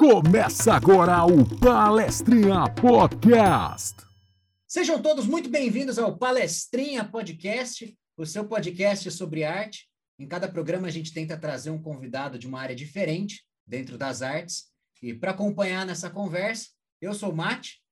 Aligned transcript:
Começa 0.00 0.72
agora 0.72 1.22
o 1.26 1.44
Palestrinha 1.58 2.64
Podcast. 2.80 3.98
Sejam 4.66 5.02
todos 5.02 5.26
muito 5.26 5.50
bem-vindos 5.50 5.98
ao 5.98 6.16
Palestrinha 6.16 7.04
Podcast, 7.04 7.94
o 8.16 8.24
seu 8.24 8.48
podcast 8.48 9.10
sobre 9.10 9.44
arte. 9.44 9.90
Em 10.18 10.26
cada 10.26 10.48
programa 10.48 10.88
a 10.88 10.90
gente 10.90 11.12
tenta 11.12 11.36
trazer 11.36 11.68
um 11.68 11.82
convidado 11.82 12.38
de 12.38 12.46
uma 12.46 12.58
área 12.62 12.74
diferente 12.74 13.44
dentro 13.66 13.98
das 13.98 14.22
artes. 14.22 14.70
E 15.02 15.12
para 15.12 15.32
acompanhar 15.32 15.84
nessa 15.84 16.08
conversa, 16.08 16.68
eu 16.98 17.12
sou 17.12 17.30
o 17.30 17.36
Mate. 17.36 17.82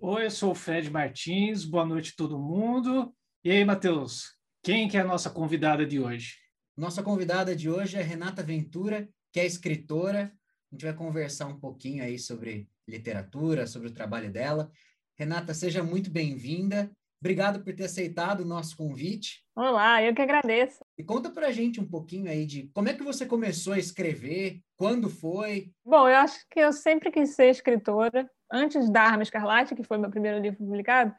Oi, 0.00 0.26
eu 0.26 0.30
sou 0.30 0.52
o 0.52 0.54
Fred 0.54 0.88
Martins. 0.88 1.64
Boa 1.64 1.84
noite 1.84 2.12
a 2.12 2.16
todo 2.16 2.38
mundo. 2.38 3.12
E 3.42 3.50
aí, 3.50 3.64
Matheus, 3.64 4.36
quem 4.62 4.86
que 4.86 4.96
é 4.96 5.00
a 5.00 5.04
nossa 5.04 5.30
convidada 5.30 5.84
de 5.84 5.98
hoje? 5.98 6.36
Nossa 6.76 7.02
convidada 7.02 7.56
de 7.56 7.68
hoje 7.68 7.96
é 7.96 8.02
Renata 8.02 8.40
Ventura, 8.40 9.08
que 9.32 9.40
é 9.40 9.44
escritora. 9.44 10.32
A 10.70 10.74
gente 10.74 10.84
vai 10.84 10.94
conversar 10.94 11.46
um 11.46 11.58
pouquinho 11.58 12.02
aí 12.02 12.18
sobre 12.18 12.68
literatura, 12.88 13.66
sobre 13.66 13.88
o 13.88 13.92
trabalho 13.92 14.30
dela. 14.30 14.70
Renata, 15.16 15.54
seja 15.54 15.82
muito 15.82 16.10
bem-vinda. 16.10 16.90
Obrigado 17.20 17.62
por 17.62 17.74
ter 17.74 17.84
aceitado 17.84 18.40
o 18.40 18.44
nosso 18.44 18.76
convite. 18.76 19.44
Olá, 19.54 20.02
eu 20.02 20.12
que 20.12 20.20
agradeço. 20.20 20.84
E 20.98 21.04
conta 21.04 21.30
pra 21.30 21.52
gente 21.52 21.80
um 21.80 21.88
pouquinho 21.88 22.30
aí 22.30 22.44
de 22.44 22.68
como 22.74 22.88
é 22.88 22.94
que 22.94 23.02
você 23.02 23.24
começou 23.24 23.72
a 23.72 23.78
escrever, 23.78 24.60
quando 24.76 25.08
foi? 25.08 25.70
Bom, 25.84 26.08
eu 26.08 26.16
acho 26.16 26.44
que 26.50 26.60
eu 26.60 26.72
sempre 26.72 27.10
quis 27.10 27.30
ser 27.30 27.48
escritora. 27.48 28.28
Antes 28.52 28.90
da 28.90 29.02
Arma 29.02 29.22
Escarlate, 29.22 29.74
que 29.74 29.82
foi 29.82 29.98
meu 29.98 30.10
primeiro 30.10 30.38
livro 30.38 30.58
publicado, 30.58 31.14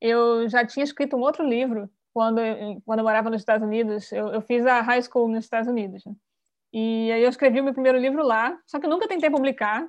eu 0.00 0.48
já 0.48 0.64
tinha 0.64 0.84
escrito 0.84 1.16
um 1.16 1.20
outro 1.20 1.44
livro 1.44 1.90
quando, 2.12 2.40
quando 2.84 3.00
eu 3.00 3.04
morava 3.04 3.30
nos 3.30 3.40
Estados 3.40 3.66
Unidos. 3.66 4.12
Eu, 4.12 4.28
eu 4.28 4.40
fiz 4.42 4.64
a 4.66 4.80
high 4.82 5.02
school 5.02 5.28
nos 5.28 5.44
Estados 5.44 5.68
Unidos. 5.68 6.04
Né? 6.04 6.14
E 6.72 7.10
aí 7.12 7.22
eu 7.22 7.28
escrevi 7.28 7.60
o 7.60 7.64
meu 7.64 7.72
primeiro 7.72 7.98
livro 7.98 8.22
lá, 8.22 8.56
só 8.66 8.78
que 8.78 8.86
eu 8.86 8.90
nunca 8.90 9.08
tentei 9.08 9.30
publicar. 9.30 9.86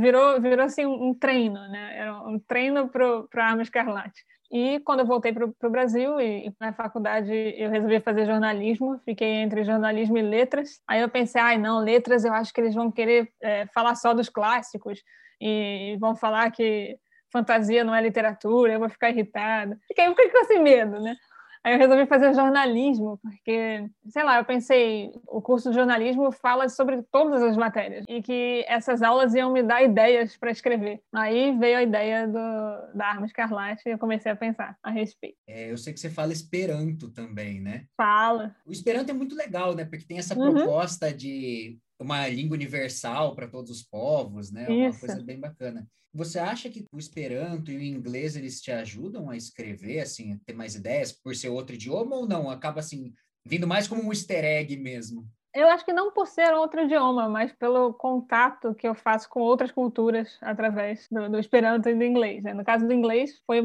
Virou, 0.00 0.40
virou 0.40 0.64
assim 0.64 0.86
um 0.86 1.14
treino, 1.14 1.60
né? 1.68 1.98
Era 1.98 2.22
um 2.22 2.38
treino 2.38 2.88
para 2.88 3.44
a 3.44 3.50
Arma 3.50 3.62
Escarlate. 3.62 4.24
E 4.50 4.80
quando 4.80 5.00
eu 5.00 5.06
voltei 5.06 5.30
para 5.30 5.44
o 5.44 5.70
Brasil 5.70 6.18
e, 6.18 6.46
e, 6.46 6.52
na 6.58 6.72
faculdade 6.72 7.30
eu 7.32 7.70
resolvi 7.70 8.00
fazer 8.00 8.24
jornalismo, 8.24 8.98
fiquei 9.04 9.28
entre 9.28 9.62
jornalismo 9.62 10.16
e 10.16 10.22
letras. 10.22 10.80
Aí 10.88 11.02
eu 11.02 11.08
pensei, 11.08 11.40
ai 11.40 11.58
não, 11.58 11.80
letras 11.80 12.24
eu 12.24 12.32
acho 12.32 12.52
que 12.52 12.60
eles 12.60 12.74
vão 12.74 12.90
querer 12.90 13.30
é, 13.42 13.66
falar 13.66 13.94
só 13.94 14.14
dos 14.14 14.30
clássicos 14.30 15.02
e 15.40 15.96
vão 16.00 16.16
falar 16.16 16.50
que 16.50 16.98
fantasia 17.30 17.84
não 17.84 17.94
é 17.94 18.00
literatura, 18.00 18.72
eu 18.72 18.80
vou 18.80 18.88
ficar 18.88 19.10
irritada. 19.10 19.78
Fiquei, 19.86 20.08
fiquei 20.08 20.30
com 20.30 20.38
esse 20.38 20.58
medo, 20.58 20.98
né? 20.98 21.14
Aí 21.68 21.74
eu 21.74 21.78
resolvi 21.78 22.06
fazer 22.06 22.32
jornalismo, 22.32 23.18
porque, 23.18 23.86
sei 24.08 24.24
lá, 24.24 24.38
eu 24.38 24.44
pensei, 24.46 25.12
o 25.26 25.42
curso 25.42 25.68
de 25.68 25.76
jornalismo 25.76 26.32
fala 26.32 26.66
sobre 26.70 27.02
todas 27.12 27.42
as 27.42 27.58
matérias 27.58 28.06
e 28.08 28.22
que 28.22 28.64
essas 28.66 29.02
aulas 29.02 29.34
iam 29.34 29.52
me 29.52 29.62
dar 29.62 29.82
ideias 29.82 30.34
para 30.34 30.50
escrever. 30.50 31.02
Aí 31.12 31.54
veio 31.58 31.76
a 31.76 31.82
ideia 31.82 32.26
do, 32.26 32.96
da 32.96 33.08
Arma 33.08 33.26
Escarlate 33.26 33.82
e 33.86 33.92
eu 33.92 33.98
comecei 33.98 34.32
a 34.32 34.36
pensar 34.36 34.78
a 34.82 34.90
respeito. 34.90 35.36
É, 35.46 35.70
eu 35.70 35.76
sei 35.76 35.92
que 35.92 36.00
você 36.00 36.08
fala 36.08 36.32
Esperanto 36.32 37.10
também, 37.10 37.60
né? 37.60 37.84
Fala. 37.98 38.56
O 38.64 38.72
Esperanto 38.72 39.10
é 39.10 39.14
muito 39.14 39.36
legal, 39.36 39.74
né? 39.74 39.84
Porque 39.84 40.06
tem 40.06 40.18
essa 40.18 40.34
uhum. 40.38 40.54
proposta 40.54 41.12
de 41.12 41.78
uma 41.98 42.28
língua 42.28 42.54
universal 42.54 43.34
para 43.34 43.48
todos 43.48 43.70
os 43.70 43.82
povos, 43.82 44.50
né? 44.50 44.68
Uma 44.68 44.88
Isso. 44.88 45.00
coisa 45.00 45.22
bem 45.22 45.38
bacana. 45.38 45.86
Você 46.14 46.38
acha 46.38 46.70
que 46.70 46.84
o 46.92 46.98
Esperanto 46.98 47.70
e 47.70 47.76
o 47.76 47.82
inglês 47.82 48.36
eles 48.36 48.60
te 48.60 48.70
ajudam 48.70 49.28
a 49.28 49.36
escrever, 49.36 50.00
assim, 50.00 50.32
a 50.32 50.38
ter 50.46 50.54
mais 50.54 50.74
ideias 50.74 51.12
por 51.12 51.34
ser 51.34 51.48
outro 51.48 51.74
idioma 51.74 52.16
ou 52.16 52.26
não? 52.26 52.48
Acaba 52.48 52.80
assim 52.80 53.12
vindo 53.44 53.66
mais 53.66 53.88
como 53.88 54.02
um 54.02 54.12
easter 54.12 54.44
egg 54.44 54.76
mesmo? 54.76 55.26
Eu 55.54 55.68
acho 55.68 55.84
que 55.84 55.92
não 55.92 56.12
por 56.12 56.26
ser 56.26 56.52
outro 56.54 56.82
idioma, 56.82 57.28
mas 57.28 57.52
pelo 57.52 57.92
contato 57.94 58.74
que 58.74 58.86
eu 58.86 58.94
faço 58.94 59.28
com 59.28 59.40
outras 59.40 59.72
culturas 59.72 60.38
através 60.40 61.08
do, 61.10 61.28
do 61.28 61.38
Esperanto 61.38 61.88
e 61.88 61.94
do 61.94 62.04
inglês. 62.04 62.44
Né? 62.44 62.54
No 62.54 62.64
caso 62.64 62.86
do 62.86 62.92
inglês, 62.92 63.42
foi 63.46 63.62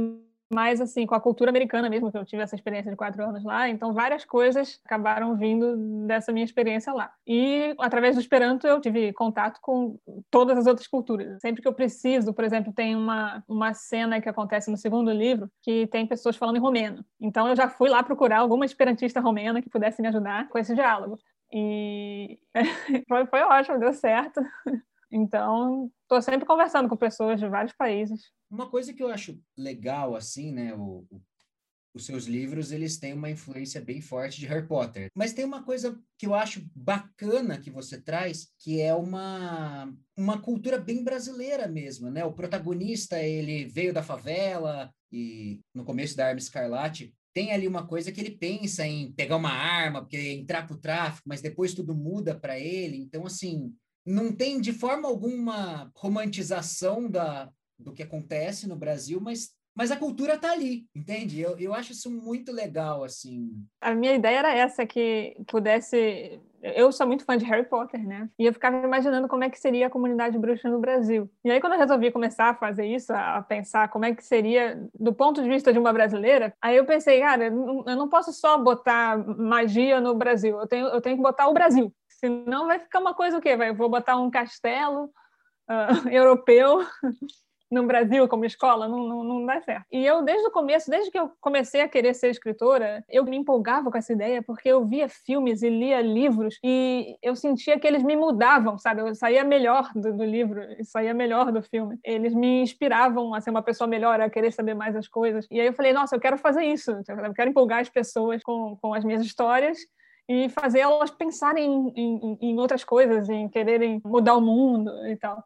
mais 0.52 0.80
assim 0.82 1.06
com 1.06 1.16
a 1.16 1.22
cultura 1.22 1.50
americana 1.50 1.90
mesmo, 1.90 2.12
que 2.12 2.18
eu 2.18 2.26
tive 2.26 2.42
essa 2.42 2.56
experiência 2.56 2.92
de 2.92 2.98
quatro 2.98 3.24
anos 3.24 3.44
lá, 3.44 3.70
então 3.70 3.94
várias 3.94 4.26
coisas 4.26 4.80
acabaram 4.86 5.36
vindo 5.36 5.76
dessa 6.08 6.32
minha 6.32 6.46
experiência 6.46 6.94
lá. 6.94 7.12
E 7.26 7.76
através 7.80 8.16
do 8.16 8.22
Esperanto 8.22 8.68
eu 8.68 8.80
tive 8.80 9.14
contato 9.14 9.60
com 9.62 9.98
todas 10.30 10.58
as 10.58 10.68
outras 10.68 10.88
culturas. 10.88 11.40
Sempre 11.42 11.62
que 11.62 11.68
eu 11.68 11.74
preciso, 11.74 12.34
por 12.34 12.44
exemplo, 12.44 12.74
tem 12.74 12.96
uma, 12.96 13.44
uma 13.48 13.74
cena 13.74 14.22
que 14.22 14.30
acontece 14.30 14.70
no 14.70 14.78
segundo 14.78 15.12
livro 15.12 15.50
que 15.62 15.88
tem 15.88 16.08
pessoas 16.08 16.36
falando 16.36 16.58
em 16.58 16.62
romeno. 16.62 17.04
Então 17.20 17.48
eu 17.48 17.56
já 17.56 17.70
fui 17.70 17.90
lá 17.90 18.04
procurar 18.04 18.40
alguma 18.40 18.66
esperantista 18.66 19.20
romena 19.20 19.62
que 19.62 19.70
pudesse 19.70 20.02
me 20.02 20.08
ajudar 20.08 20.48
com 20.50 20.58
esse 20.58 20.74
diálogo. 20.74 21.18
E 21.52 22.40
foi, 23.08 23.26
foi 23.28 23.42
ótimo, 23.42 23.80
deu 23.80 23.94
certo. 23.94 24.42
Então, 25.14 25.92
estou 26.02 26.20
sempre 26.24 26.48
conversando 26.48 26.90
com 26.90 26.98
pessoas 26.98 27.40
de 27.40 27.48
vários 27.48 27.74
países. 27.74 28.32
Uma 28.50 28.68
coisa 28.68 28.92
que 28.92 29.04
eu 29.04 29.10
acho 29.10 29.40
legal, 29.56 30.16
assim, 30.16 30.52
né, 30.52 30.74
o, 30.74 31.06
o, 31.08 31.22
os 31.94 32.06
seus 32.06 32.26
livros, 32.26 32.72
eles 32.72 32.98
têm 32.98 33.14
uma 33.14 33.30
influência 33.30 33.80
bem 33.80 34.02
forte 34.02 34.40
de 34.40 34.48
Harry 34.48 34.68
Potter. 34.68 35.12
Mas 35.14 35.32
tem 35.32 35.46
uma 35.46 35.64
coisa 35.64 36.00
que 36.18 36.26
eu 36.26 36.34
acho 36.34 36.68
bacana 36.76 37.60
que 37.60 37.70
você 37.70 38.02
traz, 38.02 38.52
que 38.58 38.82
é 38.82 38.94
uma, 38.96 39.94
uma 40.18 40.42
cultura 40.42 40.80
bem 40.80 41.04
brasileira 41.04 41.68
mesmo, 41.68 42.10
né? 42.10 42.26
O 42.26 42.34
protagonista, 42.34 43.22
ele 43.22 43.66
veio 43.66 43.94
da 43.94 44.02
favela 44.02 44.92
e 45.12 45.62
no 45.76 45.86
começo 45.86 46.18
da 46.18 46.26
Arma 46.26 46.40
Escarlate, 46.40 47.14
tem 47.36 47.52
ali 47.52 47.68
uma 47.68 47.86
coisa 47.86 48.12
que 48.12 48.20
ele 48.20 48.32
pensa 48.32 48.86
em 48.86 49.12
pegar 49.12 49.36
uma 49.36 49.52
arma, 49.52 50.02
porque 50.02 50.18
entrar 50.18 50.66
para 50.66 50.76
o 50.76 50.80
tráfico, 50.80 51.28
mas 51.28 51.42
depois 51.42 51.74
tudo 51.74 51.96
muda 51.96 52.34
para 52.34 52.60
ele. 52.60 52.98
Então, 52.98 53.26
assim, 53.26 53.72
não 54.06 54.32
tem 54.32 54.60
de 54.60 54.74
forma 54.74 55.08
alguma 55.08 55.92
romantização 55.96 57.10
da, 57.10 57.50
do 57.80 57.94
que 57.94 58.04
acontece 58.04 58.68
no 58.68 58.76
Brasil, 58.76 59.20
mas, 59.22 59.52
mas 59.76 59.92
a 59.92 59.98
cultura 59.98 60.36
está 60.36 60.52
ali, 60.52 60.86
entende? 60.96 61.40
Eu, 61.40 61.58
eu 61.58 61.74
acho 61.74 61.94
isso 61.94 62.12
muito 62.12 62.52
legal, 62.52 63.04
assim. 63.04 63.50
A 63.82 63.94
minha 63.96 64.14
ideia 64.14 64.40
era 64.40 64.56
essa, 64.56 64.86
que 64.86 65.36
pudesse... 65.48 66.40
Eu 66.62 66.94
sou 66.94 67.06
muito 67.06 67.26
fã 67.26 67.36
de 67.36 67.44
Harry 67.44 67.68
Potter, 67.68 68.02
né? 68.08 68.30
E 68.40 68.46
eu 68.46 68.54
ficava 68.54 68.78
imaginando 68.78 69.28
como 69.28 69.44
é 69.44 69.50
que 69.50 69.60
seria 69.60 69.88
a 69.88 69.90
comunidade 69.90 70.40
bruxa 70.40 70.70
no 70.70 70.80
Brasil. 70.80 71.30
E 71.44 71.52
aí, 71.52 71.60
quando 71.60 71.74
eu 71.74 71.80
resolvi 71.80 72.10
começar 72.10 72.52
a 72.52 72.56
fazer 72.56 72.86
isso, 72.86 73.12
a 73.12 73.42
pensar 73.42 73.90
como 73.90 74.06
é 74.06 74.16
que 74.16 74.24
seria 74.24 74.82
do 74.98 75.14
ponto 75.14 75.44
de 75.44 75.50
vista 75.50 75.74
de 75.74 75.80
uma 75.80 75.92
brasileira, 75.92 76.54
aí 76.62 76.78
eu 76.78 76.86
pensei, 76.86 77.20
cara, 77.20 77.48
eu 77.48 77.98
não 77.98 78.08
posso 78.08 78.32
só 78.32 78.58
botar 78.58 79.18
magia 79.38 80.00
no 80.00 80.16
Brasil, 80.16 80.58
eu 80.58 80.66
tenho, 80.66 80.88
eu 80.88 81.02
tenho 81.02 81.18
que 81.18 81.22
botar 81.22 81.50
o 81.50 81.54
Brasil. 81.54 81.94
Senão 82.24 82.68
vai 82.68 82.80
ficar 82.80 83.00
uma 83.00 83.14
coisa 83.14 83.38
o 83.38 83.42
quê? 83.42 83.58
Vai, 83.58 83.74
vou 83.74 83.90
botar 83.90 84.16
um 84.16 84.32
castelo 84.32 85.10
uh, 85.70 86.08
europeu 86.10 86.80
no 87.70 87.86
Brasil 87.86 88.26
como 88.30 88.46
escola, 88.46 88.88
não, 88.88 89.06
não, 89.06 89.24
não 89.26 89.46
dá 89.46 89.60
certo. 89.60 89.86
E 89.92 90.06
eu, 90.06 90.22
desde 90.22 90.48
o 90.48 90.52
começo, 90.52 90.90
desde 90.90 91.12
que 91.12 91.20
eu 91.20 91.32
comecei 91.42 91.82
a 91.82 91.88
querer 91.90 92.14
ser 92.14 92.30
escritora, 92.30 93.04
eu 93.10 93.26
me 93.26 93.36
empolgava 93.36 93.92
com 93.92 93.98
essa 93.98 94.14
ideia, 94.14 94.42
porque 94.42 94.70
eu 94.70 94.86
via 94.86 95.10
filmes 95.10 95.64
e 95.64 95.70
lia 95.70 96.00
livros 96.00 96.58
e 96.64 97.18
eu 97.22 97.36
sentia 97.36 97.78
que 97.78 97.86
eles 97.86 98.04
me 98.04 98.16
mudavam, 98.16 98.78
sabe? 98.78 99.02
Eu 99.02 99.14
saía 99.16 99.44
melhor 99.44 99.92
do, 99.94 100.16
do 100.16 100.24
livro 100.24 100.62
e 100.80 100.86
saía 100.86 101.14
melhor 101.14 101.52
do 101.52 101.62
filme. 101.62 102.00
Eles 102.06 102.34
me 102.34 102.62
inspiravam 102.62 103.34
a 103.34 103.42
ser 103.42 103.50
uma 103.50 103.64
pessoa 103.64 103.88
melhor, 103.88 104.22
a 104.22 104.30
querer 104.30 104.54
saber 104.54 104.76
mais 104.76 104.96
as 104.96 105.10
coisas. 105.10 105.46
E 105.52 105.60
aí 105.60 105.68
eu 105.68 105.74
falei, 105.74 105.92
nossa, 105.92 106.16
eu 106.16 106.22
quero 106.22 106.38
fazer 106.38 106.64
isso, 106.64 106.92
eu 106.92 107.34
quero 107.34 107.50
empolgar 107.50 107.82
as 107.82 107.90
pessoas 107.90 108.42
com, 108.44 108.78
com 108.82 108.94
as 108.94 109.04
minhas 109.04 109.22
histórias 109.22 109.78
e 110.28 110.50
fazer 110.50 110.80
elas 110.80 111.12
pensarem 111.12 111.92
em, 111.96 112.18
em, 112.22 112.38
em, 112.42 112.60
outras 112.60 112.84
coisas, 112.84 113.30
em 113.30 113.50
quererem 113.50 114.02
mudar 114.06 114.36
o 114.36 114.42
mundo 114.42 114.92
e 115.08 115.16
tal. 115.18 115.44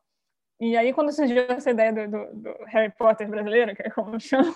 E 0.60 0.76
aí, 0.76 0.94
quando 0.94 1.12
surgiu 1.12 1.44
essa 1.50 1.70
ideia 1.70 1.94
do, 1.94 2.12
do, 2.12 2.42
do 2.42 2.66
Harry 2.66 2.92
Potter 2.98 3.28
brasileiro, 3.30 3.76
que 3.76 3.84
é 3.84 3.90
como 3.90 4.14
eu 4.16 4.20
chamo, 4.20 4.56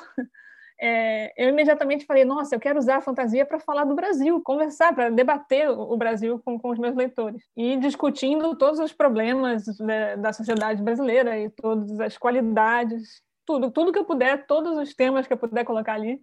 é, 0.79 1.31
eu 1.37 1.49
imediatamente 1.49 2.05
falei: 2.05 2.25
nossa, 2.25 2.55
eu 2.55 2.59
quero 2.59 2.79
usar 2.79 2.97
a 2.97 3.01
fantasia 3.01 3.45
para 3.45 3.59
falar 3.59 3.85
do 3.85 3.93
Brasil, 3.93 4.41
conversar, 4.41 4.95
para 4.95 5.11
debater 5.11 5.69
o 5.69 5.95
Brasil 5.95 6.41
com, 6.43 6.59
com 6.59 6.69
os 6.69 6.79
meus 6.79 6.95
leitores. 6.95 7.43
E 7.55 7.77
discutindo 7.77 8.55
todos 8.55 8.79
os 8.79 8.91
problemas 8.91 9.63
da, 9.77 10.15
da 10.15 10.33
sociedade 10.33 10.81
brasileira 10.81 11.37
e 11.37 11.49
todas 11.51 11.99
as 11.99 12.17
qualidades, 12.17 13.21
tudo, 13.45 13.69
tudo 13.69 13.91
que 13.91 13.99
eu 13.99 14.05
puder, 14.05 14.47
todos 14.47 14.75
os 14.77 14.95
temas 14.95 15.27
que 15.27 15.33
eu 15.33 15.37
puder 15.37 15.63
colocar 15.63 15.93
ali. 15.93 16.19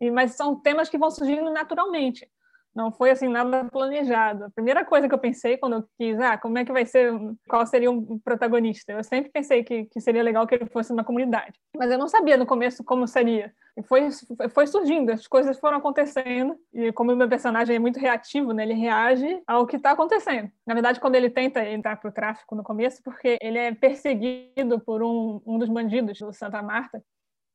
E, 0.00 0.10
mas 0.10 0.32
são 0.32 0.58
temas 0.58 0.88
que 0.88 0.96
vão 0.96 1.10
surgindo 1.10 1.50
naturalmente. 1.50 2.26
Não 2.74 2.92
foi 2.92 3.10
assim 3.10 3.28
nada 3.28 3.64
planejado. 3.64 4.44
A 4.44 4.50
primeira 4.50 4.84
coisa 4.84 5.08
que 5.08 5.14
eu 5.14 5.18
pensei 5.18 5.56
quando 5.56 5.74
eu 5.74 5.84
quis, 5.98 6.18
ah, 6.20 6.38
como 6.38 6.58
é 6.58 6.64
que 6.64 6.72
vai 6.72 6.86
ser, 6.86 7.12
qual 7.48 7.66
seria 7.66 7.90
um 7.90 8.18
protagonista? 8.18 8.92
Eu 8.92 9.02
sempre 9.02 9.30
pensei 9.30 9.64
que, 9.64 9.86
que 9.86 10.00
seria 10.00 10.22
legal 10.22 10.46
que 10.46 10.54
ele 10.54 10.66
fosse 10.66 10.92
uma 10.92 11.04
comunidade, 11.04 11.58
mas 11.76 11.90
eu 11.90 11.98
não 11.98 12.08
sabia 12.08 12.36
no 12.36 12.46
começo 12.46 12.84
como 12.84 13.06
seria. 13.06 13.52
E 13.76 13.82
foi, 13.82 14.08
foi 14.52 14.66
surgindo, 14.66 15.10
as 15.10 15.26
coisas 15.26 15.58
foram 15.58 15.78
acontecendo 15.78 16.56
e 16.72 16.92
como 16.92 17.12
o 17.12 17.16
meu 17.16 17.28
personagem 17.28 17.76
é 17.76 17.78
muito 17.78 17.98
reativo, 17.98 18.52
né, 18.52 18.62
ele 18.64 18.74
reage 18.74 19.40
ao 19.46 19.66
que 19.66 19.76
está 19.76 19.92
acontecendo. 19.92 20.50
Na 20.66 20.74
verdade, 20.74 21.00
quando 21.00 21.14
ele 21.14 21.30
tenta 21.30 21.64
entrar 21.66 21.96
para 21.96 22.10
o 22.10 22.12
tráfico 22.12 22.54
no 22.54 22.62
começo, 22.62 23.02
porque 23.02 23.38
ele 23.40 23.58
é 23.58 23.74
perseguido 23.74 24.80
por 24.80 25.02
um, 25.02 25.40
um 25.46 25.58
dos 25.58 25.68
bandidos 25.68 26.18
do 26.18 26.32
Santa 26.32 26.62
Marta, 26.62 27.02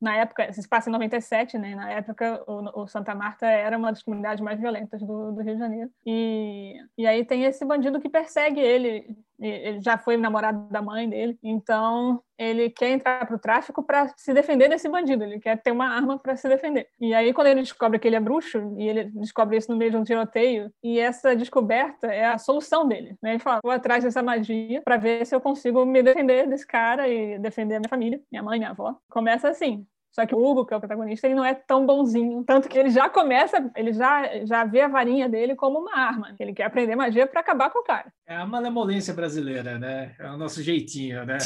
na 0.00 0.16
época, 0.16 0.52
se 0.52 0.68
passa 0.68 0.90
em 0.90 0.92
97, 0.92 1.56
né? 1.58 1.74
Na 1.74 1.90
época, 1.90 2.42
o, 2.46 2.82
o, 2.82 2.86
Santa 2.86 3.14
Marta 3.14 3.46
era 3.46 3.78
uma 3.78 3.90
das 3.90 4.02
comunidades 4.02 4.42
mais 4.42 4.60
violentas 4.60 5.00
do, 5.00 5.32
do, 5.32 5.42
Rio 5.42 5.54
de 5.54 5.60
Janeiro. 5.60 5.90
E, 6.04 6.74
e 6.98 7.06
aí 7.06 7.24
tem 7.24 7.44
esse 7.44 7.64
bandido 7.64 8.00
que 8.00 8.08
persegue 8.08 8.60
ele 8.60 9.16
ele 9.40 9.80
já 9.80 9.98
foi 9.98 10.16
namorado 10.16 10.68
da 10.70 10.80
mãe 10.80 11.08
dele, 11.08 11.38
então 11.42 12.22
ele 12.38 12.70
quer 12.70 12.90
entrar 12.90 13.26
para 13.26 13.36
o 13.36 13.38
tráfico 13.38 13.82
para 13.82 14.08
se 14.16 14.32
defender 14.34 14.68
desse 14.68 14.88
bandido, 14.88 15.24
ele 15.24 15.40
quer 15.40 15.60
ter 15.60 15.72
uma 15.72 15.88
arma 15.88 16.18
para 16.18 16.36
se 16.36 16.48
defender. 16.48 16.88
E 17.00 17.14
aí, 17.14 17.32
quando 17.32 17.48
ele 17.48 17.62
descobre 17.62 17.98
que 17.98 18.06
ele 18.06 18.16
é 18.16 18.20
bruxo, 18.20 18.74
e 18.78 18.88
ele 18.88 19.04
descobre 19.04 19.56
isso 19.56 19.70
no 19.70 19.76
meio 19.76 19.90
de 19.90 19.96
um 19.96 20.04
tiroteio, 20.04 20.70
e 20.82 20.98
essa 20.98 21.34
descoberta 21.34 22.08
é 22.08 22.26
a 22.26 22.38
solução 22.38 22.86
dele. 22.86 23.16
Né? 23.22 23.30
Ele 23.32 23.38
fala: 23.38 23.60
vou 23.62 23.72
atrás 23.72 24.04
dessa 24.04 24.22
magia 24.22 24.82
para 24.82 24.96
ver 24.96 25.24
se 25.26 25.34
eu 25.34 25.40
consigo 25.40 25.84
me 25.84 26.02
defender 26.02 26.46
desse 26.46 26.66
cara 26.66 27.08
e 27.08 27.38
defender 27.38 27.76
a 27.76 27.80
minha 27.80 27.88
família, 27.88 28.20
minha 28.30 28.42
mãe, 28.42 28.58
minha 28.58 28.70
avó. 28.70 28.96
Começa 29.08 29.48
assim. 29.48 29.86
Só 30.16 30.24
que 30.24 30.34
o 30.34 30.42
Hugo, 30.42 30.64
que 30.64 30.72
é 30.72 30.76
o 30.78 30.80
protagonista, 30.80 31.26
ele 31.26 31.34
não 31.34 31.44
é 31.44 31.52
tão 31.52 31.84
bonzinho. 31.84 32.42
Tanto 32.42 32.70
que 32.70 32.78
ele 32.78 32.88
já 32.88 33.06
começa, 33.06 33.70
ele 33.76 33.92
já, 33.92 34.46
já 34.46 34.64
vê 34.64 34.80
a 34.80 34.88
varinha 34.88 35.28
dele 35.28 35.54
como 35.54 35.78
uma 35.78 35.94
arma. 35.94 36.34
Ele 36.40 36.54
quer 36.54 36.64
aprender 36.64 36.96
magia 36.96 37.26
para 37.26 37.40
acabar 37.40 37.68
com 37.68 37.80
o 37.80 37.84
cara. 37.84 38.10
É 38.26 38.34
a 38.34 38.46
malemolência 38.46 39.12
brasileira, 39.12 39.78
né? 39.78 40.14
É 40.18 40.30
o 40.30 40.38
nosso 40.38 40.62
jeitinho, 40.62 41.26
né? 41.26 41.36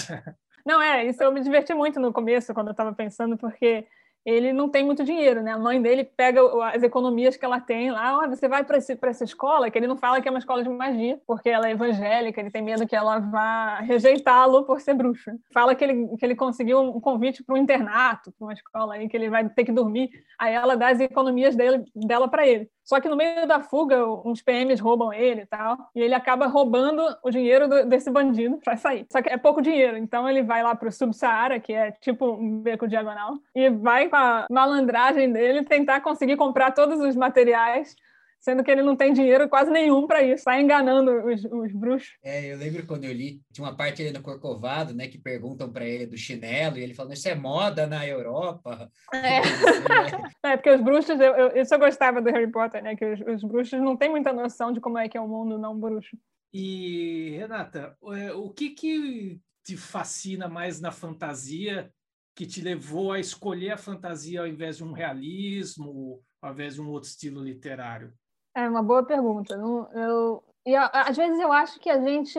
Não, 0.65 0.81
é, 0.81 1.05
isso 1.05 1.21
eu 1.21 1.33
me 1.33 1.41
diverti 1.41 1.75
muito 1.75 1.99
no 1.99 2.13
começo, 2.13 2.55
quando 2.55 2.69
eu 2.69 2.73
estava 2.73 2.93
pensando, 2.93 3.37
porque 3.37 3.89
ele 4.25 4.53
não 4.53 4.69
tem 4.69 4.85
muito 4.85 5.05
dinheiro, 5.05 5.43
né? 5.43 5.53
A 5.53 5.59
mãe 5.59 5.81
dele 5.81 6.05
pega 6.05 6.41
as 6.73 6.83
economias 6.83 7.37
que 7.37 7.45
ela 7.45 7.61
tem 7.61 7.91
lá, 7.91 8.19
oh, 8.19 8.29
você 8.29 8.49
vai 8.49 8.65
para 8.65 8.77
essa 8.77 9.25
escola, 9.25 9.71
que 9.71 9.79
ele 9.79 9.87
não 9.87 9.97
fala 9.97 10.21
que 10.21 10.29
é 10.29 10.31
uma 10.31 10.39
escola 10.39 10.63
de 10.63 10.69
magia, 10.69 11.21
porque 11.27 11.49
ela 11.49 11.69
é 11.69 11.73
evangélica, 11.73 12.41
ele 12.41 12.51
tem 12.51 12.63
medo 12.63 12.87
que 12.87 12.97
ela 12.97 13.19
vá 13.19 13.81
rejeitá-lo 13.81 14.65
por 14.65 14.81
ser 14.81 14.95
bruxo. 14.95 15.31
Fala 15.53 15.75
que 15.75 15.85
ele, 15.85 16.17
que 16.17 16.25
ele 16.25 16.35
conseguiu 16.35 16.81
um 16.81 17.01
convite 17.01 17.43
para 17.43 17.55
um 17.55 17.59
internato, 17.59 18.33
para 18.33 18.47
uma 18.47 18.53
escola 18.53 18.95
aí, 18.95 19.09
que 19.09 19.17
ele 19.17 19.31
vai 19.31 19.49
ter 19.49 19.65
que 19.65 19.73
dormir, 19.73 20.11
aí 20.39 20.55
ela 20.55 20.77
dá 20.77 20.89
as 20.89 21.01
economias 21.01 21.57
dele, 21.57 21.85
dela 21.95 22.29
para 22.29 22.47
ele. 22.47 22.69
Só 22.91 23.01
que 23.01 23.09
no 23.09 23.15
meio 23.15 23.47
da 23.47 23.61
fuga, 23.61 24.05
uns 24.25 24.43
PMs 24.43 24.81
roubam 24.81 25.13
ele 25.13 25.43
e 25.43 25.47
tal, 25.47 25.79
e 25.95 26.01
ele 26.01 26.13
acaba 26.13 26.47
roubando 26.47 27.01
o 27.23 27.31
dinheiro 27.31 27.69
do, 27.69 27.87
desse 27.87 28.11
bandido 28.11 28.59
para 28.65 28.77
sair. 28.77 29.07
Só 29.13 29.23
que 29.23 29.29
é 29.29 29.37
pouco 29.37 29.63
dinheiro, 29.63 29.97
então 29.97 30.29
ele 30.29 30.43
vai 30.43 30.61
lá 30.61 30.75
para 30.75 30.89
o 30.89 30.93
Subsaara, 30.93 31.61
que 31.61 31.73
é 31.73 31.93
tipo 31.93 32.33
um 32.33 32.59
beco 32.61 32.89
diagonal, 32.89 33.35
e 33.55 33.71
vai 33.71 34.09
com 34.11 34.17
a 34.17 34.47
malandragem 34.51 35.33
dele 35.33 35.65
tentar 35.65 36.01
conseguir 36.03 36.37
comprar 36.37 36.73
todos 36.73 37.01
os 37.01 37.17
materiais 37.17 37.97
sendo 38.41 38.65
que 38.65 38.71
ele 38.71 38.83
não 38.83 38.97
tem 38.97 39.13
dinheiro 39.13 39.49
quase 39.49 39.71
nenhum 39.71 40.07
para 40.07 40.23
isso, 40.23 40.37
está 40.37 40.61
enganando 40.61 41.27
os, 41.27 41.45
os, 41.45 41.73
bruxos. 41.73 42.17
É, 42.23 42.53
eu 42.53 42.57
lembro 42.57 42.87
quando 42.87 43.05
eu 43.05 43.13
li, 43.13 43.41
tinha 43.53 43.67
uma 43.67 43.77
parte 43.77 44.03
ali 44.03 44.13
no 44.13 44.23
Corcovado, 44.23 44.95
né, 44.95 45.09
que 45.09 45.19
perguntam 45.19 45.71
para 45.71 45.85
ele 45.85 46.07
do 46.07 46.17
chinelo, 46.17 46.79
e 46.79 46.83
ele 46.83 46.95
falando, 46.95 47.13
isso 47.13 47.29
é 47.29 47.35
moda 47.35 47.87
na 47.87 48.07
Europa. 48.07 48.91
É, 49.13 49.41
é 50.53 50.57
porque 50.57 50.71
os 50.71 50.81
bruxos, 50.81 51.21
eu, 51.21 51.35
eu, 51.35 51.61
isso 51.61 51.75
eu 51.75 51.79
gostava 51.79 52.23
do 52.23 52.31
Harry 52.31 52.51
Potter, 52.51 52.83
né, 52.83 52.97
que 52.97 53.05
os, 53.05 53.21
os 53.21 53.45
bruxos 53.45 53.79
não 53.81 53.95
têm 53.95 54.09
muita 54.09 54.33
noção 54.33 54.73
de 54.73 54.81
como 54.81 54.99
é 54.99 55.09
que 55.09 55.19
é 55.19 55.21
o 55.21 55.29
mundo 55.29 55.59
não 55.59 55.79
bruxo. 55.79 56.17
E, 56.53 57.37
Renata, 57.39 57.97
é, 58.17 58.33
o 58.33 58.49
que 58.51 58.71
que 58.71 59.41
te 59.63 59.77
fascina 59.77 60.49
mais 60.49 60.81
na 60.81 60.91
fantasia 60.91 61.93
que 62.41 62.47
te 62.47 62.63
levou 62.63 63.13
a 63.13 63.21
escolher 63.21 63.73
a 63.73 63.77
fantasia 63.77 64.41
ao 64.41 64.47
invés 64.47 64.79
de 64.79 64.83
um 64.83 64.93
realismo, 64.93 66.23
ao 66.41 66.53
invés 66.53 66.73
de 66.73 66.81
um 66.81 66.89
outro 66.89 67.07
estilo 67.07 67.45
literário? 67.45 68.15
É 68.55 68.67
uma 68.67 68.83
boa 68.83 69.05
pergunta. 69.05 69.55
eu, 69.55 70.43
e 70.65 70.75
às 70.75 71.15
vezes 71.15 71.39
eu 71.39 71.53
acho 71.53 71.79
que 71.79 71.91
a 71.91 72.01
gente 72.01 72.39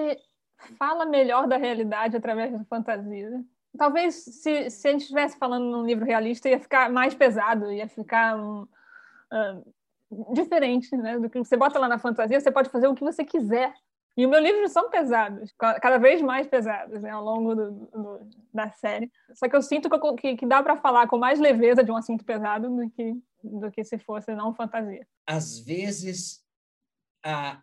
fala 0.76 1.06
melhor 1.06 1.48
da 1.48 1.56
realidade 1.56 2.18
através 2.18 2.52
da 2.52 2.66
fantasia. 2.66 3.46
Talvez 3.78 4.16
se, 4.16 4.72
se 4.72 4.88
a 4.88 4.92
gente 4.92 5.02
estivesse 5.02 5.38
falando 5.38 5.66
num 5.70 5.86
livro 5.86 6.04
realista 6.04 6.50
ia 6.50 6.60
ficar 6.60 6.92
mais 6.92 7.14
pesado, 7.14 7.72
ia 7.72 7.88
ficar 7.88 8.36
um, 8.36 8.64
uh, 8.64 10.34
diferente, 10.34 10.98
né? 10.98 11.20
Do 11.20 11.30
que 11.30 11.38
você 11.38 11.56
bota 11.56 11.78
lá 11.78 11.88
na 11.88 12.00
fantasia, 12.00 12.40
você 12.40 12.50
pode 12.50 12.72
fazer 12.72 12.88
o 12.88 12.96
que 12.96 13.04
você 13.04 13.24
quiser. 13.24 13.72
E 14.18 14.26
os 14.26 14.30
meus 14.30 14.44
livros 14.44 14.72
são 14.72 14.90
pesados, 14.90 15.54
cada 15.58 15.98
vez 15.98 16.22
mais 16.22 16.46
pesados, 16.46 17.02
né, 17.02 17.12
ao 17.12 17.24
longo 17.24 17.56
do, 17.56 17.72
do, 17.72 18.20
da 18.54 18.70
série. 18.70 19.10
Só 19.34 19.48
que 19.48 19.56
eu 19.56 19.62
sinto 19.62 19.90
que, 19.90 20.16
que, 20.16 20.36
que 20.38 20.46
dá 20.46 20.62
para 20.62 20.76
falar 20.76 21.08
com 21.08 21.18
mais 21.18 21.40
leveza 21.40 21.84
de 21.84 21.92
um 21.92 21.96
assunto 21.96 22.26
pesado 22.26 22.70
do 22.70 22.90
que 22.90 23.16
do 23.44 23.72
que 23.72 23.84
se 23.84 23.98
fosse 23.98 24.34
não 24.36 24.54
fantasia. 24.54 25.06
Às 25.26 25.60
vezes, 25.60 26.44
a, 27.24 27.62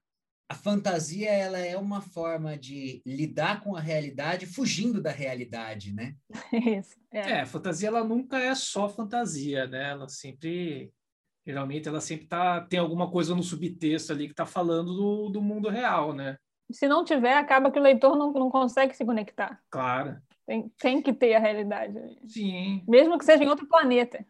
a 0.49 0.55
fantasia 0.55 1.31
ela 1.31 1.59
é 1.59 1.77
uma 1.77 2.01
forma 2.01 2.57
de 2.57 3.03
lidar 3.07 3.63
com 3.63 3.77
a 3.77 3.81
realidade 3.81 4.47
fugindo 4.47 5.01
da 5.01 5.11
realidade, 5.11 5.93
né? 5.93 6.17
Isso. 6.53 6.97
É. 7.13 7.19
é, 7.19 7.41
a 7.41 7.47
fantasia 7.47 7.89
ela 7.89 8.05
nunca 8.05 8.39
é 8.39 8.55
só 8.55 8.89
fantasia, 8.89 9.67
né? 9.67 9.91
Ela 9.91 10.09
sempre 10.09 10.93
geralmente 11.51 11.89
ela 11.89 12.01
sempre 12.01 12.27
tá 12.27 12.61
tem 12.61 12.79
alguma 12.79 13.11
coisa 13.11 13.35
no 13.35 13.43
subtexto 13.43 14.13
ali 14.13 14.27
que 14.27 14.33
está 14.33 14.47
falando 14.47 14.95
do, 14.95 15.29
do 15.31 15.43
mundo 15.43 15.69
real, 15.69 16.13
né? 16.13 16.37
Se 16.71 16.87
não 16.87 17.05
tiver, 17.05 17.35
acaba 17.35 17.71
que 17.71 17.79
o 17.79 17.83
leitor 17.83 18.17
não, 18.17 18.33
não 18.33 18.51
consegue 18.51 18.95
se 18.95 19.05
conectar. 19.05 19.61
Claro. 19.71 20.21
Tem, 20.47 20.69
tem 20.79 21.03
que 21.03 21.13
ter 21.13 21.35
a 21.35 21.39
realidade. 21.39 21.99
Sim. 22.27 22.85
Mesmo 22.87 23.19
que 23.19 23.25
seja 23.25 23.43
em 23.43 23.49
outro 23.49 23.67
planeta 23.67 24.25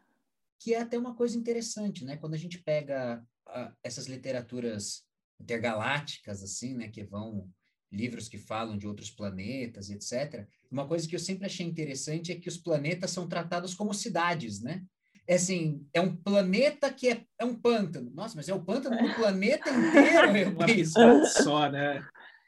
que 0.59 0.75
é 0.75 0.81
até 0.81 0.99
uma 0.99 1.15
coisa 1.15 1.39
interessante, 1.39 2.05
né? 2.05 2.17
Quando 2.17 2.35
a 2.35 2.39
gente 2.39 2.59
pega 2.59 3.25
uh, 3.49 3.73
essas 3.83 4.07
literaturas 4.07 5.05
intergalácticas, 5.41 6.43
assim, 6.43 6.75
né? 6.75 6.89
Que 6.89 7.05
vão 7.05 7.49
livros 7.91 8.29
que 8.29 8.37
falam 8.37 8.77
de 8.77 8.87
outros 8.87 9.11
planetas, 9.11 9.89
etc. 9.89 10.47
Uma 10.71 10.87
coisa 10.87 11.09
que 11.09 11.15
eu 11.15 11.21
sempre 11.21 11.47
achei 11.47 11.65
interessante 11.65 12.33
é 12.33 12.39
que 12.39 12.49
os 12.49 12.59
planetas 12.59 13.11
são 13.11 13.29
tratados 13.29 13.75
como 13.75 13.95
cidades, 13.95 14.61
né? 14.61 14.85
É 15.29 15.35
assim, 15.35 15.87
é 15.93 16.01
um 16.01 16.17
planeta 16.17 16.91
que 16.91 17.11
é, 17.11 17.21
é 17.39 17.45
um 17.45 17.55
pântano. 17.55 18.11
Nossa, 18.15 18.35
mas 18.35 18.49
é 18.49 18.55
o 18.55 18.65
pântano 18.65 18.97
do 18.97 19.15
planeta 19.15 19.69
inteiro. 19.69 20.57
Uma 20.57 20.65
é 21.21 21.25
só, 21.27 21.71
né? 21.71 22.03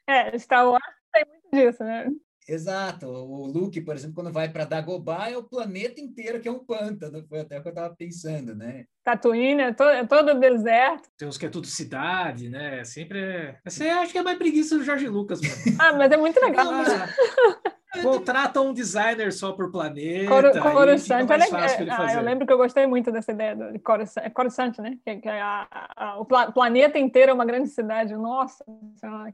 É, 0.09 0.37
Star 0.39 0.67
Wars 0.67 0.83
tem 1.13 1.25
muito 1.27 1.51
disso, 1.53 1.85
né? 1.85 2.09
Exato. 2.49 3.07
O 3.07 3.47
Luke, 3.47 3.81
por 3.83 3.95
exemplo, 3.95 4.15
quando 4.15 4.33
vai 4.33 4.49
para 4.49 4.65
Dagobah, 4.65 5.31
é 5.31 5.37
o 5.37 5.43
planeta 5.43 6.01
inteiro 6.01 6.41
que 6.41 6.49
é 6.49 6.51
um 6.51 6.65
pântano. 6.65 7.23
Foi 7.29 7.41
até 7.41 7.59
o 7.59 7.63
que 7.63 7.69
eu 7.69 7.71
estava 7.71 7.95
pensando, 7.95 8.55
né? 8.55 8.87
Tatooine 9.05 9.63
é 9.63 9.73
todo, 9.75 9.91
é 9.91 10.07
todo 10.07 10.41
deserto. 10.41 11.09
Tem 11.19 11.29
uns 11.29 11.37
que 11.37 11.47
é 11.47 11.51
tudo 11.51 11.67
cidade, 11.67 12.49
né? 12.49 12.83
Sempre 12.85 13.21
é... 13.21 13.59
Você 13.65 13.89
acha 13.89 14.11
que 14.11 14.19
é 14.19 14.23
mais 14.23 14.39
preguiça 14.39 14.77
do 14.77 14.83
Jorge 14.83 15.07
Lucas, 15.07 15.41
mano. 15.41 15.77
ah, 15.79 15.93
mas 15.93 16.11
é 16.11 16.17
muito 16.17 16.41
legal. 16.41 16.67
Ah, 16.67 17.71
contrata 18.03 18.61
um 18.61 18.73
designer 18.73 19.33
só 19.33 19.53
por 19.53 19.71
planeta. 19.71 20.29
Cor 20.29 20.73
Coruscant 20.73 21.31
é 21.31 21.37
legal. 21.37 21.61
Ah, 21.91 22.15
eu 22.15 22.23
lembro 22.23 22.47
que 22.47 22.53
eu 22.53 22.59
gostei 22.59 22.87
muito 22.87 23.11
dessa 23.11 23.33
ideia 23.33 23.55
de 23.55 23.79
Coruscant, 23.79 24.25
é 24.25 24.31
Coruscant 24.31 24.79
né? 24.79 24.99
Que, 25.05 25.17
que 25.17 25.29
é 25.29 25.41
a, 25.41 25.67
a, 25.97 26.21
o 26.21 26.25
pla 26.25 26.53
planeta 26.53 26.99
inteiro 26.99 27.31
é 27.31 27.35
uma 27.35 27.45
grande 27.45 27.69
cidade. 27.69 28.15
Nossa, 28.15 28.65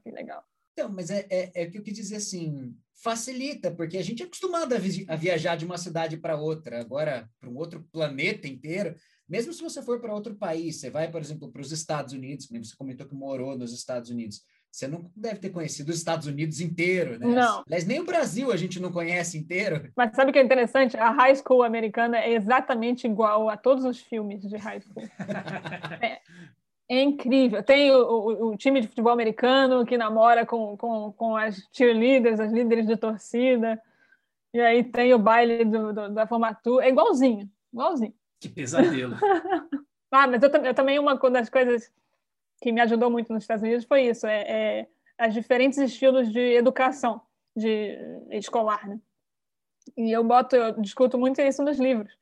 que 0.02 0.10
legal. 0.10 0.42
Então, 0.72 0.90
mas 0.90 1.10
é, 1.10 1.26
é, 1.30 1.62
é 1.62 1.66
que 1.66 1.78
eu 1.78 1.82
quis 1.82 1.94
dizer 1.94 2.16
assim, 2.16 2.76
facilita, 3.02 3.70
porque 3.70 3.96
a 3.96 4.02
gente 4.02 4.22
é 4.22 4.26
acostumado 4.26 4.74
a, 4.74 4.78
vi 4.78 5.06
a 5.08 5.16
viajar 5.16 5.56
de 5.56 5.64
uma 5.64 5.78
cidade 5.78 6.16
para 6.16 6.36
outra, 6.36 6.80
agora 6.80 7.28
para 7.40 7.48
um 7.48 7.56
outro 7.56 7.86
planeta 7.92 8.46
inteiro. 8.46 8.94
Mesmo 9.28 9.52
se 9.52 9.62
você 9.62 9.82
for 9.82 10.00
para 10.00 10.14
outro 10.14 10.36
país, 10.36 10.78
você 10.78 10.88
vai, 10.88 11.10
por 11.10 11.20
exemplo, 11.20 11.50
para 11.50 11.60
os 11.60 11.72
Estados 11.72 12.12
Unidos, 12.12 12.46
como 12.46 12.64
você 12.64 12.76
comentou 12.76 13.06
que 13.06 13.14
morou 13.14 13.56
nos 13.56 13.72
Estados 13.72 14.10
Unidos, 14.10 14.42
você 14.76 14.86
não 14.86 15.10
deve 15.16 15.40
ter 15.40 15.48
conhecido 15.48 15.88
os 15.88 15.96
Estados 15.96 16.26
Unidos 16.26 16.60
inteiro, 16.60 17.18
né? 17.18 17.26
Não. 17.26 17.62
Aliás, 17.66 17.86
nem 17.86 17.98
o 17.98 18.04
Brasil 18.04 18.52
a 18.52 18.58
gente 18.58 18.78
não 18.78 18.92
conhece 18.92 19.38
inteiro. 19.38 19.90
Mas 19.96 20.14
sabe 20.14 20.28
o 20.28 20.32
que 20.34 20.38
é 20.38 20.42
interessante? 20.42 20.98
A 20.98 21.10
high 21.12 21.34
school 21.34 21.62
americana 21.62 22.18
é 22.18 22.34
exatamente 22.34 23.06
igual 23.06 23.48
a 23.48 23.56
todos 23.56 23.86
os 23.86 23.98
filmes 23.98 24.42
de 24.42 24.58
high 24.58 24.82
school. 24.82 25.02
é, 26.02 26.20
é 26.90 27.02
incrível. 27.02 27.62
Tem 27.62 27.90
o, 27.90 28.02
o, 28.02 28.48
o, 28.50 28.56
time 28.58 28.82
de 28.82 28.88
futebol 28.88 29.12
americano 29.12 29.86
que 29.86 29.96
namora 29.96 30.44
com, 30.44 30.76
com, 30.76 31.10
com 31.12 31.34
as 31.34 31.56
cheerleaders, 31.72 32.38
as 32.38 32.52
líderes 32.52 32.86
de 32.86 32.98
torcida. 32.98 33.80
E 34.52 34.60
aí 34.60 34.84
tem 34.84 35.14
o 35.14 35.18
baile 35.18 35.64
do, 35.64 35.90
do, 35.94 36.10
da 36.10 36.26
formatura. 36.26 36.84
É 36.84 36.90
igualzinho, 36.90 37.50
igualzinho. 37.72 38.12
Que 38.38 38.50
pesadelo. 38.50 39.16
ah, 40.12 40.26
mas 40.26 40.42
eu, 40.42 40.50
eu, 40.50 40.74
também, 40.74 40.98
uma 40.98 41.16
das 41.30 41.48
coisas 41.48 41.90
que 42.60 42.72
me 42.72 42.80
ajudou 42.80 43.10
muito 43.10 43.32
nos 43.32 43.44
Estados 43.44 43.62
Unidos 43.62 43.84
foi 43.84 44.02
isso, 44.02 44.26
é, 44.26 44.40
é 44.42 44.86
as 45.18 45.34
diferentes 45.34 45.78
estilos 45.78 46.30
de 46.30 46.54
educação 46.54 47.20
de 47.54 47.98
escolar, 48.30 48.86
né? 48.86 48.98
E 49.96 50.10
eu 50.10 50.22
boto, 50.24 50.56
eu 50.56 50.80
discuto 50.80 51.16
muito 51.18 51.40
isso 51.40 51.62
nos 51.62 51.78
livros 51.78 52.12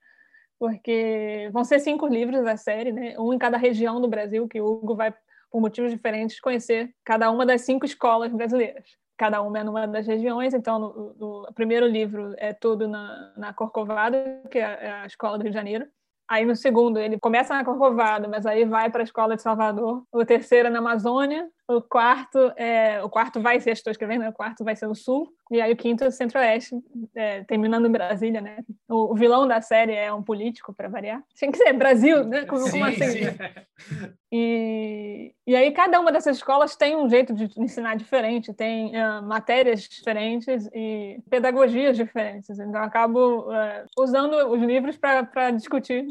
porque 0.58 1.50
vão 1.52 1.64
ser 1.64 1.78
cinco 1.78 2.06
livros 2.06 2.42
da 2.44 2.56
série, 2.56 2.92
né? 2.92 3.18
Um 3.18 3.34
em 3.34 3.38
cada 3.38 3.56
região 3.56 4.00
do 4.00 4.08
Brasil, 4.08 4.48
que 4.48 4.60
o 4.60 4.66
Hugo 4.66 4.94
vai, 4.94 5.12
por 5.50 5.60
motivos 5.60 5.90
diferentes, 5.90 6.40
conhecer 6.40 6.94
cada 7.04 7.30
uma 7.30 7.44
das 7.44 7.62
cinco 7.62 7.84
escolas 7.84 8.32
brasileiras. 8.32 8.96
Cada 9.16 9.42
uma 9.42 9.58
é 9.58 9.62
numa 9.62 9.86
das 9.86 10.06
regiões, 10.06 10.54
então 10.54 10.78
no, 10.78 11.14
no 11.18 11.46
o 11.48 11.52
primeiro 11.52 11.86
livro 11.86 12.34
é 12.38 12.52
todo 12.52 12.88
na, 12.88 13.32
na 13.36 13.52
Corcovado, 13.52 14.16
que 14.50 14.58
é 14.58 14.90
a 14.90 15.06
escola 15.06 15.36
do 15.36 15.42
Rio 15.42 15.50
de 15.50 15.56
Janeiro. 15.56 15.86
Aí 16.28 16.44
no 16.44 16.56
segundo 16.56 16.98
ele 16.98 17.18
começa 17.18 17.54
na 17.54 17.64
Corcovado, 17.64 18.28
mas 18.28 18.46
aí 18.46 18.64
vai 18.64 18.90
para 18.90 19.02
a 19.02 19.04
escola 19.04 19.36
de 19.36 19.42
Salvador. 19.42 20.02
O 20.10 20.24
terceiro 20.24 20.68
é 20.68 20.70
na 20.70 20.78
Amazônia, 20.78 21.48
o 21.68 21.82
quarto 21.82 22.38
é 22.56 23.02
o 23.02 23.10
quarto 23.10 23.40
vai 23.40 23.60
ser, 23.60 23.72
estou 23.72 23.90
escrevendo, 23.90 24.22
né? 24.22 24.30
o 24.30 24.32
quarto 24.32 24.64
vai 24.64 24.74
ser 24.74 24.86
o 24.86 24.94
sul, 24.94 25.28
e 25.50 25.60
aí 25.60 25.72
o 25.72 25.76
quinto 25.76 26.04
é 26.04 26.08
o 26.08 26.12
centro-oeste, 26.12 26.74
é, 27.14 27.44
terminando 27.44 27.86
em 27.86 27.92
Brasília, 27.92 28.40
né? 28.40 28.58
O, 28.88 29.14
vilão 29.14 29.48
da 29.48 29.60
série 29.60 29.94
é 29.94 30.12
um 30.12 30.22
político, 30.22 30.72
para 30.72 30.88
variar. 30.88 31.22
Tinha 31.34 31.50
que 31.50 31.58
ser 31.58 31.72
Brasil, 31.72 32.24
né? 32.24 32.44
Como, 32.44 32.62
sim, 32.64 32.70
como 32.72 32.84
assim? 32.84 33.10
Sim. 33.10 34.14
E, 34.30 35.32
e 35.46 35.54
aí 35.54 35.70
cada 35.70 36.00
uma 36.00 36.10
dessas 36.10 36.36
escolas 36.36 36.74
tem 36.74 36.96
um 36.96 37.08
jeito 37.08 37.32
de 37.32 37.48
ensinar 37.56 37.94
diferente, 37.96 38.52
tem 38.52 38.88
uh, 38.96 39.22
matérias 39.22 39.82
diferentes 39.82 40.68
e 40.74 41.22
pedagogias 41.30 41.96
diferentes. 41.96 42.50
Então, 42.50 42.80
eu 42.80 42.84
acabo 42.84 43.42
uh, 43.42 43.86
usando 43.96 44.34
os 44.50 44.60
livros 44.60 44.96
para 44.96 45.50
discutir 45.52 46.06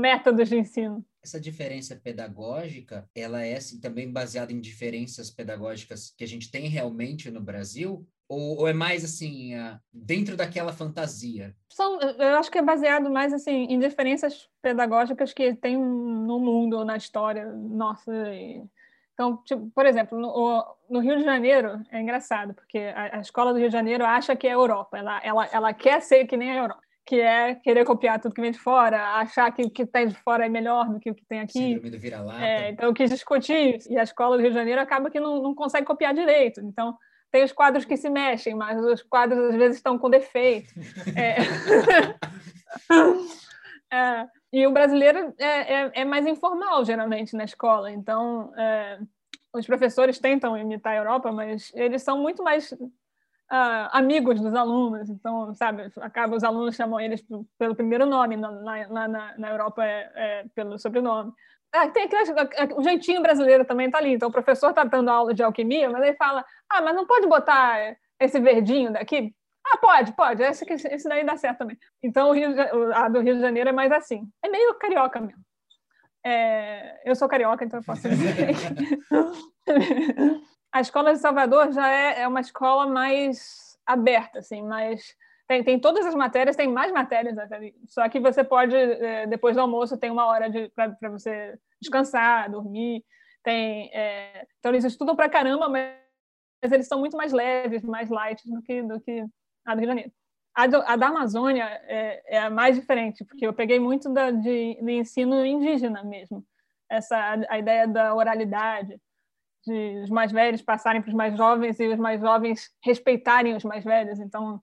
métodos 0.00 0.48
de 0.48 0.58
ensino 0.58 1.04
essa 1.22 1.40
diferença 1.40 1.96
pedagógica, 1.96 3.08
ela 3.14 3.44
é 3.44 3.56
assim, 3.56 3.78
também 3.78 4.10
baseada 4.10 4.52
em 4.52 4.60
diferenças 4.60 5.30
pedagógicas 5.30 6.12
que 6.16 6.24
a 6.24 6.26
gente 6.26 6.50
tem 6.50 6.68
realmente 6.68 7.30
no 7.30 7.40
Brasil? 7.40 8.06
Ou, 8.30 8.60
ou 8.60 8.68
é 8.68 8.72
mais 8.72 9.04
assim, 9.04 9.50
dentro 9.92 10.36
daquela 10.36 10.72
fantasia? 10.72 11.52
São, 11.68 12.00
eu 12.00 12.36
acho 12.36 12.48
que 12.48 12.58
é 12.58 12.62
baseado 12.62 13.10
mais 13.10 13.32
assim 13.32 13.64
em 13.64 13.76
diferenças 13.76 14.48
pedagógicas 14.62 15.32
que 15.32 15.52
tem 15.56 15.76
no 15.76 16.38
mundo 16.38 16.78
ou 16.78 16.84
na 16.84 16.96
história 16.96 17.52
nossa. 17.52 18.12
Então, 19.12 19.36
tipo, 19.44 19.68
por 19.74 19.84
exemplo, 19.84 20.16
no, 20.16 20.64
no, 20.88 21.00
Rio 21.00 21.16
de 21.16 21.24
Janeiro 21.24 21.82
é 21.90 22.00
engraçado, 22.00 22.54
porque 22.54 22.78
a, 22.78 23.16
a, 23.16 23.20
escola 23.20 23.52
do 23.52 23.58
Rio 23.58 23.68
de 23.68 23.72
Janeiro 23.72 24.04
acha 24.04 24.36
que 24.36 24.46
é 24.46 24.50
a 24.50 24.54
Europa, 24.54 24.96
ela, 24.96 25.20
ela, 25.24 25.48
ela 25.52 25.74
quer 25.74 26.00
ser 26.00 26.24
que 26.26 26.36
nem 26.36 26.52
a 26.52 26.56
Europa 26.56 26.82
que 27.04 27.20
é 27.20 27.56
querer 27.56 27.84
copiar 27.84 28.20
tudo 28.20 28.32
que 28.32 28.40
vem 28.40 28.52
de 28.52 28.58
fora, 28.60 29.16
achar 29.16 29.50
que 29.50 29.62
o 29.62 29.70
que 29.70 29.84
tem 29.84 30.06
de 30.06 30.14
fora 30.14 30.46
é 30.46 30.48
melhor 30.48 30.88
do 30.88 31.00
que 31.00 31.10
o 31.10 31.14
que 31.14 31.24
tem 31.24 31.40
aqui. 31.40 31.58
Síndrome 31.58 31.90
do 31.90 31.98
vira-lata. 31.98 32.40
É, 32.40 32.70
então, 32.70 32.86
eu 32.86 32.94
quis 32.94 33.10
discutir. 33.10 33.80
E 33.88 33.98
a 33.98 34.04
escola 34.04 34.36
do 34.36 34.42
Rio 34.42 34.50
de 34.50 34.56
Janeiro 34.56 34.80
acaba 34.80 35.10
que 35.10 35.18
não, 35.18 35.42
não 35.42 35.52
consegue 35.52 35.84
copiar 35.84 36.14
direito. 36.14 36.60
Então, 36.60 36.96
tem 37.30 37.44
os 37.44 37.52
quadros 37.52 37.84
que 37.84 37.96
se 37.96 38.10
mexem, 38.10 38.54
mas 38.54 38.82
os 38.84 39.02
quadros 39.02 39.50
às 39.50 39.54
vezes 39.54 39.76
estão 39.76 39.98
com 39.98 40.10
defeito. 40.10 40.72
É... 41.16 41.36
é, 43.94 44.28
e 44.52 44.66
o 44.66 44.72
brasileiro 44.72 45.32
é, 45.38 45.74
é, 45.74 45.90
é, 45.94 46.04
mais 46.04 46.26
informal, 46.26 46.84
geralmente, 46.84 47.36
na 47.36 47.44
escola. 47.44 47.90
Então, 47.90 48.52
é, 48.56 48.98
os 49.52 49.66
professores 49.66 50.18
tentam 50.18 50.56
imitar 50.56 50.92
a 50.92 50.96
Europa, 50.96 51.30
mas 51.30 51.72
eles 51.74 52.02
são 52.02 52.18
muito 52.18 52.42
mais 52.42 52.72
uh, 53.50 53.88
amigos 53.92 54.40
dos 54.40 54.54
alunos, 54.54 55.10
então, 55.10 55.52
sabe, 55.54 55.90
acaba 56.00 56.36
os 56.36 56.44
alunos 56.44 56.76
chamam 56.76 57.00
eles 57.00 57.24
pelo 57.58 57.74
primeiro 57.74 58.06
nome, 58.06 58.36
na, 58.36 58.50
na, 58.50 59.08
na, 59.08 59.38
na 59.38 59.50
Europa 59.50 59.84
é, 59.84 60.12
é, 60.14 60.44
pelo 60.54 60.78
sobrenome. 60.78 61.32
Ah, 61.72 61.88
tem 61.88 62.04
aquele, 62.04 62.22
o 62.74 62.82
jeitinho 62.82 63.22
brasileiro 63.22 63.64
também 63.64 63.86
está 63.86 63.98
ali, 63.98 64.12
então 64.12 64.28
o 64.28 64.32
professor 64.32 64.70
está 64.70 64.82
dando 64.82 65.08
aula 65.08 65.32
de 65.32 65.42
alquimia, 65.42 65.88
mas 65.88 66.02
ele 66.02 66.16
fala, 66.16 66.44
ah, 66.68 66.82
mas 66.82 66.96
não 66.96 67.06
pode 67.06 67.28
botar 67.28 67.96
esse 68.18 68.40
verdinho 68.40 68.92
daqui? 68.92 69.32
Ah, 69.64 69.78
pode, 69.78 70.12
pode, 70.12 70.42
esse, 70.42 70.64
esse 70.72 71.08
daí 71.08 71.24
dá 71.24 71.36
certo 71.36 71.58
também. 71.58 71.78
Então, 72.02 72.30
o 72.30 72.32
Rio, 72.32 72.54
a 72.92 73.08
do 73.08 73.20
Rio 73.20 73.36
de 73.36 73.40
Janeiro 73.40 73.68
é 73.68 73.72
mais 73.72 73.92
assim, 73.92 74.28
é 74.42 74.48
meio 74.48 74.74
carioca 74.74 75.20
mesmo. 75.20 75.42
É, 76.24 77.00
eu 77.08 77.14
sou 77.14 77.28
carioca, 77.28 77.64
então 77.64 77.78
eu 77.78 77.84
posso 77.84 78.08
dizer. 78.08 78.56
a 80.72 80.80
escola 80.80 81.12
de 81.12 81.20
Salvador 81.20 81.72
já 81.72 81.88
é, 81.88 82.22
é 82.22 82.28
uma 82.28 82.40
escola 82.40 82.86
mais 82.86 83.78
aberta, 83.86 84.40
assim, 84.40 84.62
mais 84.62 85.14
tem, 85.50 85.64
tem 85.64 85.80
todas 85.80 86.06
as 86.06 86.14
matérias, 86.14 86.54
tem 86.54 86.68
mais 86.68 86.92
matérias 86.92 87.36
até, 87.36 87.72
só 87.88 88.08
que 88.08 88.20
você 88.20 88.44
pode 88.44 88.76
é, 88.76 89.26
depois 89.26 89.56
do 89.56 89.62
almoço 89.62 89.98
tem 89.98 90.08
uma 90.08 90.24
hora 90.26 90.46
para 90.76 91.10
você 91.10 91.58
descansar, 91.80 92.48
dormir, 92.48 93.04
tem 93.42 93.90
é, 93.92 94.46
então 94.60 94.70
eles 94.70 94.84
estudam 94.84 95.16
para 95.16 95.28
caramba, 95.28 95.68
mas, 95.68 95.92
mas, 96.62 96.70
eles 96.70 96.86
são 96.86 97.00
muito 97.00 97.16
mais 97.16 97.32
leves, 97.32 97.82
mais 97.82 98.08
light 98.08 98.48
do 98.48 98.62
que 98.62 98.80
do 98.80 99.00
que 99.00 99.24
a 99.64 99.74
do 99.74 99.80
Rio 99.80 99.80
de 99.80 99.86
Janeiro. 99.88 100.12
A, 100.54 100.66
do, 100.68 100.76
a 100.86 100.94
da 100.94 101.08
Amazônia 101.08 101.64
é, 101.64 102.36
é, 102.36 102.38
a 102.38 102.48
mais 102.48 102.76
diferente, 102.76 103.24
porque 103.24 103.44
eu 103.44 103.52
peguei 103.52 103.80
muito 103.80 104.08
da, 104.08 104.30
de, 104.30 104.78
de 104.80 104.92
ensino 104.92 105.44
indígena 105.44 106.04
mesmo, 106.04 106.46
essa 106.88 107.16
a, 107.16 107.54
a 107.54 107.58
ideia 107.58 107.88
da 107.88 108.14
oralidade, 108.14 109.00
de 109.66 110.00
os 110.04 110.10
mais 110.10 110.30
velhos 110.30 110.62
passarem 110.62 111.02
para 111.02 111.08
os 111.08 111.14
mais 111.14 111.36
jovens 111.36 111.80
e 111.80 111.88
os 111.88 111.98
mais 111.98 112.20
jovens 112.20 112.70
respeitarem 112.84 113.56
os 113.56 113.64
mais 113.64 113.82
velhos. 113.82 114.20
Então, 114.20 114.62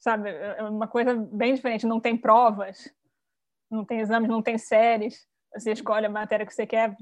sabe, 0.00 0.30
é 0.30 0.62
uma 0.62 0.88
coisa 0.88 1.14
bem 1.14 1.54
diferente. 1.54 1.86
Não 1.86 2.00
tem 2.00 2.16
provas, 2.16 2.92
não 3.70 3.84
tem 3.84 4.00
exames, 4.00 4.28
não 4.28 4.42
tem 4.42 4.58
séries. 4.58 5.28
Você 5.54 5.72
escolhe 5.72 6.06
a 6.06 6.10
matéria 6.10 6.46
que 6.46 6.54
você 6.54 6.66
quer. 6.66 6.96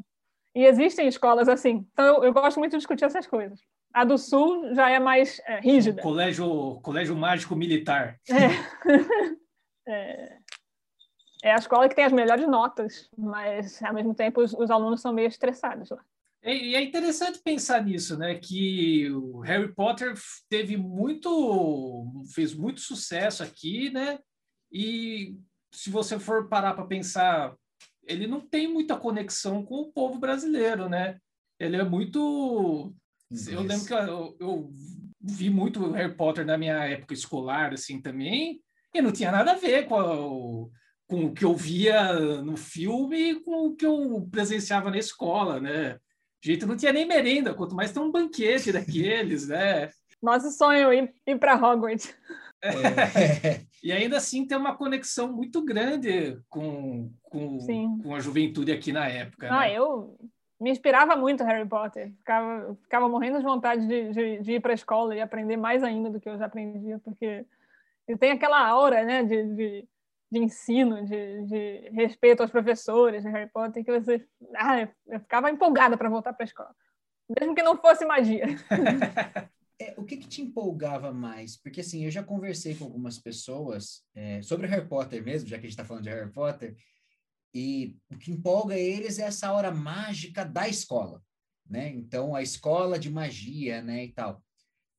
E 0.54 0.64
existem 0.64 1.06
escolas 1.06 1.48
assim. 1.48 1.86
Então, 1.92 2.04
eu, 2.04 2.24
eu 2.24 2.32
gosto 2.32 2.58
muito 2.58 2.72
de 2.72 2.78
discutir 2.78 3.04
essas 3.04 3.26
coisas. 3.26 3.60
A 3.94 4.04
do 4.04 4.18
Sul 4.18 4.74
já 4.74 4.90
é 4.90 4.98
mais 4.98 5.40
é, 5.46 5.60
rígida. 5.60 6.02
Colégio, 6.02 6.80
colégio 6.82 7.16
Mágico 7.16 7.54
Militar. 7.56 8.18
É. 8.28 9.88
é. 9.88 10.38
é. 11.44 11.52
a 11.52 11.56
escola 11.56 11.88
que 11.88 11.94
tem 11.94 12.04
as 12.04 12.12
melhores 12.12 12.46
notas, 12.46 13.08
mas, 13.16 13.82
ao 13.82 13.94
mesmo 13.94 14.14
tempo, 14.14 14.42
os, 14.42 14.52
os 14.52 14.70
alunos 14.70 15.00
são 15.00 15.12
meio 15.12 15.28
estressados 15.28 15.90
lá. 15.90 16.04
E 16.48 16.74
é 16.74 16.82
interessante 16.82 17.40
pensar 17.44 17.84
nisso, 17.84 18.16
né? 18.18 18.34
Que 18.36 19.10
o 19.10 19.40
Harry 19.40 19.72
Potter 19.74 20.14
teve 20.48 20.76
muito, 20.76 22.24
fez 22.34 22.54
muito 22.54 22.80
sucesso 22.80 23.42
aqui, 23.42 23.90
né? 23.90 24.18
E 24.72 25.36
se 25.72 25.90
você 25.90 26.18
for 26.18 26.48
parar 26.48 26.72
para 26.72 26.86
pensar, 26.86 27.54
ele 28.06 28.26
não 28.26 28.40
tem 28.40 28.66
muita 28.66 28.96
conexão 28.96 29.62
com 29.62 29.76
o 29.76 29.92
povo 29.92 30.18
brasileiro, 30.18 30.88
né? 30.88 31.18
Ele 31.60 31.76
é 31.76 31.84
muito. 31.84 32.94
Isso. 33.30 33.50
Eu 33.50 33.60
lembro 33.60 33.86
que 33.86 33.92
eu, 33.92 34.36
eu, 34.40 34.72
vi 35.20 35.50
muito 35.50 35.90
Harry 35.90 36.14
Potter 36.14 36.46
na 36.46 36.56
minha 36.56 36.84
época 36.84 37.12
escolar, 37.12 37.74
assim 37.74 38.00
também, 38.00 38.62
e 38.94 39.02
não 39.02 39.12
tinha 39.12 39.30
nada 39.30 39.52
a 39.52 39.56
ver 39.56 39.86
com, 39.86 39.98
a, 39.98 40.06
com 41.06 41.26
o 41.26 41.34
que 41.34 41.44
eu 41.44 41.54
via 41.54 42.40
no 42.40 42.56
filme 42.56 43.32
e 43.32 43.40
com 43.40 43.66
o 43.66 43.76
que 43.76 43.84
eu 43.84 44.26
presenciava 44.30 44.90
na 44.90 44.96
escola, 44.96 45.60
né? 45.60 45.98
Jeito 46.42 46.66
não 46.66 46.76
tinha 46.76 46.92
nem 46.92 47.06
merenda, 47.06 47.54
quanto 47.54 47.74
mais 47.74 47.92
tem 47.92 48.02
um 48.02 48.10
banquete 48.10 48.72
daqueles, 48.72 49.48
né? 49.48 49.90
Nosso 50.22 50.50
sonho 50.50 50.92
ir, 50.92 51.14
ir 51.26 51.38
para 51.38 51.54
Hogwarts. 51.54 52.14
É. 52.62 52.70
e 53.82 53.92
ainda 53.92 54.16
assim 54.16 54.46
tem 54.46 54.58
uma 54.58 54.76
conexão 54.76 55.32
muito 55.32 55.64
grande 55.64 56.40
com, 56.48 57.12
com, 57.22 57.58
com 58.02 58.14
a 58.14 58.20
juventude 58.20 58.72
aqui 58.72 58.92
na 58.92 59.06
época. 59.08 59.48
Ah, 59.48 59.60
né? 59.60 59.74
eu 59.74 60.18
me 60.60 60.70
inspirava 60.70 61.14
muito 61.14 61.44
Harry 61.44 61.68
Potter. 61.68 62.12
Ficava, 62.18 62.76
ficava 62.82 63.08
morrendo 63.08 63.38
de 63.38 63.44
vontade 63.44 63.86
de, 63.86 64.10
de, 64.10 64.42
de 64.42 64.52
ir 64.54 64.60
para 64.60 64.72
a 64.72 64.74
escola 64.74 65.14
e 65.14 65.20
aprender 65.20 65.56
mais 65.56 65.84
ainda 65.84 66.10
do 66.10 66.20
que 66.20 66.28
eu 66.28 66.36
já 66.36 66.46
aprendia, 66.46 66.98
porque 67.04 67.46
ele 68.08 68.18
tem 68.18 68.32
aquela 68.32 68.66
aura, 68.66 69.04
né, 69.04 69.22
de, 69.22 69.54
de 69.54 69.88
de 70.30 70.38
ensino, 70.38 71.04
de, 71.04 71.46
de, 71.46 71.90
respeito 71.90 72.42
aos 72.42 72.50
professores 72.50 73.22
de 73.22 73.30
Harry 73.30 73.50
Potter, 73.50 73.84
que 73.84 74.00
você. 74.00 74.26
Ah, 74.56 74.88
eu 75.06 75.20
ficava 75.20 75.50
empolgada 75.50 75.96
para 75.96 76.10
voltar 76.10 76.32
para 76.32 76.44
a 76.44 76.46
escola. 76.46 76.74
Mesmo 77.38 77.54
que 77.54 77.62
não 77.62 77.76
fosse 77.76 78.04
magia. 78.04 78.46
É, 79.80 79.94
o 79.96 80.04
que, 80.04 80.16
que, 80.16 80.26
te 80.26 80.42
empolgava 80.42 81.12
mais? 81.12 81.56
Porque, 81.56 81.82
assim, 81.82 82.04
eu 82.04 82.10
já 82.10 82.20
conversei 82.20 82.74
com 82.74 82.84
algumas 82.84 83.16
pessoas 83.16 84.02
é, 84.12 84.42
sobre 84.42 84.66
Harry 84.66 84.88
Potter 84.88 85.22
mesmo, 85.22 85.48
já 85.48 85.56
que 85.56 85.66
a 85.66 85.68
gente 85.68 85.70
está 85.70 85.84
falando 85.84 86.02
de 86.02 86.10
Harry 86.10 86.32
Potter, 86.32 86.76
e 87.54 87.96
o 88.10 88.18
que 88.18 88.32
empolga 88.32 88.76
eles 88.76 89.20
é 89.20 89.22
essa 89.22 89.52
hora 89.52 89.70
mágica 89.70 90.44
da 90.44 90.68
escola, 90.68 91.22
né? 91.64 91.90
Então, 91.90 92.34
a 92.34 92.42
escola 92.42 92.98
de 92.98 93.08
magia, 93.08 93.80
né, 93.80 94.04
e 94.04 94.12
tal. 94.12 94.42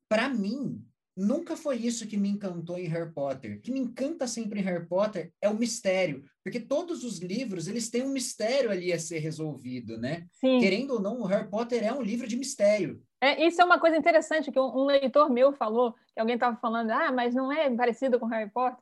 Para 0.07 0.29
mim, 0.29 0.81
Nunca 1.21 1.57
foi 1.57 1.75
isso 1.75 2.07
que 2.07 2.15
me 2.15 2.29
encantou 2.29 2.77
em 2.77 2.87
Harry 2.87 3.11
Potter. 3.11 3.57
O 3.57 3.59
que 3.59 3.73
me 3.73 3.79
encanta 3.81 4.25
sempre 4.25 4.61
em 4.61 4.63
Harry 4.63 4.87
Potter 4.87 5.33
é 5.41 5.49
o 5.49 5.53
mistério, 5.53 6.23
porque 6.41 6.61
todos 6.61 7.03
os 7.03 7.19
livros, 7.19 7.67
eles 7.67 7.89
têm 7.89 8.03
um 8.03 8.13
mistério 8.13 8.71
ali 8.71 8.93
a 8.93 8.97
ser 8.97 9.19
resolvido, 9.19 9.97
né? 9.97 10.25
Sim. 10.31 10.59
Querendo 10.59 10.93
ou 10.93 11.01
não, 11.01 11.19
o 11.19 11.25
Harry 11.25 11.49
Potter 11.49 11.83
é 11.83 11.91
um 11.91 12.01
livro 12.01 12.25
de 12.25 12.37
mistério. 12.37 13.03
É, 13.19 13.45
isso 13.45 13.61
é 13.61 13.65
uma 13.65 13.77
coisa 13.77 13.97
interessante 13.97 14.49
que 14.49 14.57
um, 14.57 14.77
um 14.77 14.85
leitor 14.85 15.29
meu 15.29 15.51
falou, 15.51 15.93
que 16.13 16.21
alguém 16.21 16.35
estava 16.35 16.55
falando, 16.55 16.91
ah, 16.91 17.11
mas 17.11 17.35
não 17.35 17.51
é 17.51 17.69
parecido 17.69 18.17
com 18.17 18.25
Harry 18.27 18.49
Potter, 18.49 18.81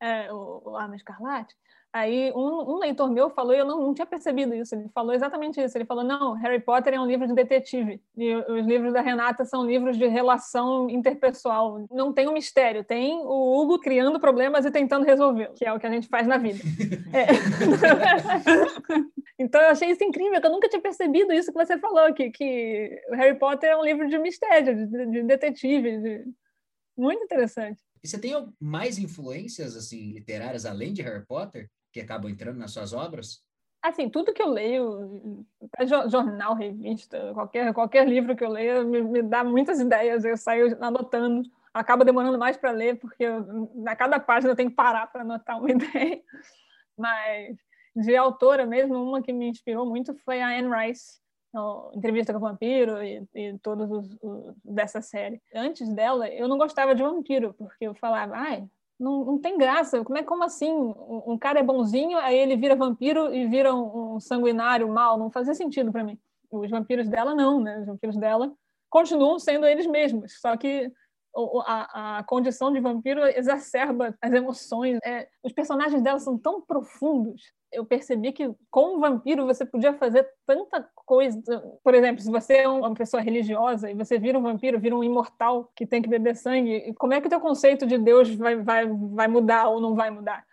é, 0.00 0.32
o, 0.32 0.62
o 0.64 0.76
Arma 0.76 0.94
Escarlate. 0.94 1.52
Aí 1.92 2.32
um, 2.32 2.72
um, 2.72 2.78
leitor 2.78 3.10
meu 3.10 3.28
falou, 3.28 3.52
e 3.52 3.58
eu 3.58 3.66
não, 3.66 3.78
não, 3.78 3.92
tinha 3.92 4.06
percebido 4.06 4.54
isso, 4.54 4.74
ele 4.74 4.88
falou 4.94 5.12
exatamente 5.12 5.60
isso. 5.60 5.76
Ele 5.76 5.84
falou: 5.84 6.02
não, 6.02 6.32
Harry 6.32 6.58
Potter 6.58 6.94
é 6.94 7.00
um 7.00 7.04
livro 7.04 7.26
de 7.26 7.34
detetive, 7.34 8.00
e 8.16 8.34
os 8.34 8.66
livros 8.66 8.94
da 8.94 9.02
Renata 9.02 9.44
são 9.44 9.66
livros 9.66 9.98
de 9.98 10.06
relação 10.06 10.88
interpessoal. 10.88 11.84
Não 11.90 12.10
tem 12.10 12.26
um 12.26 12.32
mistério, 12.32 12.82
tem 12.82 13.18
o 13.18 13.60
Hugo 13.60 13.78
criando 13.78 14.18
problemas 14.18 14.64
e 14.64 14.70
tentando 14.70 15.04
resolvê-los, 15.04 15.58
que 15.58 15.66
é 15.66 15.72
o 15.72 15.78
que 15.78 15.86
a 15.86 15.90
gente 15.90 16.08
faz 16.08 16.26
na 16.26 16.38
vida. 16.38 16.60
É. 17.12 17.26
então 19.38 19.60
eu 19.60 19.68
achei 19.68 19.90
isso 19.90 20.02
incrível, 20.02 20.40
que 20.40 20.46
eu 20.46 20.50
nunca 20.50 20.66
tinha 20.66 20.80
percebido 20.80 21.30
isso 21.30 21.52
que 21.52 21.58
você 21.58 21.78
falou, 21.78 22.14
que, 22.14 22.30
que 22.30 23.02
Harry 23.12 23.38
Potter 23.38 23.68
é 23.68 23.76
um 23.76 23.84
livro 23.84 24.08
de 24.08 24.18
mistério, 24.18 24.74
de, 24.74 25.06
de 25.06 25.22
detetive. 25.22 25.98
De... 25.98 26.24
Muito 26.96 27.22
interessante. 27.22 27.78
E 28.02 28.08
você 28.08 28.18
tem 28.18 28.32
mais 28.58 28.98
influências 28.98 29.76
assim 29.76 30.12
literárias 30.12 30.64
além 30.64 30.94
de 30.94 31.02
Harry 31.02 31.24
Potter? 31.26 31.68
Que 31.92 32.00
acabam 32.00 32.30
entrando 32.30 32.58
nas 32.58 32.72
suas 32.72 32.92
obras? 32.92 33.44
Assim, 33.82 34.08
tudo 34.08 34.32
que 34.32 34.40
eu 34.40 34.48
leio, 34.48 35.44
jornal, 36.08 36.54
revista, 36.54 37.32
qualquer, 37.34 37.74
qualquer 37.74 38.08
livro 38.08 38.36
que 38.36 38.44
eu 38.44 38.48
leio, 38.48 38.86
me, 38.86 39.02
me 39.02 39.22
dá 39.22 39.42
muitas 39.42 39.80
ideias. 39.80 40.24
Eu 40.24 40.36
saio 40.36 40.76
anotando. 40.80 41.42
Acaba 41.74 42.04
demorando 42.04 42.38
mais 42.38 42.56
para 42.56 42.70
ler, 42.70 42.98
porque 42.98 43.24
eu, 43.24 43.70
na 43.74 43.96
cada 43.96 44.20
página 44.20 44.52
eu 44.52 44.56
tenho 44.56 44.70
que 44.70 44.76
parar 44.76 45.06
para 45.10 45.22
anotar 45.22 45.58
uma 45.58 45.70
ideia. 45.72 46.22
Mas 46.96 47.56
de 47.94 48.16
autora 48.16 48.66
mesmo, 48.66 48.94
uma 49.02 49.20
que 49.20 49.32
me 49.32 49.48
inspirou 49.48 49.84
muito 49.84 50.14
foi 50.14 50.40
a 50.40 50.48
Anne 50.48 50.70
Rice, 50.74 51.20
Entrevista 51.94 52.32
com 52.32 52.38
o 52.38 52.42
Vampiro 52.42 53.02
e, 53.02 53.28
e 53.34 53.58
todos 53.58 53.90
os, 53.90 54.16
os, 54.22 54.54
dessa 54.64 55.02
série. 55.02 55.42
Antes 55.54 55.92
dela, 55.92 56.26
eu 56.28 56.48
não 56.48 56.56
gostava 56.56 56.94
de 56.94 57.02
vampiro, 57.02 57.52
porque 57.54 57.86
eu 57.86 57.94
falava, 57.94 58.34
ai, 58.36 58.66
não, 58.98 59.24
não 59.24 59.38
tem 59.38 59.58
graça. 59.58 60.04
Como 60.04 60.18
é 60.18 60.22
como 60.22 60.44
assim? 60.44 60.72
Um, 60.72 61.22
um, 61.32 61.38
cara 61.38 61.60
é 61.60 61.62
bonzinho, 61.62 62.18
aí 62.18 62.36
ele 62.36 62.56
vira 62.56 62.76
vampiro 62.76 63.34
e 63.34 63.46
vira 63.46 63.74
um, 63.74 64.14
um 64.14 64.20
sanguinário 64.20 64.88
mal. 64.88 65.18
Não 65.18 65.30
fazia 65.30 65.54
sentido 65.54 65.90
para 65.90 66.04
mim. 66.04 66.18
Os 66.50 66.70
vampiros 66.70 67.08
dela 67.08 67.34
não, 67.34 67.60
né? 67.60 67.78
Os 67.80 67.86
vampiros 67.86 68.16
dela 68.16 68.52
continuam 68.90 69.38
sendo 69.38 69.66
eles 69.66 69.86
mesmos, 69.86 70.38
só 70.38 70.54
que 70.54 70.92
a, 71.66 72.18
a 72.18 72.24
condição 72.24 72.72
de 72.72 72.80
vampiro 72.80 73.24
exacerba 73.24 74.14
as 74.20 74.32
emoções. 74.32 74.98
É, 75.04 75.28
os 75.42 75.52
personagens 75.52 76.02
dela 76.02 76.18
são 76.18 76.38
tão 76.38 76.60
profundos 76.60 77.52
eu 77.72 77.86
percebi 77.86 78.32
que 78.32 78.54
com 78.70 79.00
vampiro 79.00 79.46
você 79.46 79.64
podia 79.64 79.94
fazer 79.94 80.28
tanta 80.46 80.86
coisa. 80.94 81.40
Por 81.82 81.94
exemplo, 81.94 82.22
se 82.22 82.30
você 82.30 82.58
é 82.58 82.68
uma 82.68 82.92
pessoa 82.94 83.22
religiosa 83.22 83.90
e 83.90 83.94
você 83.94 84.18
vira 84.18 84.38
um 84.38 84.42
vampiro, 84.42 84.78
vira 84.78 84.94
um 84.94 85.02
imortal 85.02 85.72
que 85.74 85.86
tem 85.86 86.02
que 86.02 86.08
beber 86.08 86.36
sangue, 86.36 86.92
como 86.98 87.14
é 87.14 87.20
que 87.20 87.26
o 87.26 87.30
teu 87.30 87.40
conceito 87.40 87.86
de 87.86 87.96
Deus 87.96 88.32
vai, 88.34 88.56
vai, 88.56 88.86
vai 88.86 89.26
mudar 89.26 89.68
ou 89.68 89.80
não 89.80 89.94
vai 89.94 90.10
mudar? 90.10 90.44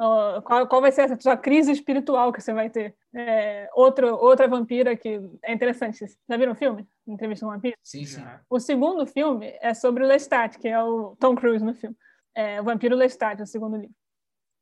Uh, 0.00 0.40
qual, 0.42 0.66
qual 0.68 0.80
vai 0.80 0.92
ser 0.92 1.12
a 1.12 1.20
sua 1.20 1.36
crise 1.36 1.72
espiritual 1.72 2.32
que 2.32 2.40
você 2.40 2.52
vai 2.52 2.70
ter? 2.70 2.94
É, 3.12 3.68
outro, 3.74 4.14
outra 4.14 4.46
vampira 4.46 4.96
que 4.96 5.20
é 5.42 5.52
interessante. 5.52 6.06
Já 6.28 6.36
viram 6.36 6.52
o 6.52 6.56
filme? 6.56 6.86
Entrevista 7.06 7.44
com 7.44 7.50
um 7.50 7.54
vampiro? 7.54 7.76
Sim, 7.82 8.04
sim. 8.04 8.22
O 8.48 8.60
segundo 8.60 9.04
filme 9.06 9.58
é 9.60 9.74
sobre 9.74 10.04
o 10.04 10.06
Lestat, 10.06 10.56
que 10.58 10.68
é 10.68 10.80
o 10.80 11.16
Tom 11.18 11.34
Cruise 11.34 11.64
no 11.64 11.74
filme. 11.74 11.96
É, 12.34 12.60
o 12.60 12.64
Vampiro 12.64 12.94
Lestat, 12.94 13.42
o 13.42 13.46
segundo 13.46 13.76
livro. 13.76 13.94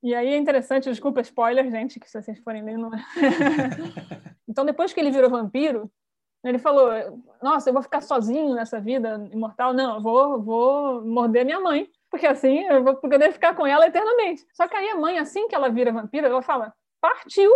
E 0.03 0.15
aí 0.15 0.29
é 0.29 0.37
interessante, 0.37 0.89
desculpa 0.89 1.21
spoiler, 1.21 1.71
gente, 1.71 2.01
que 2.01 2.09
se 2.09 2.21
vocês 2.21 2.39
forem 2.39 2.63
ler, 2.63 2.79
não 2.79 2.95
é. 2.95 2.99
então, 4.49 4.65
depois 4.65 4.93
que 4.93 5.01
ele 5.01 5.11
virou 5.11 5.29
vampiro, 5.29 5.91
ele 6.45 6.59
falou: 6.59 6.91
Nossa, 7.43 7.69
eu 7.69 7.75
vou 7.75 7.83
ficar 7.83 8.01
sozinho 8.01 8.55
nessa 8.55 8.81
vida 8.81 9.29
imortal? 9.33 9.75
Não, 9.75 9.97
eu 9.97 10.01
vou, 10.01 10.43
vou 10.43 11.05
morder 11.05 11.45
minha 11.45 11.61
mãe, 11.61 11.91
porque 12.17 12.27
assim 12.27 12.65
eu 12.65 12.83
vou 12.83 12.97
poder 12.97 13.31
ficar 13.31 13.55
com 13.55 13.67
ela 13.67 13.87
eternamente. 13.87 14.43
Só 14.55 14.67
que 14.67 14.75
aí 14.75 14.89
a 14.89 14.97
mãe, 14.97 15.19
assim 15.19 15.47
que 15.49 15.55
ela 15.55 15.69
vira 15.69 15.93
vampiro, 15.93 16.27
ela 16.27 16.41
fala: 16.41 16.73
Partiu, 16.99 17.51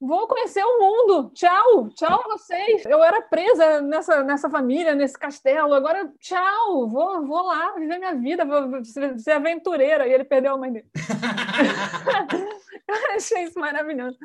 Vou 0.00 0.28
conhecer 0.28 0.62
o 0.62 0.78
mundo. 0.78 1.30
Tchau, 1.34 1.88
tchau 1.88 2.22
a 2.24 2.28
vocês. 2.28 2.86
Eu 2.86 3.02
era 3.02 3.20
presa 3.20 3.80
nessa, 3.80 4.22
nessa 4.22 4.48
família, 4.48 4.94
nesse 4.94 5.18
castelo. 5.18 5.74
Agora, 5.74 6.08
tchau. 6.20 6.88
Vou, 6.88 7.26
vou 7.26 7.42
lá 7.42 7.72
viver 7.72 7.98
minha 7.98 8.14
vida, 8.14 8.44
vou 8.44 8.84
ser, 8.84 9.32
aventureira. 9.32 10.06
E 10.06 10.12
ele 10.12 10.22
perdeu 10.22 10.54
a 10.54 10.56
mãe 10.56 10.72
dele. 10.72 10.86
eu 12.86 13.16
achei 13.16 13.42
isso 13.42 13.58
maravilhoso. 13.58 14.16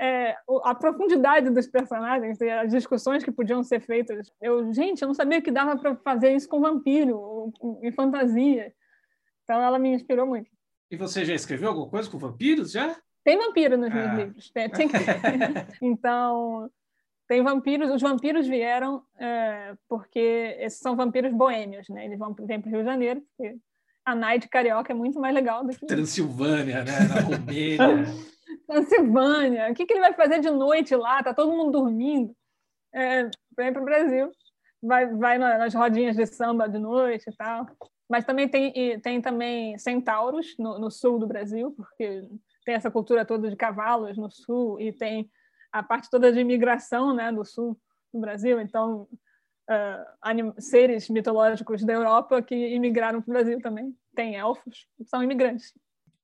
É, 0.00 0.34
a 0.64 0.74
profundidade 0.74 1.50
dos 1.50 1.66
personagens, 1.66 2.40
as 2.40 2.70
discussões 2.70 3.22
que 3.22 3.30
podiam 3.30 3.62
ser 3.62 3.80
feitas. 3.80 4.32
Eu, 4.40 4.72
gente, 4.72 5.02
eu 5.02 5.08
não 5.08 5.14
sabia 5.14 5.42
que 5.42 5.50
dava 5.50 5.76
para 5.76 5.94
fazer 5.96 6.34
isso 6.34 6.48
com 6.48 6.58
vampiro, 6.58 7.52
em 7.82 7.92
fantasia. 7.92 8.72
Então, 9.46 9.62
ela 9.62 9.78
me 9.78 9.90
inspirou 9.90 10.26
muito. 10.26 10.50
E 10.90 10.96
você 10.96 11.24
já 11.24 11.34
escreveu 11.34 11.68
alguma 11.68 11.88
coisa 11.88 12.10
com 12.10 12.18
vampiros 12.18 12.72
já? 12.72 12.96
Tem 13.24 13.38
vampiro 13.38 13.78
nos 13.78 13.92
meus 13.92 14.06
ah. 14.06 14.14
livros. 14.14 14.50
Tem, 14.50 14.68
tem 14.68 14.88
então, 15.80 16.68
tem 17.28 17.42
vampiros. 17.42 17.90
Os 17.90 18.02
vampiros 18.02 18.46
vieram 18.46 19.02
é, 19.18 19.74
porque 19.88 20.56
esses 20.58 20.80
são 20.80 20.96
vampiros 20.96 21.32
boêmios, 21.32 21.88
né? 21.88 22.04
Eles 22.04 22.18
vão, 22.18 22.34
vêm 22.34 22.60
para 22.60 22.68
o 22.68 22.72
Rio 22.72 22.80
de 22.82 22.90
Janeiro, 22.90 23.22
porque 23.22 23.56
a 24.04 24.14
night 24.14 24.48
carioca 24.48 24.92
é 24.92 24.96
muito 24.96 25.20
mais 25.20 25.34
legal 25.34 25.64
do 25.64 25.76
que... 25.76 25.86
Transilvânia, 25.86 26.84
né? 26.84 26.92
Na 27.08 27.20
Romênia. 27.20 28.04
Transilvânia. 28.66 29.70
O 29.70 29.74
que, 29.74 29.86
que 29.86 29.92
ele 29.92 30.00
vai 30.00 30.12
fazer 30.14 30.40
de 30.40 30.50
noite 30.50 30.94
lá? 30.94 31.22
Tá 31.22 31.32
todo 31.32 31.52
mundo 31.52 31.72
dormindo. 31.72 32.32
É, 32.92 33.28
vem 33.56 33.72
para 33.72 33.82
o 33.82 33.84
Brasil. 33.84 34.30
Vai, 34.82 35.06
vai 35.14 35.38
nas 35.38 35.74
rodinhas 35.74 36.16
de 36.16 36.26
samba 36.26 36.68
de 36.68 36.78
noite 36.78 37.28
e 37.28 37.36
tal. 37.36 37.66
Mas 38.08 38.24
também 38.24 38.48
tem, 38.48 39.00
tem 39.00 39.20
também 39.20 39.76
centauros 39.78 40.54
no, 40.58 40.78
no 40.78 40.90
sul 40.90 41.18
do 41.18 41.26
Brasil, 41.26 41.72
porque 41.72 42.22
tem 42.64 42.74
essa 42.74 42.90
cultura 42.90 43.24
toda 43.24 43.50
de 43.50 43.56
cavalos 43.56 44.16
no 44.16 44.30
sul 44.30 44.80
e 44.80 44.92
tem 44.92 45.30
a 45.72 45.82
parte 45.82 46.08
toda 46.10 46.32
de 46.32 46.40
imigração 46.40 47.14
né, 47.14 47.32
do 47.32 47.44
sul 47.44 47.78
do 48.12 48.20
Brasil. 48.20 48.60
Então, 48.60 49.08
uh, 49.70 50.60
seres 50.60 51.08
mitológicos 51.08 51.84
da 51.84 51.92
Europa 51.92 52.42
que 52.42 52.54
imigraram 52.54 53.20
para 53.20 53.30
o 53.30 53.34
Brasil 53.34 53.60
também. 53.60 53.96
Tem 54.14 54.36
elfos, 54.36 54.86
são 55.04 55.22
imigrantes. 55.22 55.72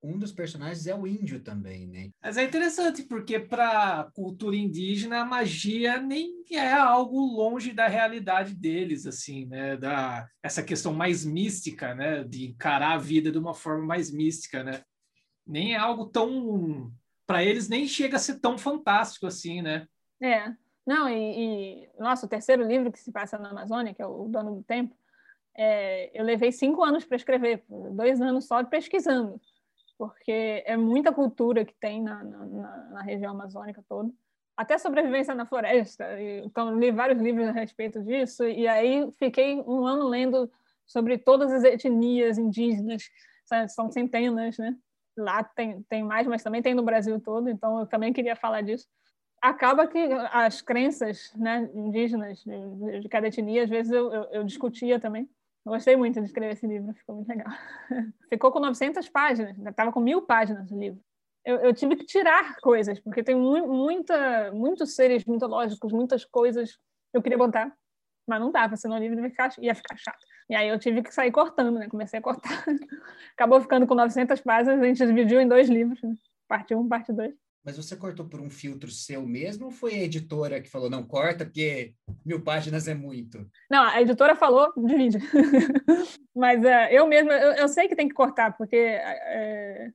Um 0.02 0.18
dos 0.18 0.32
personagens 0.32 0.86
é 0.86 0.94
o 0.94 1.06
índio 1.06 1.40
também, 1.40 1.86
né? 1.86 2.10
Mas 2.20 2.36
é 2.36 2.44
interessante, 2.44 3.04
porque 3.04 3.38
para 3.38 4.00
a 4.00 4.10
cultura 4.12 4.56
indígena, 4.56 5.20
a 5.20 5.24
magia 5.24 6.00
nem 6.00 6.42
é 6.50 6.72
algo 6.72 7.20
longe 7.20 7.72
da 7.72 7.86
realidade 7.86 8.54
deles, 8.54 9.06
assim, 9.06 9.46
né? 9.46 9.76
Da, 9.76 10.26
essa 10.42 10.62
questão 10.62 10.92
mais 10.92 11.24
mística, 11.24 11.94
né? 11.94 12.24
De 12.24 12.46
encarar 12.46 12.94
a 12.94 12.98
vida 12.98 13.30
de 13.30 13.38
uma 13.38 13.54
forma 13.54 13.86
mais 13.86 14.12
mística, 14.12 14.64
né? 14.64 14.82
nem 15.46 15.74
é 15.74 15.76
algo 15.76 16.06
tão. 16.06 16.92
Para 17.26 17.44
eles, 17.44 17.68
nem 17.68 17.86
chega 17.86 18.16
a 18.16 18.20
ser 18.20 18.40
tão 18.40 18.58
fantástico 18.58 19.26
assim, 19.26 19.62
né? 19.62 19.86
É. 20.20 20.52
Não, 20.84 21.08
e, 21.08 21.84
e 21.84 21.88
nossa, 21.98 22.26
o 22.26 22.28
terceiro 22.28 22.66
livro 22.66 22.90
que 22.90 22.98
se 22.98 23.12
passa 23.12 23.38
na 23.38 23.50
Amazônia, 23.50 23.94
que 23.94 24.02
é 24.02 24.06
o 24.06 24.26
Dono 24.28 24.56
do 24.56 24.62
Tempo, 24.64 24.94
é, 25.56 26.10
eu 26.18 26.24
levei 26.24 26.50
cinco 26.50 26.82
anos 26.82 27.04
para 27.04 27.16
escrever, 27.16 27.64
dois 27.92 28.20
anos 28.20 28.46
só 28.46 28.64
pesquisando, 28.64 29.40
porque 30.02 30.64
é 30.66 30.76
muita 30.76 31.12
cultura 31.12 31.64
que 31.64 31.74
tem 31.74 32.02
na, 32.02 32.24
na, 32.24 32.76
na 32.90 33.02
região 33.02 33.30
amazônica 33.30 33.84
toda. 33.88 34.10
Até 34.56 34.76
sobrevivência 34.76 35.32
na 35.32 35.46
floresta. 35.46 36.04
Então, 36.44 36.76
li 36.76 36.90
vários 36.90 37.22
livros 37.22 37.46
a 37.46 37.52
respeito 37.52 38.02
disso, 38.02 38.44
e 38.44 38.66
aí 38.66 39.08
fiquei 39.12 39.60
um 39.60 39.86
ano 39.86 40.08
lendo 40.08 40.50
sobre 40.84 41.18
todas 41.18 41.52
as 41.52 41.62
etnias 41.62 42.36
indígenas, 42.36 43.04
são 43.68 43.92
centenas, 43.92 44.58
né? 44.58 44.76
lá 45.16 45.44
tem, 45.44 45.82
tem 45.84 46.02
mais, 46.02 46.26
mas 46.26 46.42
também 46.42 46.62
tem 46.62 46.74
no 46.74 46.82
Brasil 46.82 47.20
todo, 47.20 47.48
então 47.48 47.78
eu 47.78 47.86
também 47.86 48.12
queria 48.12 48.34
falar 48.34 48.62
disso. 48.62 48.88
Acaba 49.40 49.86
que 49.86 49.98
as 50.32 50.60
crenças 50.60 51.32
né, 51.36 51.70
indígenas 51.74 52.42
de, 52.42 53.00
de 53.02 53.08
cada 53.08 53.28
etnia, 53.28 53.62
às 53.62 53.70
vezes 53.70 53.92
eu, 53.92 54.12
eu, 54.12 54.24
eu 54.32 54.44
discutia 54.44 54.98
também. 54.98 55.30
Eu 55.64 55.72
gostei 55.72 55.96
muito 55.96 56.20
de 56.20 56.26
escrever 56.26 56.52
esse 56.52 56.66
livro, 56.66 56.92
ficou 56.94 57.16
muito 57.16 57.28
legal. 57.28 57.46
Ficou 58.28 58.50
com 58.50 58.58
900 58.58 59.08
páginas, 59.08 59.56
estava 59.56 59.92
com 59.92 60.00
mil 60.00 60.22
páginas 60.22 60.70
o 60.70 60.78
livro. 60.78 61.00
Eu, 61.44 61.56
eu, 61.58 61.74
tive 61.74 61.96
que 61.96 62.04
tirar 62.04 62.56
coisas, 62.60 63.00
porque 63.00 63.22
tem 63.22 63.34
mu 63.34 63.66
muita, 63.66 64.52
muitos 64.52 64.94
seres 64.94 65.24
mitológicos, 65.24 65.92
muitas 65.92 66.24
coisas 66.24 66.76
que 66.76 67.16
eu 67.16 67.22
queria 67.22 67.38
botar, 67.38 67.72
mas 68.26 68.40
não 68.40 68.50
dava, 68.50 68.76
senão 68.76 68.96
o 68.96 68.98
livro 68.98 69.20
ia 69.20 69.30
ficar, 69.30 69.52
ia 69.58 69.74
ficar 69.74 69.96
chato. 69.96 70.24
E 70.48 70.54
aí 70.54 70.68
eu 70.68 70.78
tive 70.78 71.02
que 71.02 71.12
sair 71.12 71.32
cortando, 71.32 71.78
né? 71.78 71.88
Comecei 71.88 72.18
a 72.18 72.22
cortar. 72.22 72.64
Acabou 73.34 73.60
ficando 73.60 73.86
com 73.86 73.94
900 73.94 74.40
páginas, 74.40 74.80
a 74.80 74.84
gente 74.84 75.06
dividiu 75.06 75.40
em 75.40 75.48
dois 75.48 75.68
livros, 75.68 76.00
né? 76.02 76.14
parte 76.48 76.74
1, 76.74 76.80
um, 76.80 76.88
parte 76.88 77.12
2. 77.12 77.34
Mas 77.64 77.76
você 77.76 77.96
cortou 77.96 78.26
por 78.26 78.40
um 78.40 78.50
filtro 78.50 78.90
seu 78.90 79.24
mesmo 79.24 79.66
ou 79.66 79.70
foi 79.70 79.94
a 79.94 80.02
editora 80.02 80.60
que 80.60 80.70
falou, 80.70 80.90
não, 80.90 81.04
corta 81.04 81.44
porque 81.44 81.94
mil 82.24 82.42
páginas 82.42 82.88
é 82.88 82.94
muito? 82.94 83.48
Não, 83.70 83.84
a 83.84 84.00
editora 84.00 84.34
falou, 84.34 84.72
divide. 84.76 85.18
Mas 86.34 86.60
uh, 86.62 86.90
eu 86.90 87.06
mesma, 87.06 87.32
eu, 87.32 87.52
eu, 87.52 87.68
sei 87.68 87.86
que 87.86 87.94
tem 87.94 88.08
que 88.08 88.14
cortar, 88.14 88.56
porque 88.56 88.96
uh, 88.96 89.92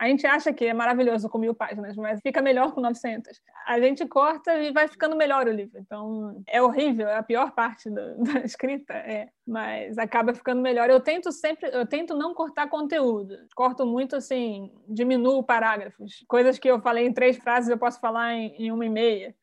a 0.00 0.08
gente 0.08 0.26
acha 0.26 0.50
que 0.50 0.64
é 0.64 0.72
maravilhoso 0.72 1.28
com 1.28 1.36
mil 1.36 1.54
páginas, 1.54 1.94
mas 1.94 2.22
fica 2.22 2.40
melhor 2.40 2.72
com 2.72 2.80
900. 2.80 3.38
A 3.66 3.78
gente 3.78 4.06
corta 4.06 4.54
e 4.54 4.72
vai 4.72 4.88
ficando 4.88 5.14
melhor 5.14 5.46
o 5.46 5.52
livro. 5.52 5.78
Então, 5.78 6.42
é 6.46 6.62
horrível, 6.62 7.06
é 7.06 7.18
a 7.18 7.22
pior 7.22 7.50
parte 7.50 7.90
do, 7.90 8.16
da 8.24 8.40
escrita, 8.40 8.94
é, 8.94 9.28
mas 9.46 9.98
acaba 9.98 10.32
ficando 10.32 10.62
melhor. 10.62 10.88
Eu 10.88 11.00
tento 11.00 11.30
sempre, 11.30 11.68
eu 11.70 11.86
tento 11.86 12.16
não 12.16 12.32
cortar 12.32 12.70
conteúdo. 12.70 13.36
Corto 13.54 13.84
muito 13.84 14.16
assim, 14.16 14.72
diminuo 14.88 15.44
parágrafos. 15.44 16.24
Coisas 16.26 16.58
que 16.58 16.70
eu 16.70 16.80
falei 16.80 17.06
em 17.06 17.12
três 17.12 17.36
frases, 17.36 17.68
eu 17.68 17.76
posso 17.76 18.00
falar 18.00 18.32
em, 18.32 18.54
em 18.56 18.72
uma 18.72 18.86
e 18.86 18.88
meia. 18.88 19.34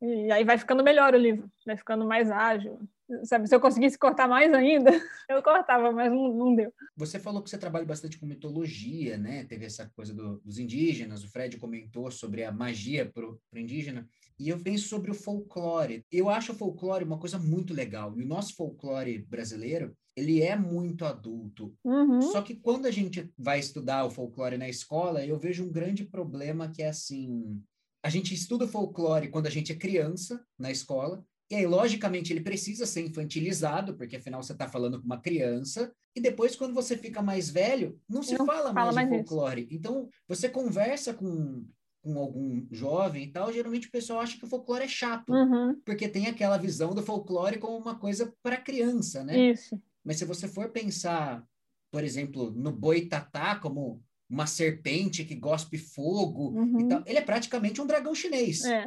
E 0.00 0.32
aí 0.32 0.44
vai 0.44 0.56
ficando 0.56 0.82
melhor 0.82 1.12
o 1.12 1.18
livro, 1.18 1.46
vai 1.66 1.76
ficando 1.76 2.06
mais 2.06 2.30
ágil. 2.30 2.80
Sabe, 3.24 3.48
se 3.48 3.54
eu 3.54 3.60
conseguisse 3.60 3.98
cortar 3.98 4.28
mais 4.28 4.52
ainda, 4.52 4.90
eu 5.28 5.42
cortava, 5.42 5.90
mas 5.92 6.10
não, 6.10 6.32
não 6.32 6.54
deu. 6.54 6.72
Você 6.96 7.18
falou 7.18 7.42
que 7.42 7.50
você 7.50 7.58
trabalha 7.58 7.84
bastante 7.84 8.18
com 8.18 8.26
mitologia, 8.26 9.16
né? 9.16 9.44
Teve 9.44 9.64
essa 9.64 9.90
coisa 9.94 10.14
do, 10.14 10.40
dos 10.40 10.58
indígenas, 10.58 11.24
o 11.24 11.28
Fred 11.28 11.56
comentou 11.58 12.10
sobre 12.10 12.44
a 12.44 12.52
magia 12.52 13.06
para 13.06 13.26
o 13.26 13.38
indígena. 13.54 14.08
E 14.38 14.48
eu 14.48 14.58
penso 14.58 14.88
sobre 14.88 15.10
o 15.10 15.14
folclore. 15.14 16.04
Eu 16.10 16.30
acho 16.30 16.52
o 16.52 16.54
folclore 16.54 17.04
uma 17.04 17.18
coisa 17.18 17.38
muito 17.38 17.74
legal. 17.74 18.18
E 18.18 18.22
o 18.22 18.26
nosso 18.26 18.54
folclore 18.54 19.18
brasileiro, 19.18 19.94
ele 20.16 20.42
é 20.42 20.56
muito 20.56 21.04
adulto. 21.04 21.74
Uhum. 21.84 22.22
Só 22.22 22.42
que 22.42 22.54
quando 22.54 22.86
a 22.86 22.90
gente 22.90 23.30
vai 23.38 23.58
estudar 23.58 24.04
o 24.04 24.10
folclore 24.10 24.56
na 24.56 24.68
escola, 24.68 25.24
eu 25.24 25.38
vejo 25.38 25.64
um 25.64 25.72
grande 25.72 26.04
problema 26.04 26.70
que 26.70 26.82
é 26.82 26.88
assim, 26.88 27.62
a 28.02 28.08
gente 28.08 28.34
estuda 28.34 28.66
folclore 28.66 29.28
quando 29.28 29.46
a 29.46 29.50
gente 29.50 29.72
é 29.72 29.76
criança 29.76 30.42
na 30.58 30.70
escola, 30.70 31.24
e 31.50 31.56
aí, 31.56 31.66
logicamente, 31.66 32.32
ele 32.32 32.42
precisa 32.42 32.86
ser 32.86 33.04
infantilizado, 33.06 33.96
porque 33.96 34.16
afinal 34.16 34.40
você 34.40 34.52
está 34.52 34.68
falando 34.68 35.00
com 35.00 35.04
uma 35.06 35.20
criança. 35.20 35.92
E 36.14 36.20
depois, 36.20 36.54
quando 36.54 36.72
você 36.72 36.96
fica 36.96 37.20
mais 37.20 37.50
velho, 37.50 37.98
não 38.08 38.22
se 38.22 38.38
Não 38.38 38.46
fala, 38.46 38.72
fala 38.72 38.92
mais 38.92 39.08
mais 39.08 39.08
folclore. 39.08 39.66
Então, 39.70 40.08
você 40.28 40.48
conversa 40.48 41.12
com, 41.12 41.66
com 42.02 42.16
algum 42.18 42.64
jovem 42.70 43.24
e 43.24 43.32
tal, 43.32 43.52
geralmente 43.52 43.88
o 43.88 43.90
pessoal 43.90 44.20
acha 44.20 44.38
que 44.38 44.44
o 44.44 44.48
folclore 44.48 44.84
é 44.84 44.88
chato, 44.88 45.32
Uhum, 45.32 45.80
porque 45.84 46.08
tem 46.08 46.28
aquela 46.28 46.56
visão 46.56 46.94
do 46.94 47.02
folclore 47.02 47.58
como 47.58 47.76
uma 47.76 47.98
coisa 47.98 48.32
para 48.42 48.56
criança, 48.56 49.24
né? 49.24 49.50
Isso. 49.50 49.80
Mas 50.04 50.18
se 50.18 50.24
você 50.24 50.46
for 50.46 50.70
pensar, 50.70 51.44
por 51.90 52.04
exemplo, 52.04 52.52
no 52.52 52.70
boitatá 52.70 53.56
como 53.56 54.02
uma 54.28 54.46
serpente 54.46 55.24
que 55.24 55.34
gospe 55.34 55.76
fogo 55.76 56.50
Uhum. 56.56 56.86
tal, 56.88 57.02
ele 57.06 57.18
é 57.18 57.22
praticamente 57.22 57.80
um 57.80 57.86
dragão 57.86 58.14
chinês. 58.14 58.64
É. 58.64 58.86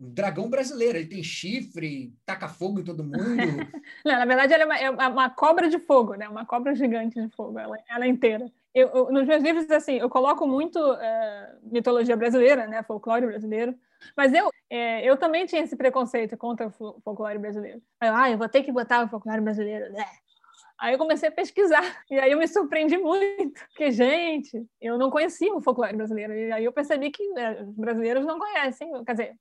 Um 0.00 0.12
dragão 0.12 0.50
brasileiro. 0.50 0.98
Ele 0.98 1.06
tem 1.08 1.22
chifre, 1.22 2.12
taca 2.26 2.48
fogo 2.48 2.80
em 2.80 2.84
todo 2.84 3.02
mundo. 3.04 3.68
Não, 4.04 4.12
na 4.18 4.24
verdade, 4.24 4.52
ela 4.52 4.62
é 4.78 4.90
uma, 4.90 5.04
é 5.04 5.08
uma- 5.08 5.30
cobra 5.30 5.68
de 5.68 5.78
fogo, 5.78 6.14
né? 6.14 6.28
Uma 6.28 6.44
cobra 6.44 6.74
gigante 6.74 7.20
de 7.20 7.28
fogo, 7.34 7.58
ela, 7.58 7.76
ela 7.88 8.04
é 8.04 8.08
inteira. 8.08 8.50
Eu, 8.74 8.88
eu- 8.88 9.12
nos 9.12 9.26
meus 9.26 9.42
livros, 9.42 9.70
assim, 9.70 9.94
eu 9.98 10.10
coloco 10.10 10.46
muito 10.46 10.78
eh, 10.94 11.56
mitologia 11.62 12.16
brasileira, 12.16 12.66
né? 12.66 12.82
Folclore 12.82 13.26
brasileiro. 13.26 13.74
Mas 14.16 14.34
eu, 14.34 14.50
eh, 14.68 15.08
eu 15.08 15.16
também 15.16 15.46
tinha 15.46 15.62
esse 15.62 15.76
preconceito 15.76 16.36
contra 16.36 16.66
o 16.66 16.70
fo- 16.70 17.00
folclore 17.04 17.38
brasileiro. 17.38 17.80
Aí 18.00 18.08
ah, 18.12 18.30
eu 18.32 18.36
vou 18.38 18.48
ter 18.48 18.62
que 18.64 18.72
botar 18.72 19.04
o 19.04 19.08
folclore 19.08 19.40
brasileiro. 19.40 19.92
né? 19.92 20.04
Aí 20.76 20.92
eu 20.92 20.98
comecei 20.98 21.28
a 21.28 21.32
pesquisar. 21.32 21.80
E 22.10 22.18
aí 22.18 22.32
eu 22.32 22.38
me 22.38 22.48
surpreendi 22.48 22.98
muito. 22.98 23.60
Porque, 23.68 23.92
gente, 23.92 24.66
eu 24.80 24.98
não 24.98 25.08
conhecia 25.08 25.54
o 25.54 25.62
folclore 25.62 25.96
brasileiro. 25.96 26.32
E 26.34 26.50
aí 26.52 26.64
eu 26.64 26.72
percebi 26.72 27.10
que 27.12 27.22
eh, 27.38 27.62
os 27.62 27.76
brasileiros 27.76 28.26
não 28.26 28.38
conhecem. 28.40 28.90
Quer 29.04 29.12
dizer, 29.12 29.36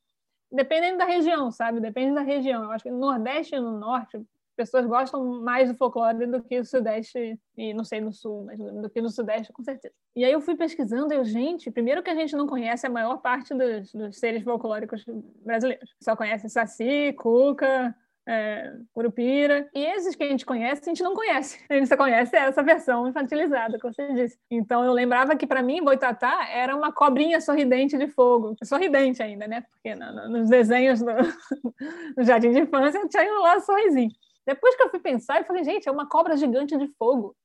dependendo 0.53 0.99
da 0.99 1.05
região, 1.05 1.51
sabe? 1.51 1.79
Depende 1.79 2.13
da 2.13 2.21
região. 2.21 2.63
Eu 2.63 2.71
acho 2.71 2.83
que 2.83 2.91
no 2.91 2.99
Nordeste 2.99 3.55
e 3.55 3.59
no 3.59 3.77
Norte, 3.77 4.21
pessoas 4.55 4.85
gostam 4.85 5.41
mais 5.41 5.69
do 5.71 5.77
folclore 5.77 6.27
do 6.27 6.41
que 6.43 6.59
o 6.59 6.65
Sudeste, 6.65 7.39
e 7.57 7.73
não 7.73 7.83
sei 7.83 7.99
no 7.99 8.13
Sul, 8.13 8.45
mas 8.45 8.59
do 8.59 8.89
que 8.89 9.01
no 9.01 9.09
Sudeste, 9.09 9.51
com 9.51 9.63
certeza. 9.63 9.93
E 10.15 10.23
aí 10.23 10.31
eu 10.31 10.41
fui 10.41 10.55
pesquisando 10.55 11.13
eu, 11.13 11.25
gente, 11.25 11.71
primeiro 11.71 12.03
que 12.03 12.09
a 12.09 12.15
gente 12.15 12.35
não 12.35 12.45
conhece 12.45 12.85
a 12.85 12.89
maior 12.89 13.17
parte 13.17 13.53
dos, 13.53 13.91
dos 13.91 14.17
seres 14.17 14.43
folclóricos 14.43 15.03
brasileiros. 15.43 15.95
Só 15.99 16.15
conhece 16.15 16.49
Saci, 16.49 17.13
Cuca, 17.17 17.95
é, 18.27 18.73
Curupira. 18.93 19.69
E 19.73 19.83
esses 19.85 20.15
que 20.15 20.23
a 20.23 20.27
gente 20.27 20.45
conhece, 20.45 20.81
a 20.81 20.85
gente 20.85 21.03
não 21.03 21.13
conhece. 21.13 21.59
A 21.69 21.73
gente 21.73 21.87
só 21.87 21.97
conhece 21.97 22.35
essa 22.35 22.63
versão 22.63 23.07
infantilizada, 23.07 23.77
que 23.77 23.83
você 23.83 24.13
disse. 24.13 24.37
Então 24.49 24.83
eu 24.83 24.93
lembrava 24.93 25.35
que, 25.35 25.45
para 25.47 25.61
mim, 25.61 25.83
Boitatá 25.83 26.47
era 26.49 26.75
uma 26.75 26.91
cobrinha 26.91 27.39
sorridente 27.41 27.97
de 27.97 28.07
fogo. 28.07 28.55
Sorridente 28.63 29.21
ainda, 29.21 29.47
né? 29.47 29.61
Porque 29.71 29.95
no- 29.95 30.13
no- 30.13 30.29
nos 30.39 30.49
desenhos 30.49 30.99
do, 31.01 31.11
no 32.17 32.23
jardim 32.23 32.51
de 32.51 32.59
infância 32.61 33.05
tinha 33.07 33.39
lá 33.39 33.57
um 33.57 33.61
sorrisinho. 33.61 34.11
Depois 34.45 34.75
que 34.75 34.83
eu 34.83 34.89
fui 34.89 34.99
pensar, 34.99 35.39
eu 35.39 35.45
falei, 35.45 35.63
gente, 35.63 35.87
é 35.87 35.91
uma 35.91 36.07
cobra 36.07 36.35
gigante 36.35 36.77
de 36.77 36.87
fogo. 36.97 37.35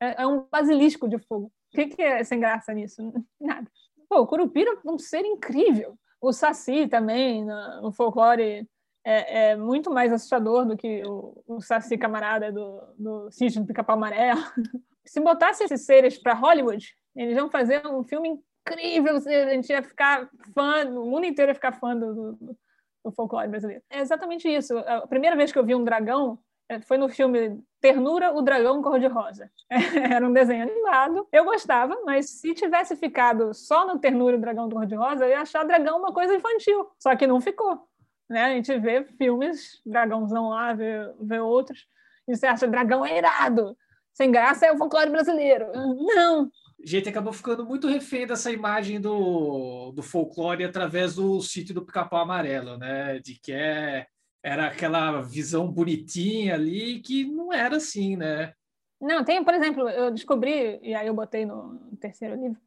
É, 0.00 0.22
é 0.22 0.26
um 0.26 0.46
basilisco 0.50 1.08
de 1.08 1.18
fogo. 1.18 1.46
O 1.46 1.76
que, 1.76 1.86
que 1.88 2.02
é 2.02 2.22
sem 2.24 2.40
graça 2.40 2.72
nisso? 2.72 3.12
Nada. 3.40 3.66
Pô, 4.08 4.20
o 4.20 4.26
Curupira 4.26 4.70
é 4.70 4.90
um 4.90 4.98
ser 4.98 5.24
incrível. 5.24 5.94
O 6.20 6.32
Saci 6.32 6.88
também, 6.88 7.44
no, 7.44 7.82
no 7.82 7.92
folclore, 7.92 8.66
é, 9.08 9.52
é 9.52 9.56
muito 9.56 9.90
mais 9.90 10.12
assustador 10.12 10.66
do 10.66 10.76
que 10.76 11.02
o, 11.06 11.42
o 11.46 11.60
Saci 11.62 11.96
camarada 11.96 12.52
do, 12.52 12.82
do 12.98 13.28
do 13.30 13.66
Pica-Pau 13.66 13.96
Amarelo. 13.96 14.42
Se 15.06 15.18
botasse 15.18 15.64
esses 15.64 15.86
seres 15.86 16.18
para 16.18 16.34
Hollywood, 16.34 16.94
eles 17.16 17.34
iam 17.34 17.48
fazer 17.48 17.86
um 17.86 18.04
filme 18.04 18.38
incrível, 18.68 19.16
a 19.16 19.54
gente 19.54 19.70
ia 19.70 19.82
ficar 19.82 20.28
fã, 20.54 20.84
o 20.84 21.06
mundo 21.06 21.24
inteiro 21.24 21.50
ia 21.50 21.54
ficar 21.54 21.72
fã 21.72 21.96
do, 21.96 22.14
do, 22.14 22.56
do 23.02 23.12
folclore 23.12 23.48
brasileiro. 23.48 23.82
É 23.88 24.00
exatamente 24.00 24.46
isso. 24.46 24.76
A 24.76 25.06
primeira 25.06 25.34
vez 25.34 25.50
que 25.50 25.58
eu 25.58 25.64
vi 25.64 25.74
um 25.74 25.84
dragão 25.84 26.38
eh, 26.68 26.80
foi 26.82 26.98
no 26.98 27.08
filme 27.08 27.58
Ternura, 27.80 28.34
o 28.34 28.42
Dragão 28.42 28.82
Cor-de-Rosa. 28.82 29.50
Era 30.12 30.28
um 30.28 30.32
desenho 30.34 30.64
animado. 30.64 31.26
Eu 31.32 31.46
gostava, 31.46 31.98
mas 32.04 32.28
se 32.28 32.52
tivesse 32.52 32.94
ficado 32.94 33.54
só 33.54 33.86
no 33.86 33.98
Ternura, 33.98 34.36
o 34.36 34.40
Dragão 34.40 34.68
Cor-de-Rosa, 34.68 35.24
eu 35.24 35.30
ia 35.30 35.40
achar 35.40 35.64
dragão 35.64 35.98
uma 35.98 36.12
coisa 36.12 36.34
infantil. 36.34 36.86
Só 36.98 37.16
que 37.16 37.26
não 37.26 37.40
ficou. 37.40 37.88
Né? 38.28 38.44
A 38.44 38.50
gente 38.54 38.78
vê 38.78 39.04
filmes, 39.04 39.80
dragãozão 39.84 40.50
lá, 40.50 40.74
vê, 40.74 41.12
vê 41.20 41.38
outros, 41.38 41.86
e 42.26 42.36
você 42.36 42.46
acha 42.46 42.66
dragão 42.66 43.04
é 43.04 43.18
irado. 43.18 43.76
Sem 44.12 44.30
graça 44.30 44.66
é 44.66 44.72
o 44.72 44.76
folclore 44.76 45.10
brasileiro. 45.10 45.66
Não, 45.74 46.50
gente 46.84 47.08
acabou 47.08 47.32
ficando 47.32 47.64
muito 47.64 47.88
refém 47.88 48.26
dessa 48.26 48.50
imagem 48.50 49.00
do, 49.00 49.92
do 49.92 50.02
folclore 50.02 50.64
através 50.64 51.14
do 51.14 51.40
sítio 51.40 51.74
do 51.74 51.84
Pica-Pau 51.84 52.20
Amarelo, 52.20 52.76
né? 52.76 53.18
De 53.18 53.38
que 53.40 53.52
é, 53.52 54.06
era 54.42 54.66
aquela 54.66 55.20
visão 55.20 55.70
bonitinha 55.70 56.54
ali 56.54 57.00
que 57.00 57.24
não 57.24 57.52
era 57.52 57.76
assim, 57.76 58.16
né? 58.16 58.52
Não, 59.00 59.24
tem, 59.24 59.44
por 59.44 59.54
exemplo, 59.54 59.88
eu 59.88 60.10
descobri, 60.10 60.80
e 60.82 60.94
aí 60.94 61.06
eu 61.06 61.14
botei 61.14 61.46
no 61.46 61.78
terceiro 62.00 62.34
livro, 62.34 62.60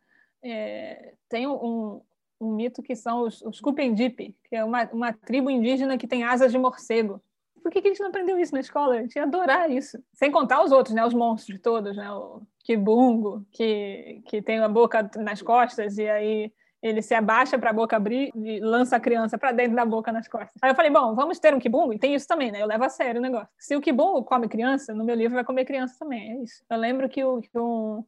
é, 0.43 1.13
tem 1.27 1.45
um, 1.45 2.01
um 2.41 2.55
mito 2.55 2.81
que 2.81 2.95
são 2.95 3.21
os, 3.21 3.41
os 3.41 3.61
Kupendipi, 3.61 4.35
que 4.49 4.55
é 4.55 4.63
uma, 4.63 4.89
uma 4.91 5.13
tribo 5.13 5.49
indígena 5.49 5.97
que 5.97 6.07
tem 6.07 6.23
asas 6.23 6.51
de 6.51 6.57
morcego. 6.57 7.21
Por 7.61 7.71
que, 7.71 7.81
que 7.81 7.87
a 7.87 7.91
gente 7.91 8.01
não 8.01 8.09
aprendeu 8.09 8.39
isso 8.39 8.53
na 8.53 8.59
escola? 8.59 8.95
A 8.95 9.01
gente 9.01 9.15
ia 9.15 9.23
adorar 9.23 9.69
isso. 9.69 10.03
Sem 10.13 10.31
contar 10.31 10.63
os 10.63 10.71
outros, 10.71 10.95
né? 10.95 11.05
Os 11.05 11.13
monstros 11.13 11.59
todos, 11.61 11.95
né? 11.95 12.11
O 12.11 12.41
Kibungo, 12.63 13.45
que, 13.51 14.23
que 14.25 14.41
tem 14.41 14.59
a 14.59 14.67
boca 14.67 15.09
nas 15.17 15.41
costas 15.41 15.97
e 15.97 16.09
aí 16.09 16.51
ele 16.81 17.01
se 17.01 17.13
abaixa 17.13 17.59
para 17.59 17.69
a 17.69 17.73
boca 17.73 17.95
abrir 17.95 18.31
e 18.35 18.59
lança 18.59 18.95
a 18.95 18.99
criança 18.99 19.37
para 19.37 19.51
dentro 19.51 19.75
da 19.75 19.85
boca 19.85 20.11
nas 20.11 20.27
costas. 20.27 20.57
Aí 20.61 20.71
eu 20.71 20.75
falei, 20.75 20.89
bom, 20.89 21.13
vamos 21.13 21.37
ter 21.37 21.53
um 21.53 21.59
kibungo? 21.59 21.93
E 21.93 21.99
tem 21.99 22.15
isso 22.15 22.27
também, 22.27 22.51
né? 22.51 22.61
Eu 22.61 22.65
levo 22.65 22.83
a 22.83 22.89
sério 22.89 23.19
o 23.19 23.21
negócio. 23.21 23.49
Se 23.59 23.75
o 23.75 23.81
kibungo 23.81 24.23
come 24.23 24.47
criança, 24.47 24.93
no 24.93 25.05
meu 25.05 25.15
livro 25.15 25.35
vai 25.35 25.43
comer 25.43 25.65
criança 25.65 25.95
também, 25.99 26.31
é 26.31 26.43
isso. 26.43 26.63
Eu 26.67 26.77
lembro 26.77 27.07
que, 27.07 27.23
o, 27.23 27.39
que 27.39 27.59
um, 27.59 28.03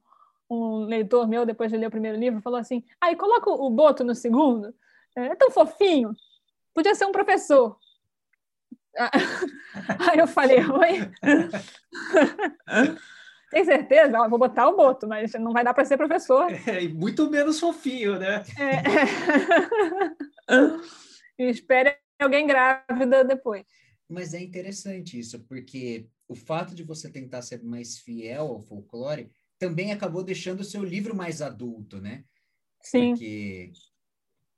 um 0.49 0.85
leitor 0.85 1.27
meu, 1.27 1.45
depois 1.45 1.71
de 1.71 1.77
ler 1.77 1.87
o 1.87 1.91
primeiro 1.91 2.17
livro, 2.17 2.41
falou 2.41 2.59
assim, 2.59 2.83
aí 2.99 3.15
coloca 3.15 3.49
o 3.49 3.69
boto 3.69 4.03
no 4.03 4.13
segundo, 4.15 4.73
é 5.15 5.35
tão 5.35 5.51
fofinho, 5.51 6.13
podia 6.73 6.95
ser 6.95 7.05
um 7.05 7.11
professor. 7.11 7.77
Aí 10.11 10.19
eu 10.19 10.27
falei, 10.27 10.59
oi? 10.59 11.11
Tem 13.49 13.65
certeza? 13.65 14.17
Ah, 14.17 14.27
vou 14.27 14.39
botar 14.39 14.67
o 14.67 14.75
boto, 14.75 15.07
mas 15.07 15.33
não 15.33 15.53
vai 15.53 15.63
dar 15.63 15.73
para 15.73 15.85
ser 15.85 15.97
professor. 15.97 16.47
É, 16.67 16.83
e 16.83 16.89
muito 16.89 17.29
menos 17.29 17.59
fofinho, 17.59 18.17
né? 18.17 18.43
É. 18.59 18.81
e 21.37 21.49
espere 21.49 21.95
alguém 22.19 22.47
grávida 22.47 23.23
depois. 23.23 23.63
Mas 24.09 24.33
é 24.33 24.41
interessante 24.41 25.19
isso, 25.19 25.39
porque 25.41 26.07
o 26.27 26.35
fato 26.35 26.73
de 26.73 26.83
você 26.83 27.11
tentar 27.11 27.43
ser 27.43 27.63
mais 27.63 27.99
fiel 27.99 28.47
ao 28.47 28.61
folclore 28.63 29.31
também 29.63 29.93
acabou 29.93 30.23
deixando 30.23 30.59
o 30.59 30.65
seu 30.65 30.83
livro 30.83 31.15
mais 31.15 31.41
adulto, 31.41 32.01
né? 32.01 32.25
Sim. 32.81 33.11
Porque 33.11 33.71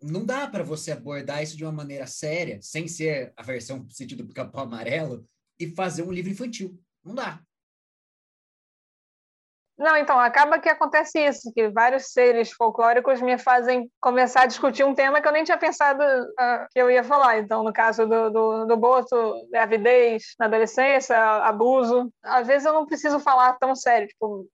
não 0.01 0.25
dá 0.25 0.47
para 0.47 0.63
você 0.63 0.91
abordar 0.91 1.43
isso 1.43 1.55
de 1.55 1.63
uma 1.63 1.71
maneira 1.71 2.07
séria, 2.07 2.59
sem 2.59 2.87
ser 2.87 3.31
a 3.37 3.43
versão 3.43 3.87
sentido 3.87 4.23
do 4.23 4.27
Pica-Pau 4.27 4.63
Amarelo, 4.63 5.23
e 5.59 5.67
fazer 5.75 6.01
um 6.01 6.11
livro 6.11 6.31
infantil. 6.31 6.79
Não 7.03 7.13
dá. 7.13 7.39
Não, 9.77 9.95
então, 9.97 10.17
acaba 10.17 10.57
que 10.57 10.69
acontece 10.69 11.19
isso, 11.19 11.51
que 11.53 11.67
vários 11.69 12.13
seres 12.13 12.51
folclóricos 12.51 13.21
me 13.21 13.37
fazem 13.37 13.91
começar 13.99 14.43
a 14.43 14.45
discutir 14.45 14.85
um 14.85 14.95
tema 14.95 15.21
que 15.21 15.27
eu 15.27 15.33
nem 15.33 15.43
tinha 15.43 15.57
pensado 15.57 16.01
uh, 16.01 16.65
que 16.71 16.79
eu 16.79 16.89
ia 16.89 17.03
falar. 17.03 17.39
Então, 17.39 17.61
no 17.61 17.73
caso 17.73 18.07
do, 18.07 18.29
do, 18.31 18.65
do 18.65 18.77
Boto, 18.77 19.15
gravidez 19.51 20.33
na 20.39 20.45
adolescência, 20.45 21.17
abuso, 21.19 22.09
às 22.23 22.47
vezes 22.47 22.65
eu 22.65 22.73
não 22.73 22.85
preciso 22.85 23.19
falar 23.19 23.53
tão 23.59 23.75
sério, 23.75 24.07
tipo, 24.07 24.47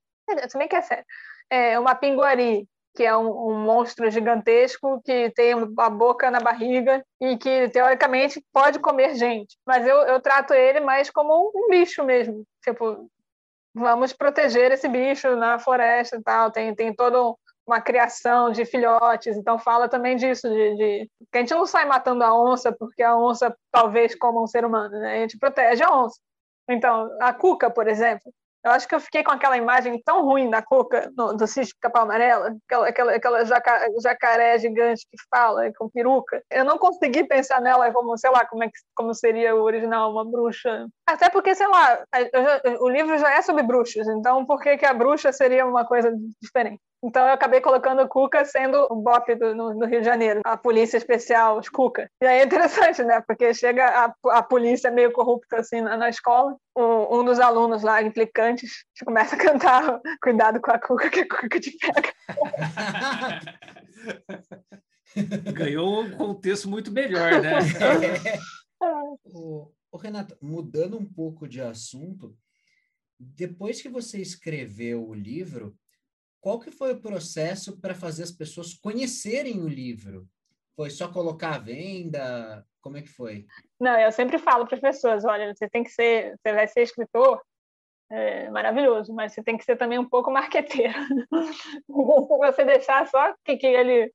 se 0.49 0.57
bem 0.57 0.67
que 0.67 0.75
é 0.75 0.81
sério. 0.81 1.05
É 1.49 1.79
uma 1.79 1.95
pinguari, 1.95 2.67
que 2.95 3.03
é 3.03 3.15
um, 3.15 3.49
um, 3.49 3.55
monstro 3.59 4.09
gigantesco 4.09 5.01
que 5.03 5.29
tem 5.31 5.53
a 5.77 5.89
boca 5.89 6.29
na 6.29 6.39
barriga 6.39 7.03
e 7.19 7.37
que, 7.37 7.69
teoricamente, 7.69 8.43
pode 8.53 8.79
comer 8.79 9.15
gente. 9.15 9.57
Mas 9.65 9.85
eu, 9.85 9.97
eu 9.97 10.21
trato 10.21 10.53
ele 10.53 10.79
mais 10.79 11.09
como 11.09 11.51
um 11.55 11.69
bicho 11.69 12.03
mesmo. 12.03 12.45
Tipo, 12.63 13.09
vamos 13.73 14.13
proteger 14.13 14.71
esse 14.71 14.87
bicho 14.87 15.35
na 15.35 15.57
floresta 15.59 16.17
e 16.17 16.21
tal. 16.21 16.51
Tem, 16.51 16.75
tem 16.75 16.93
toda 16.93 17.33
uma 17.65 17.79
criação 17.79 18.51
de 18.51 18.65
filhotes, 18.65 19.37
então 19.37 19.57
fala 19.57 19.87
também 19.87 20.15
disso, 20.15 20.49
de, 20.49 20.75
de, 20.75 21.09
que 21.31 21.37
a 21.37 21.41
gente 21.41 21.53
não 21.53 21.65
sai 21.65 21.85
matando 21.85 22.23
a 22.23 22.37
onça 22.37 22.71
porque 22.71 23.03
a 23.03 23.15
onça 23.15 23.55
talvez 23.71 24.15
coma 24.15 24.41
um 24.41 24.47
ser 24.47 24.65
humano, 24.65 24.99
né? 24.99 25.17
A 25.17 25.19
gente 25.21 25.37
protege 25.37 25.83
a 25.83 25.95
onça. 25.95 26.19
Então, 26.69 27.09
a 27.21 27.33
cuca, 27.33 27.69
por 27.69 27.87
exemplo, 27.87 28.33
eu 28.63 28.71
acho 28.71 28.87
que 28.87 28.93
eu 28.93 28.99
fiquei 28.99 29.23
com 29.23 29.31
aquela 29.31 29.57
imagem 29.57 30.01
tão 30.03 30.23
ruim 30.23 30.49
da 30.49 30.61
cuca 30.61 31.11
no, 31.17 31.33
do 31.33 31.47
sítio 31.47 31.75
Capão 31.81 32.03
Amarela, 32.03 32.55
aquela, 32.65 32.87
aquela, 32.87 33.15
aquela 33.15 33.45
jaca, 33.45 33.87
jacaré 34.01 34.59
gigante 34.59 35.05
que 35.09 35.17
fala 35.29 35.71
com 35.77 35.89
peruca. 35.89 36.43
Eu 36.49 36.63
não 36.63 36.77
consegui 36.77 37.23
pensar 37.23 37.59
nela 37.59 37.91
como, 37.91 38.17
sei 38.17 38.29
lá, 38.29 38.45
como, 38.45 38.63
é 38.63 38.67
que, 38.67 38.79
como 38.95 39.13
seria 39.13 39.55
o 39.55 39.63
original, 39.63 40.11
uma 40.11 40.23
bruxa. 40.23 40.87
Até 41.07 41.29
porque, 41.29 41.55
sei 41.55 41.67
lá, 41.67 42.03
o 42.79 42.89
livro 42.89 43.17
já 43.17 43.31
é 43.33 43.41
sobre 43.41 43.63
bruxas, 43.63 44.07
então 44.07 44.45
por 44.45 44.61
que, 44.61 44.77
que 44.77 44.85
a 44.85 44.93
bruxa 44.93 45.31
seria 45.31 45.65
uma 45.65 45.85
coisa 45.85 46.13
diferente? 46.41 46.81
Então 47.03 47.25
eu 47.25 47.33
acabei 47.33 47.59
colocando 47.61 48.03
o 48.03 48.07
Cuca 48.07 48.45
sendo 48.45 48.87
o 48.89 48.95
BOP 48.95 49.33
do, 49.35 49.55
no, 49.55 49.73
no, 49.73 49.85
Rio 49.87 50.01
de 50.01 50.05
Janeiro, 50.05 50.41
a 50.43 50.55
polícia 50.55 50.97
especial, 50.97 51.57
os 51.57 51.67
Cuca. 51.67 52.09
E 52.21 52.25
aí 52.25 52.39
é 52.39 52.43
interessante, 52.43 53.03
né? 53.03 53.21
Porque 53.21 53.53
chega 53.53 53.85
a, 53.85 54.13
a 54.37 54.43
polícia 54.43 54.91
meio 54.91 55.11
corrupta 55.11 55.57
assim 55.57 55.81
na, 55.81 55.97
na 55.97 56.09
escola, 56.09 56.55
o, 56.75 57.19
um 57.19 57.25
dos 57.25 57.39
alunos 57.39 57.81
lá, 57.81 58.03
implicantes, 58.03 58.85
começa 59.03 59.35
a 59.35 59.39
cantar 59.39 59.99
cuidado 60.21 60.61
com 60.61 60.71
a 60.71 60.79
Cuca, 60.79 61.09
que 61.09 61.21
a 61.21 61.27
Cuca 61.27 61.59
te 61.59 61.75
pega. 61.77 62.13
Ganhou 65.53 66.03
um 66.03 66.11
contexto 66.11 66.69
muito 66.69 66.91
melhor, 66.91 67.41
né? 67.41 67.59
o, 69.25 69.71
o 69.91 69.97
Renato, 69.97 70.37
mudando 70.41 70.97
um 70.97 71.05
pouco 71.05 71.47
de 71.47 71.59
assunto, 71.61 72.35
depois 73.19 73.81
que 73.81 73.89
você 73.89 74.19
escreveu 74.19 75.07
o 75.07 75.13
livro, 75.13 75.77
qual 76.41 76.59
que 76.59 76.71
foi 76.71 76.91
o 76.91 76.99
processo 76.99 77.79
para 77.79 77.93
fazer 77.93 78.23
as 78.23 78.31
pessoas 78.31 78.73
conhecerem 78.73 79.61
o 79.61 79.67
livro? 79.67 80.27
Foi 80.75 80.89
só 80.89 81.07
colocar 81.07 81.55
à 81.55 81.59
venda? 81.59 82.65
Como 82.81 82.97
é 82.97 83.01
que 83.01 83.09
foi? 83.09 83.45
Não, 83.79 83.97
eu 83.99 84.11
sempre 84.11 84.39
falo 84.39 84.65
para 84.65 84.75
as 84.75 84.81
pessoas, 84.81 85.23
olha, 85.23 85.53
você 85.53 85.69
tem 85.69 85.83
que 85.83 85.91
ser, 85.91 86.35
você 86.37 86.53
vai 86.53 86.67
ser 86.67 86.81
escritor, 86.81 87.39
é 88.09 88.49
maravilhoso, 88.49 89.13
mas 89.13 89.33
você 89.33 89.43
tem 89.43 89.55
que 89.55 89.63
ser 89.63 89.77
também 89.77 89.99
um 89.99 90.09
pouco 90.09 90.29
marqueteiro. 90.29 90.93
Você 91.87 92.65
deixar 92.65 93.07
só 93.07 93.33
que, 93.45 93.55
que 93.55 93.65
ele 93.65 94.11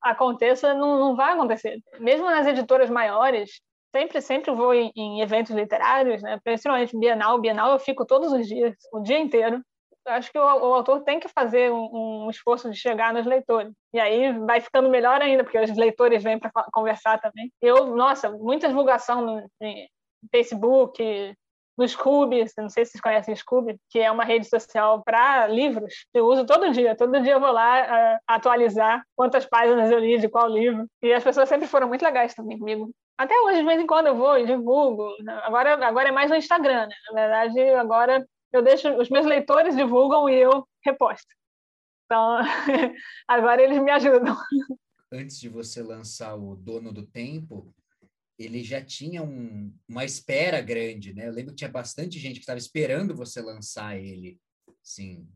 aconteça, 0.00 0.72
não, 0.72 1.00
não 1.00 1.16
vai 1.16 1.32
acontecer. 1.32 1.82
Mesmo 1.98 2.26
nas 2.26 2.46
editoras 2.46 2.88
maiores, 2.88 3.60
sempre 3.90 4.20
sempre 4.20 4.52
vou 4.52 4.72
em, 4.72 4.92
em, 4.94 5.20
eventos 5.20 5.52
literários, 5.52 6.22
né? 6.22 6.38
principalmente 6.44 6.96
Bienal. 6.96 7.40
Bienal 7.40 7.72
eu 7.72 7.80
fico 7.80 8.06
todos 8.06 8.32
os 8.32 8.46
dias, 8.46 8.76
o 8.92 9.00
dia 9.00 9.18
inteiro 9.18 9.60
acho 10.08 10.30
que 10.30 10.38
o, 10.38 10.42
o, 10.42 10.74
autor 10.74 11.02
tem 11.02 11.20
que 11.20 11.28
fazer 11.28 11.70
um, 11.70 12.24
um, 12.26 12.30
esforço 12.30 12.70
de 12.70 12.76
chegar 12.76 13.12
nos 13.12 13.26
leitores. 13.26 13.72
E 13.92 14.00
aí 14.00 14.32
vai 14.40 14.60
ficando 14.60 14.88
melhor 14.88 15.20
ainda, 15.20 15.44
porque 15.44 15.58
os 15.58 15.76
leitores 15.76 16.22
vêm 16.22 16.38
para 16.38 16.50
conversar 16.72 17.18
também. 17.20 17.52
Eu, 17.60 17.94
nossa, 17.94 18.30
muita 18.30 18.68
divulgação 18.68 19.20
no, 19.22 19.50
Facebook, 20.30 21.34
no 21.78 21.86
Scoob, 21.86 22.44
não 22.58 22.68
sei 22.68 22.84
se 22.84 22.92
vocês 22.92 23.00
conhecem 23.00 23.32
o 23.32 23.36
Scoob, 23.36 23.78
que 23.88 24.00
é 24.00 24.10
uma 24.10 24.24
rede 24.24 24.48
social 24.48 25.02
para 25.04 25.46
livros. 25.46 26.06
Eu 26.12 26.26
uso 26.26 26.44
todo 26.44 26.72
dia, 26.72 26.96
todo 26.96 27.20
dia 27.20 27.34
eu 27.34 27.40
vou 27.40 27.52
lá 27.52 27.82
uh, 27.82 28.18
atualizar 28.26 29.04
quantas 29.14 29.46
páginas 29.46 29.90
eu 29.90 30.00
li 30.00 30.18
de 30.18 30.28
qual 30.28 30.48
livro. 30.48 30.86
E 31.00 31.12
as 31.12 31.22
pessoas 31.22 31.48
sempre 31.48 31.68
foram 31.68 31.86
muito 31.86 32.04
legais 32.04 32.34
também 32.34 32.58
comigo. 32.58 32.90
Até 33.16 33.34
hoje, 33.40 33.60
de 33.60 33.64
vez 33.64 33.80
em 33.80 33.86
quando 33.86 34.08
eu 34.08 34.16
vou 34.16 34.36
e 34.38 34.46
divulgo. 34.46 35.08
Agora, 35.42 35.86
agora 35.86 36.08
é 36.08 36.12
mais 36.12 36.30
no 36.30 36.36
Instagram, 36.36 36.86
né? 36.86 36.94
Na 37.12 37.20
verdade, 37.20 37.60
agora 37.74 38.26
eu 38.52 38.62
deixo, 38.62 38.88
os 38.98 39.08
meus 39.08 39.26
leitores 39.26 39.76
divulgam 39.76 40.28
e 40.28 40.34
eu 40.34 40.66
reposto. 40.84 41.34
Então, 42.04 42.38
agora 43.28 43.62
eles 43.62 43.82
me 43.82 43.90
ajudam. 43.90 44.36
Antes 45.12 45.38
de 45.38 45.48
você 45.48 45.82
lançar 45.82 46.34
o 46.34 46.56
Dono 46.56 46.92
do 46.92 47.06
Tempo, 47.06 47.74
ele 48.38 48.62
já 48.62 48.82
tinha 48.82 49.22
um, 49.22 49.74
uma 49.88 50.04
espera 50.04 50.60
grande, 50.60 51.12
né? 51.12 51.28
Eu 51.28 51.32
lembro 51.32 51.52
que 51.52 51.58
tinha 51.58 51.70
bastante 51.70 52.18
gente 52.18 52.34
que 52.34 52.40
estava 52.40 52.58
esperando 52.58 53.14
você 53.14 53.40
lançar 53.40 53.98
ele. 53.98 54.38
Sim, 54.82 55.28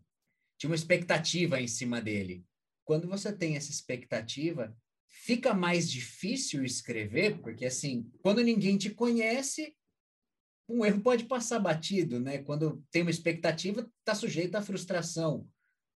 tinha 0.56 0.70
uma 0.70 0.76
expectativa 0.76 1.60
em 1.60 1.66
cima 1.66 2.00
dele. 2.00 2.44
Quando 2.84 3.08
você 3.08 3.32
tem 3.32 3.56
essa 3.56 3.70
expectativa, 3.70 4.76
fica 5.08 5.52
mais 5.52 5.90
difícil 5.90 6.64
escrever, 6.64 7.40
porque 7.40 7.66
assim, 7.66 8.10
quando 8.22 8.42
ninguém 8.42 8.78
te 8.78 8.90
conhece, 8.90 9.76
um 10.72 10.84
erro 10.84 11.00
pode 11.00 11.24
passar 11.24 11.58
batido, 11.58 12.18
né? 12.18 12.38
Quando 12.38 12.82
tem 12.90 13.02
uma 13.02 13.10
expectativa, 13.10 13.86
está 14.00 14.14
sujeito 14.14 14.54
à 14.54 14.62
frustração. 14.62 15.46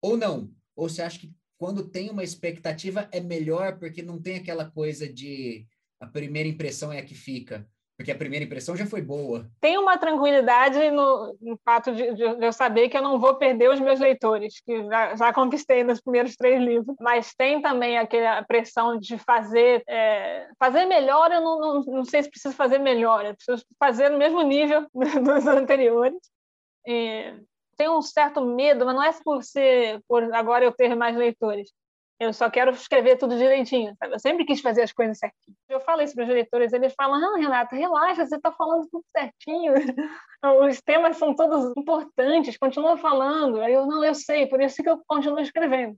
Ou 0.02 0.18
não. 0.18 0.52
Ou 0.76 0.90
você 0.90 1.02
acha 1.02 1.20
que 1.20 1.34
quando 1.58 1.88
tem 1.88 2.10
uma 2.10 2.24
expectativa 2.24 3.08
é 3.12 3.22
melhor 3.22 3.80
porque 3.80 4.02
não 4.02 4.22
tem 4.22 4.36
aquela 4.36 4.70
coisa 4.70 5.12
de 5.12 5.66
a 6.00 6.06
primeira 6.06 6.50
impressão 6.50 6.92
é 6.92 7.00
a 7.00 7.06
que 7.06 7.16
fica. 7.16 7.68
Porque 7.98 8.12
a 8.12 8.16
primeira 8.16 8.44
impressão 8.44 8.76
já 8.76 8.86
foi 8.86 9.02
boa. 9.02 9.50
Tem 9.62 9.78
uma 9.78 9.98
tranquilidade 9.98 10.92
no, 10.92 11.38
no 11.40 11.58
fato 11.64 11.96
de, 11.96 12.14
de, 12.14 12.46
eu 12.46 12.52
saber 12.52 12.90
que 12.90 12.98
eu 12.98 13.02
não 13.02 13.20
vou 13.20 13.36
perder 13.36 13.70
os 13.70 13.80
meus 13.80 14.02
leitores, 14.02 14.60
que 14.60 14.84
já, 14.86 15.16
já 15.16 15.34
conquistei 15.34 15.82
nos 15.82 16.02
primeiros 16.02 16.36
três 16.36 16.62
livros. 16.62 16.94
Mas 17.00 17.34
tem 17.34 17.62
também 17.62 17.98
aquela 17.98 18.44
pressão 18.44 19.00
de 19.00 19.18
fazer 19.18 19.82
é, 19.88 20.50
fazer 20.60 20.86
melhor. 20.86 21.32
Eu 21.32 21.42
não, 21.42 21.60
não, 21.60 21.84
não, 21.84 22.06
sei 22.06 22.24
se 22.24 22.30
preciso 22.30 22.54
fazer 22.54 22.80
melhor, 22.80 23.26
eu 23.26 23.36
preciso 23.36 23.66
fazer 23.80 24.10
no 24.10 24.18
mesmo 24.18 24.42
nível 24.42 24.86
dos 24.94 25.48
anteriores. 25.48 26.20
E 26.86 27.34
tem 27.78 27.90
um 27.90 28.02
certo 28.02 28.42
medo, 28.42 28.86
mas 28.86 28.96
não 28.96 29.04
é 29.04 29.14
por 29.24 29.42
ser 29.42 30.02
por 30.08 30.22
agora 30.34 30.66
eu 30.66 30.72
ter 30.74 30.96
mais 30.96 31.16
leitores 31.16 31.72
eu 32.20 32.32
só 32.32 32.50
quero 32.50 32.72
escrever 32.72 33.18
tudo 33.18 33.38
direitinho, 33.38 33.94
sabe? 34.00 34.14
Eu 34.16 34.20
sempre 34.20 34.46
quis 34.46 34.62
fazer 34.62 34.84
as 34.84 34.94
coisas 34.94 35.18
certinho. 35.18 35.56
Eu 35.68 35.82
falo 35.82 36.02
isso 36.02 36.16
para 36.16 36.24
os 36.24 36.30
leitores, 36.30 36.74
eles 36.74 36.94
falam: 36.96 37.20
"Não, 37.20 37.36
Renata, 37.38 37.76
relaxa, 37.76 38.26
você 38.26 38.36
está 38.36 38.52
falando 38.52 38.88
tudo 38.90 39.04
certinho. 39.16 39.74
Os 40.68 40.80
temas 40.82 41.18
são 41.18 41.36
todos 41.36 41.74
importantes, 41.78 42.58
continua 42.58 42.98
falando". 42.98 43.60
Aí 43.62 43.74
eu: 43.74 43.86
"Não, 43.86 44.04
eu 44.04 44.16
sei, 44.16 44.48
por 44.48 44.62
isso 44.62 44.82
que 44.82 44.90
eu 44.90 45.02
continuo 45.06 45.40
escrevendo". 45.40 45.98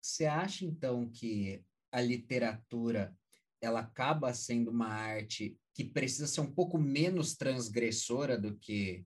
Você 0.00 0.26
acha 0.26 0.64
então 0.64 1.10
que 1.10 1.62
a 1.92 2.00
literatura 2.00 3.14
ela 3.60 3.80
acaba 3.80 4.32
sendo 4.32 4.70
uma 4.70 4.88
arte 4.88 5.56
que 5.74 5.84
precisa 5.84 6.26
ser 6.26 6.40
um 6.40 6.52
pouco 6.52 6.78
menos 6.78 7.36
transgressora 7.36 8.38
do 8.38 8.56
que 8.56 9.04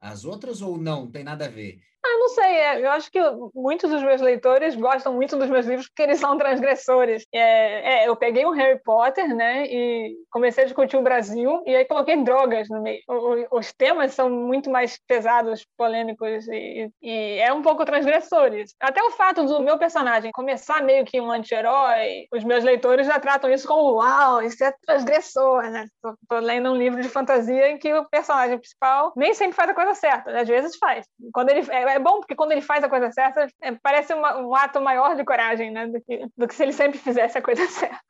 as 0.00 0.24
outras 0.24 0.60
ou 0.60 0.76
não? 0.76 1.10
Tem 1.10 1.24
nada 1.24 1.46
a 1.46 1.48
ver? 1.48 1.80
Ah, 2.06 2.18
não 2.18 2.28
sei, 2.28 2.44
é, 2.44 2.80
eu 2.82 2.90
acho 2.90 3.10
que 3.10 3.18
muitos 3.54 3.90
dos 3.90 4.02
meus 4.02 4.20
leitores 4.20 4.76
gostam 4.76 5.14
muito 5.14 5.36
dos 5.38 5.48
meus 5.48 5.64
livros 5.64 5.88
porque 5.88 6.02
eles 6.02 6.20
são 6.20 6.36
transgressores. 6.38 7.26
É, 7.32 8.04
é, 8.04 8.08
eu 8.08 8.14
peguei 8.14 8.44
um 8.44 8.50
Harry 8.50 8.78
Potter, 8.82 9.34
né, 9.34 9.64
e 9.64 10.14
comecei 10.30 10.64
a 10.64 10.66
discutir 10.66 10.98
o 10.98 11.02
Brasil, 11.02 11.62
e 11.66 11.74
aí 11.74 11.84
coloquei 11.86 12.22
drogas 12.22 12.68
no 12.68 12.82
meio. 12.82 13.00
O, 13.08 13.58
os 13.58 13.72
temas 13.72 14.12
são 14.12 14.28
muito 14.28 14.70
mais 14.70 14.98
pesados, 15.08 15.66
polêmicos, 15.78 16.46
e, 16.48 16.90
e, 17.02 17.38
é 17.38 17.50
um 17.52 17.62
pouco 17.62 17.86
transgressores. 17.86 18.74
Até 18.78 19.02
o 19.02 19.10
fato 19.12 19.44
do 19.46 19.62
meu 19.62 19.78
personagem 19.78 20.30
começar 20.30 20.82
meio 20.82 21.06
que 21.06 21.18
um 21.18 21.30
anti-herói, 21.30 22.26
os 22.30 22.44
meus 22.44 22.62
leitores 22.62 23.06
já 23.06 23.18
tratam 23.18 23.50
isso 23.50 23.66
como, 23.66 23.94
uau, 23.94 24.42
isso 24.42 24.62
é 24.62 24.74
transgressor, 24.86 25.62
né? 25.70 25.86
Tô, 26.02 26.14
tô 26.28 26.38
lendo 26.38 26.70
um 26.70 26.76
livro 26.76 27.00
de 27.00 27.08
fantasia 27.08 27.70
em 27.70 27.78
que 27.78 27.94
o 27.94 28.06
personagem 28.10 28.58
principal 28.58 29.12
nem 29.16 29.32
sempre 29.32 29.56
faz 29.56 29.70
a 29.70 29.74
coisa 29.74 29.94
certa, 29.94 30.30
né? 30.30 30.40
às 30.42 30.48
vezes 30.48 30.76
faz. 30.76 31.06
Quando 31.32 31.50
ele 31.50 31.66
é, 31.70 31.93
é 31.94 31.98
bom 31.98 32.18
porque 32.18 32.34
quando 32.34 32.52
ele 32.52 32.60
faz 32.60 32.82
a 32.82 32.88
coisa 32.88 33.10
certa, 33.12 33.46
é, 33.62 33.72
parece 33.72 34.12
uma, 34.12 34.38
um 34.38 34.54
ato 34.54 34.80
maior 34.80 35.16
de 35.16 35.24
coragem, 35.24 35.70
né? 35.70 35.86
Do 35.86 36.00
que, 36.00 36.26
do 36.36 36.48
que 36.48 36.54
se 36.54 36.62
ele 36.62 36.72
sempre 36.72 36.98
fizesse 36.98 37.38
a 37.38 37.42
coisa 37.42 37.66
certa. 37.70 38.00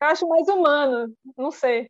Eu 0.00 0.08
acho 0.08 0.28
mais 0.28 0.46
humano, 0.48 1.12
não 1.36 1.50
sei. 1.50 1.88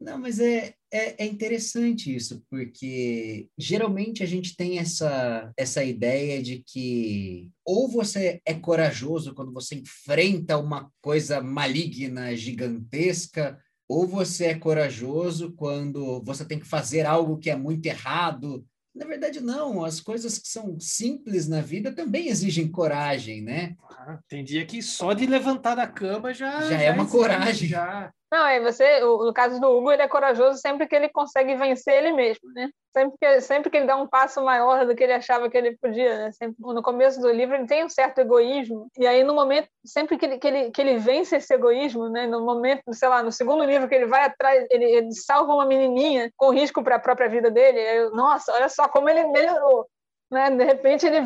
Não, 0.00 0.18
mas 0.18 0.40
é, 0.40 0.72
é, 0.90 1.24
é, 1.24 1.26
interessante 1.26 2.14
isso, 2.14 2.42
porque 2.48 3.48
geralmente 3.58 4.22
a 4.22 4.26
gente 4.26 4.56
tem 4.56 4.78
essa, 4.78 5.52
essa 5.58 5.84
ideia 5.84 6.42
de 6.42 6.64
que 6.66 7.50
ou 7.62 7.86
você 7.86 8.40
é 8.46 8.54
corajoso 8.54 9.34
quando 9.34 9.52
você 9.52 9.74
enfrenta 9.74 10.56
uma 10.56 10.90
coisa 11.02 11.42
maligna, 11.42 12.34
gigantesca, 12.34 13.60
ou 13.86 14.06
você 14.06 14.46
é 14.46 14.58
corajoso 14.58 15.52
quando 15.52 16.22
você 16.22 16.46
tem 16.46 16.58
que 16.58 16.66
fazer 16.66 17.04
algo 17.04 17.36
que 17.36 17.50
é 17.50 17.56
muito 17.56 17.84
errado, 17.84 18.64
na 19.00 19.06
verdade, 19.06 19.40
não. 19.40 19.82
As 19.82 19.98
coisas 19.98 20.38
que 20.38 20.46
são 20.46 20.78
simples 20.78 21.48
na 21.48 21.62
vida 21.62 21.90
também 21.90 22.28
exigem 22.28 22.70
coragem, 22.70 23.40
né? 23.40 23.74
Ah, 23.90 24.18
tem 24.28 24.44
dia 24.44 24.64
que 24.66 24.82
só 24.82 25.14
de 25.14 25.26
levantar 25.26 25.74
da 25.74 25.86
cama 25.86 26.34
já. 26.34 26.60
Já, 26.60 26.68
já 26.68 26.82
é 26.82 26.90
uma 26.92 27.06
coragem. 27.08 27.68
Já. 27.68 28.12
Não, 28.32 28.46
é 28.46 28.60
você, 28.60 29.00
no 29.00 29.32
caso 29.32 29.60
do 29.60 29.68
Hugo, 29.68 29.90
ele 29.90 30.02
é 30.02 30.08
corajoso 30.08 30.58
sempre 30.60 30.86
que 30.86 30.94
ele 30.94 31.08
consegue 31.08 31.56
vencer 31.56 31.94
ele 31.94 32.12
mesmo, 32.12 32.48
né? 32.52 32.70
Sempre 32.92 33.18
que, 33.18 33.40
sempre 33.40 33.70
que 33.70 33.76
ele 33.76 33.86
dá 33.86 33.96
um 33.96 34.06
passo 34.06 34.40
maior 34.44 34.86
do 34.86 34.94
que 34.94 35.02
ele 35.02 35.12
achava 35.12 35.50
que 35.50 35.56
ele 35.56 35.76
podia, 35.76 36.16
né? 36.16 36.32
Sempre, 36.32 36.54
no 36.58 36.80
começo 36.80 37.20
do 37.20 37.28
livro 37.28 37.56
ele 37.56 37.66
tem 37.66 37.84
um 37.84 37.88
certo 37.88 38.20
egoísmo, 38.20 38.86
e 38.96 39.04
aí 39.04 39.24
no 39.24 39.34
momento, 39.34 39.68
sempre 39.84 40.16
que 40.16 40.26
ele, 40.26 40.38
que 40.38 40.46
ele, 40.46 40.70
que 40.70 40.80
ele 40.80 40.98
vence 40.98 41.36
esse 41.36 41.52
egoísmo, 41.52 42.08
né? 42.08 42.26
No 42.28 42.44
momento, 42.44 42.82
sei 42.92 43.08
lá, 43.08 43.20
no 43.20 43.32
segundo 43.32 43.64
livro 43.64 43.88
que 43.88 43.96
ele 43.96 44.06
vai 44.06 44.24
atrás, 44.24 44.64
ele, 44.70 44.84
ele 44.84 45.12
salva 45.12 45.52
uma 45.52 45.66
menininha 45.66 46.30
com 46.36 46.50
risco 46.50 46.84
para 46.84 46.96
a 46.96 47.00
própria 47.00 47.28
vida 47.28 47.50
dele, 47.50 48.10
nossa, 48.10 48.52
olha 48.52 48.68
só 48.68 48.86
como 48.86 49.08
ele 49.08 49.24
melhorou. 49.26 49.88
Né? 50.30 50.50
De 50.50 50.64
repente, 50.64 51.06
ele, 51.06 51.22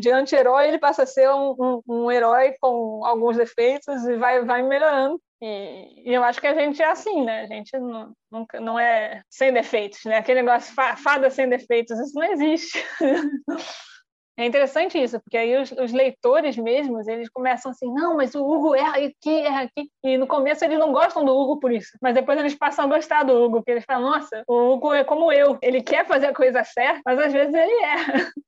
de 0.00 0.10
anti-herói, 0.10 0.68
ele 0.68 0.78
passa 0.78 1.02
a 1.02 1.06
ser 1.06 1.28
um, 1.28 1.54
um, 1.58 1.82
um, 1.86 2.10
herói 2.10 2.54
com 2.58 3.04
alguns 3.04 3.36
defeitos 3.36 4.06
e 4.06 4.16
vai, 4.16 4.42
vai 4.42 4.62
melhorando. 4.62 5.20
E, 5.44 6.08
e, 6.08 6.14
eu 6.14 6.22
acho 6.22 6.40
que 6.40 6.46
a 6.46 6.54
gente 6.54 6.80
é 6.80 6.86
assim, 6.88 7.24
né? 7.24 7.42
A 7.42 7.46
gente 7.46 7.76
não, 7.76 8.12
nunca, 8.30 8.60
não 8.60 8.78
é 8.78 9.22
sem 9.28 9.52
defeitos, 9.52 10.04
né? 10.04 10.18
Aquele 10.18 10.40
negócio, 10.40 10.72
fada 10.72 11.28
sem 11.30 11.48
defeitos, 11.48 11.98
isso 11.98 12.14
não 12.14 12.24
existe. 12.32 12.78
É 14.34 14.46
interessante 14.46 14.96
isso, 15.00 15.20
porque 15.20 15.36
aí 15.36 15.60
os, 15.60 15.70
os, 15.72 15.92
leitores 15.92 16.56
mesmos, 16.56 17.06
eles 17.06 17.28
começam 17.28 17.70
assim, 17.70 17.86
não, 17.92 18.16
mas 18.16 18.34
o 18.34 18.42
Hugo 18.42 18.74
erra 18.74 18.96
aqui, 18.96 19.40
erra 19.42 19.62
aqui. 19.64 19.90
E 20.02 20.16
no 20.16 20.26
começo 20.26 20.64
eles 20.64 20.78
não 20.78 20.90
gostam 20.90 21.22
do 21.22 21.36
Hugo 21.36 21.60
por 21.60 21.70
isso, 21.70 21.90
mas 22.00 22.14
depois 22.14 22.38
eles 22.38 22.54
passam 22.54 22.86
a 22.86 22.88
gostar 22.88 23.24
do 23.24 23.34
Hugo, 23.34 23.56
porque 23.58 23.72
eles 23.72 23.84
falam, 23.84 24.10
nossa, 24.10 24.42
o 24.48 24.72
Hugo 24.72 24.94
é 24.94 25.04
como 25.04 25.30
eu, 25.30 25.58
ele 25.60 25.82
quer 25.82 26.06
fazer 26.06 26.28
a 26.28 26.34
coisa 26.34 26.64
certa, 26.64 27.02
mas 27.04 27.18
às 27.18 27.32
vezes 27.32 27.54
ele 27.54 27.82
erra. 27.82 28.14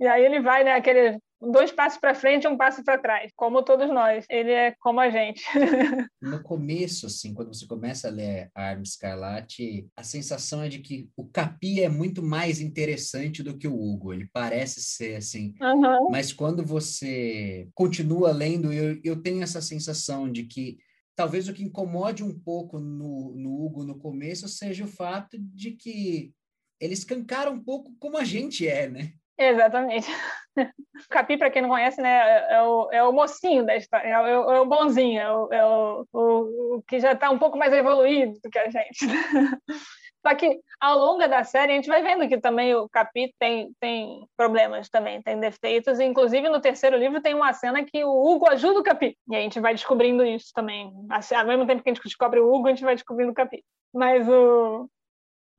E 0.00 0.08
aí 0.08 0.24
ele 0.24 0.40
vai, 0.40 0.64
né, 0.64 0.72
aquele 0.74 1.20
dois 1.50 1.72
passos 1.72 1.98
para 1.98 2.14
frente 2.14 2.44
e 2.44 2.48
um 2.48 2.56
passo 2.56 2.82
para 2.84 2.98
trás, 2.98 3.32
como 3.36 3.62
todos 3.62 3.88
nós. 3.88 4.24
Ele 4.28 4.50
é 4.50 4.74
como 4.80 5.00
a 5.00 5.10
gente. 5.10 5.42
no 6.20 6.42
começo, 6.42 7.06
assim, 7.06 7.34
quando 7.34 7.54
você 7.54 7.66
começa 7.66 8.08
a 8.08 8.10
ler 8.10 8.50
a 8.54 8.62
Arma 8.62 8.82
Escarlate, 8.82 9.86
a 9.96 10.02
sensação 10.02 10.62
é 10.62 10.68
de 10.68 10.80
que 10.80 11.08
o 11.16 11.26
Capi 11.26 11.82
é 11.82 11.88
muito 11.88 12.22
mais 12.22 12.60
interessante 12.60 13.42
do 13.42 13.56
que 13.56 13.68
o 13.68 13.78
Hugo. 13.78 14.12
Ele 14.12 14.28
parece 14.32 14.82
ser 14.82 15.16
assim. 15.16 15.54
Uhum. 15.60 16.10
Mas 16.10 16.32
quando 16.32 16.64
você 16.64 17.68
continua 17.74 18.32
lendo, 18.32 18.72
eu, 18.72 19.00
eu 19.04 19.22
tenho 19.22 19.42
essa 19.42 19.60
sensação 19.60 20.30
de 20.30 20.44
que 20.44 20.78
talvez 21.16 21.48
o 21.48 21.54
que 21.54 21.62
incomode 21.62 22.24
um 22.24 22.36
pouco 22.38 22.78
no, 22.78 23.34
no 23.36 23.64
Hugo 23.64 23.84
no 23.84 23.98
começo 23.98 24.48
seja 24.48 24.84
o 24.84 24.88
fato 24.88 25.38
de 25.38 25.72
que 25.72 26.32
ele 26.80 26.94
escancara 26.94 27.50
um 27.50 27.62
pouco 27.62 27.94
como 27.98 28.18
a 28.18 28.24
gente 28.24 28.66
é, 28.66 28.88
né? 28.88 29.12
Exatamente. 29.36 30.10
O 30.56 30.56
Capi, 31.10 31.36
para 31.36 31.50
quem 31.50 31.62
não 31.62 31.68
conhece, 31.68 32.00
né, 32.00 32.08
é, 32.08 32.54
é 32.54 32.62
o, 32.62 32.88
é 32.92 33.02
o 33.02 33.12
mocinho 33.12 33.66
da 33.66 33.76
história, 33.76 34.08
é 34.08 34.38
o, 34.38 34.52
é 34.52 34.60
o 34.60 34.66
bonzinho, 34.66 35.20
é, 35.20 35.32
o, 35.32 35.52
é 35.52 35.66
o, 35.66 36.06
o 36.12 36.82
que 36.86 37.00
já 37.00 37.12
está 37.12 37.30
um 37.30 37.38
pouco 37.38 37.58
mais 37.58 37.72
evoluído 37.72 38.38
do 38.42 38.50
que 38.50 38.58
a 38.58 38.70
gente. 38.70 38.98
Só 40.26 40.34
que 40.34 40.58
ao 40.80 40.98
longo 40.98 41.26
da 41.28 41.44
série 41.44 41.72
a 41.72 41.74
gente 41.74 41.88
vai 41.88 42.02
vendo 42.02 42.26
que 42.26 42.40
também 42.40 42.74
o 42.74 42.88
Capi 42.88 43.34
tem, 43.38 43.70
tem 43.78 44.26
problemas 44.34 44.88
também, 44.88 45.20
tem 45.20 45.38
defeitos. 45.38 46.00
Inclusive 46.00 46.48
no 46.48 46.62
terceiro 46.62 46.96
livro 46.96 47.20
tem 47.20 47.34
uma 47.34 47.52
cena 47.52 47.84
que 47.84 48.02
o 48.02 48.24
Hugo 48.24 48.48
ajuda 48.48 48.80
o 48.80 48.82
Capi. 48.82 49.18
E 49.30 49.36
a 49.36 49.40
gente 49.40 49.60
vai 49.60 49.74
descobrindo 49.74 50.24
isso 50.24 50.50
também. 50.54 50.90
Assim, 51.10 51.34
ao 51.34 51.46
mesmo 51.46 51.66
tempo 51.66 51.82
que 51.82 51.90
a 51.90 51.92
gente 51.92 52.02
descobre 52.02 52.40
o 52.40 52.50
Hugo, 52.50 52.68
a 52.68 52.70
gente 52.70 52.84
vai 52.84 52.94
descobrindo 52.94 53.32
o 53.32 53.34
Capi. 53.34 53.62
Mas 53.92 54.26
o, 54.26 54.88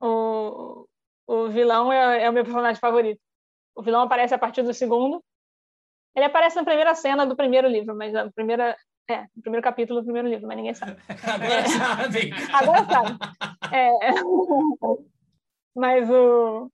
o, 0.00 0.88
o 1.28 1.48
vilão 1.48 1.92
é, 1.92 2.24
é 2.24 2.28
o 2.28 2.32
meu 2.32 2.42
personagem 2.42 2.80
favorito. 2.80 3.20
O 3.76 3.82
vilão 3.82 4.02
aparece 4.02 4.34
a 4.34 4.38
partir 4.38 4.62
do 4.62 4.74
segundo. 4.74 5.22
Ele 6.14 6.24
aparece 6.24 6.56
na 6.56 6.64
primeira 6.64 6.94
cena 6.94 7.26
do 7.26 7.36
primeiro 7.36 7.68
livro, 7.68 7.94
mas 7.94 8.14
a 8.14 8.30
primeira 8.32 8.76
é, 9.08 9.22
no 9.36 9.42
primeiro 9.42 9.62
capítulo 9.62 10.00
do 10.00 10.04
primeiro 10.04 10.28
livro, 10.28 10.46
mas 10.48 10.56
ninguém 10.56 10.74
sabe. 10.74 10.96
Agora 11.08 11.54
é, 11.54 11.68
sabem. 11.68 12.32
Agora 12.52 12.84
sabe. 12.84 13.18
É, 13.72 13.90
mas 15.74 16.10
o, 16.10 16.70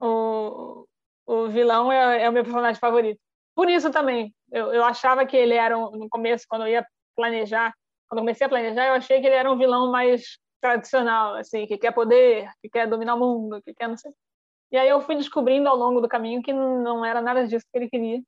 o, 0.00 0.86
o 1.26 1.48
vilão 1.48 1.90
é, 1.90 2.22
é, 2.22 2.28
o 2.28 2.32
meu 2.32 2.44
personagem 2.44 2.78
favorito. 2.78 3.18
Por 3.54 3.68
isso 3.68 3.90
também, 3.90 4.32
eu, 4.52 4.72
eu 4.72 4.84
achava 4.84 5.26
que 5.26 5.36
ele 5.36 5.54
era, 5.54 5.76
um, 5.76 5.90
no 5.90 6.08
começo, 6.08 6.44
quando 6.48 6.62
eu 6.62 6.68
ia 6.68 6.86
planejar, 7.16 7.74
quando 8.08 8.18
eu 8.18 8.22
comecei 8.22 8.46
a 8.46 8.50
planejar, 8.50 8.86
eu 8.86 8.94
achei 8.94 9.20
que 9.20 9.26
ele 9.26 9.34
era 9.34 9.50
um 9.50 9.58
vilão 9.58 9.90
mais 9.90 10.38
tradicional, 10.60 11.34
assim, 11.34 11.66
que 11.66 11.78
quer 11.78 11.92
poder, 11.92 12.48
que 12.60 12.68
quer 12.68 12.86
dominar 12.86 13.14
o 13.14 13.18
mundo, 13.18 13.62
que 13.62 13.74
quer 13.74 13.88
não 13.88 13.96
sei. 13.96 14.12
E 14.70 14.76
aí 14.76 14.88
eu 14.88 15.00
fui 15.00 15.16
descobrindo 15.16 15.68
ao 15.68 15.76
longo 15.76 16.00
do 16.00 16.08
caminho 16.08 16.42
que 16.42 16.52
não 16.52 17.04
era 17.04 17.20
nada 17.20 17.46
disso 17.46 17.64
que 17.72 17.78
ele 17.78 17.88
queria. 17.88 18.22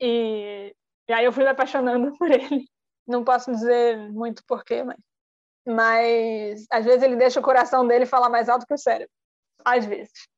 E, 0.00 0.74
e 1.08 1.12
aí 1.12 1.24
eu 1.24 1.32
fui 1.32 1.44
me 1.44 1.50
apaixonando 1.50 2.12
por 2.18 2.30
ele. 2.30 2.66
Não 3.06 3.22
posso 3.24 3.50
dizer 3.52 4.10
muito 4.10 4.42
porquê, 4.46 4.82
mas 4.82 4.98
mas 5.66 6.64
às 6.70 6.84
vezes 6.84 7.02
ele 7.02 7.16
deixa 7.16 7.40
o 7.40 7.42
coração 7.42 7.86
dele 7.86 8.06
falar 8.06 8.28
mais 8.28 8.48
alto 8.48 8.64
que 8.64 8.72
o 8.72 8.78
cérebro. 8.78 9.12
Às 9.64 9.84
vezes. 9.84 10.28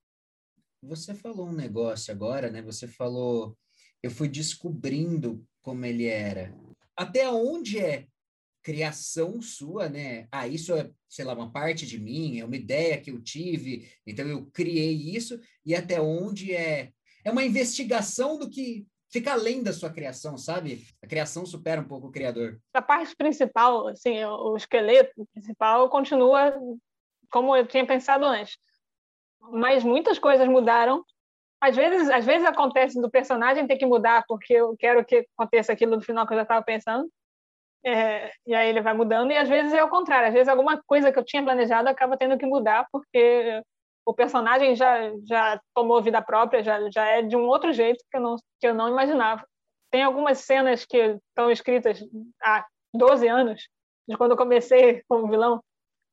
Você 0.83 1.15
falou 1.15 1.49
um 1.49 1.53
negócio 1.53 2.13
agora, 2.13 2.51
né? 2.51 2.63
Você 2.63 2.89
falou, 2.89 3.55
eu 4.03 4.11
fui 4.11 4.27
descobrindo 4.27 5.45
como 5.61 5.85
ele 5.85 6.07
era. 6.07 6.55
Até 6.97 7.29
onde 7.29 7.79
é 7.79 8.07
criação 8.69 9.41
sua, 9.41 9.89
né? 9.89 10.29
Ah, 10.31 10.47
isso 10.47 10.75
é, 10.75 10.91
sei 11.09 11.25
lá, 11.25 11.33
uma 11.33 11.51
parte 11.51 11.87
de 11.87 11.99
mim, 11.99 12.39
é 12.39 12.45
uma 12.45 12.55
ideia 12.55 13.01
que 13.01 13.11
eu 13.11 13.19
tive, 13.19 13.89
então 14.07 14.27
eu 14.27 14.45
criei 14.53 14.93
isso, 14.93 15.41
e 15.65 15.75
até 15.75 15.99
onde 15.99 16.55
é 16.55 16.93
é 17.25 17.31
uma 17.31 17.43
investigação 17.45 18.39
do 18.39 18.49
que 18.49 18.87
fica 19.11 19.33
além 19.33 19.63
da 19.63 19.73
sua 19.73 19.91
criação, 19.91 20.37
sabe? 20.37 20.87
A 21.03 21.07
criação 21.07 21.47
supera 21.47 21.81
um 21.81 21.89
pouco 21.89 22.09
o 22.09 22.11
criador. 22.11 22.61
A 22.75 22.83
parte 22.83 23.17
principal, 23.17 23.89
assim, 23.89 24.23
o 24.23 24.55
esqueleto 24.55 25.27
principal 25.33 25.89
continua 25.89 26.55
como 27.31 27.57
eu 27.57 27.67
tinha 27.67 27.87
pensado 27.87 28.25
antes. 28.27 28.59
Mas 29.51 29.83
muitas 29.83 30.19
coisas 30.19 30.47
mudaram. 30.47 31.03
Às 31.61 31.75
vezes, 31.75 32.09
às 32.11 32.25
vezes 32.25 32.47
acontece 32.47 33.01
do 33.01 33.11
personagem 33.11 33.67
ter 33.67 33.77
que 33.77 33.87
mudar 33.87 34.25
porque 34.29 34.53
eu 34.53 34.77
quero 34.79 35.05
que 35.05 35.27
aconteça 35.37 35.73
aquilo 35.73 35.97
no 35.97 36.03
final 36.03 36.27
que 36.27 36.35
eu 36.35 36.39
já 36.39 36.43
estava 36.43 36.63
pensando. 36.63 37.11
É, 37.85 38.31
e 38.47 38.55
aí 38.55 38.69
ele 38.69 38.83
vai 38.83 38.93
mudando, 38.93 39.31
e 39.31 39.37
às 39.37 39.49
vezes 39.49 39.73
é 39.73 39.83
o 39.83 39.89
contrário, 39.89 40.29
às 40.29 40.35
vezes 40.35 40.49
alguma 40.49 40.83
coisa 40.85 41.13
que 41.13 41.19
eu 41.19 41.25
tinha 41.25 41.43
planejado 41.43 41.89
acaba 41.89 42.17
tendo 42.17 42.37
que 42.37 42.45
mudar, 42.45 42.87
porque 42.91 43.63
o 44.05 44.13
personagem 44.13 44.75
já, 44.75 45.13
já 45.25 45.61
tomou 45.75 46.03
vida 46.03 46.21
própria, 46.21 46.63
já, 46.63 46.91
já 46.91 47.07
é 47.07 47.23
de 47.23 47.37
um 47.37 47.47
outro 47.47 47.73
jeito 47.73 48.03
que 48.11 48.17
eu, 48.17 48.21
não, 48.21 48.37
que 48.59 48.67
eu 48.67 48.75
não 48.75 48.89
imaginava. 48.89 49.47
Tem 49.91 50.03
algumas 50.03 50.39
cenas 50.39 50.85
que 50.85 51.19
estão 51.29 51.51
escritas 51.51 52.01
há 52.43 52.67
12 52.93 53.29
anos, 53.29 53.69
de 54.09 54.17
quando 54.17 54.33
eu 54.33 54.37
comecei 54.37 55.03
como 55.09 55.29
vilão, 55.29 55.63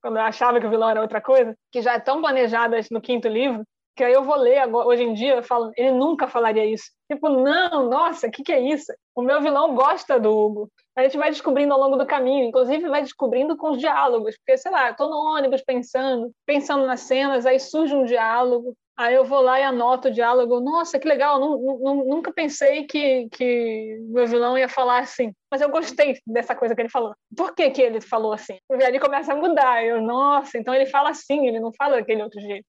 quando 0.01 0.17
eu 0.17 0.23
achava 0.23 0.59
que 0.59 0.67
o 0.67 0.69
vilão 0.69 0.89
era 0.89 1.01
outra 1.01 1.21
coisa, 1.21 1.55
que 1.71 1.81
já 1.81 1.97
estão 1.97 2.21
planejadas 2.21 2.89
no 2.91 3.01
quinto 3.01 3.27
livro, 3.27 3.63
que 3.95 4.03
aí 4.03 4.13
eu 4.13 4.23
vou 4.23 4.35
ler 4.35 4.57
agora, 4.57 4.87
hoje 4.87 5.03
em 5.03 5.13
dia, 5.13 5.35
eu 5.35 5.43
falo, 5.43 5.71
ele 5.77 5.91
nunca 5.91 6.27
falaria 6.27 6.65
isso. 6.65 6.91
Tipo, 7.09 7.29
não, 7.29 7.89
nossa, 7.89 8.27
o 8.27 8.31
que, 8.31 8.43
que 8.43 8.51
é 8.51 8.59
isso? 8.59 8.91
O 9.15 9.21
meu 9.21 9.41
vilão 9.41 9.73
gosta 9.73 10.19
do 10.19 10.35
Hugo. 10.35 10.69
A 10.95 11.03
gente 11.03 11.17
vai 11.17 11.29
descobrindo 11.29 11.73
ao 11.73 11.79
longo 11.79 11.95
do 11.95 12.05
caminho, 12.05 12.45
inclusive 12.45 12.89
vai 12.89 13.01
descobrindo 13.01 13.55
com 13.55 13.71
os 13.71 13.79
diálogos, 13.79 14.35
porque, 14.37 14.57
sei 14.57 14.71
lá, 14.71 14.89
estou 14.89 15.09
no 15.09 15.17
ônibus 15.17 15.61
pensando, 15.61 16.31
pensando 16.45 16.85
nas 16.85 17.01
cenas, 17.01 17.45
aí 17.45 17.59
surge 17.59 17.95
um 17.95 18.05
diálogo, 18.05 18.75
aí 18.97 19.13
eu 19.13 19.25
vou 19.25 19.41
lá 19.41 19.59
e 19.59 19.63
anoto 19.63 20.07
o 20.07 20.11
diálogo, 20.11 20.59
nossa, 20.59 20.97
que 20.97 21.07
legal, 21.07 21.39
nunca 21.39 22.31
pensei 22.33 22.85
que, 22.85 23.27
que 23.29 23.97
meu 24.09 24.25
vilão 24.25 24.57
ia 24.57 24.69
falar 24.69 24.99
assim, 24.99 25.33
mas 25.51 25.61
eu 25.61 25.69
gostei 25.69 26.17
dessa 26.25 26.55
coisa 26.55 26.73
que 26.73 26.81
ele 26.81 26.89
falou. 26.89 27.13
Por 27.35 27.53
que, 27.53 27.69
que 27.71 27.81
ele 27.81 27.99
falou 27.99 28.31
assim? 28.31 28.57
E 28.71 28.83
aí 28.83 28.99
começa 28.99 29.33
a 29.33 29.35
mudar, 29.35 29.83
eu, 29.83 30.01
nossa, 30.01 30.57
então 30.57 30.73
ele 30.73 30.85
fala 30.85 31.09
assim, 31.09 31.47
ele 31.47 31.59
não 31.59 31.73
fala 31.73 31.97
daquele 31.97 32.23
outro 32.23 32.39
jeito. 32.39 32.65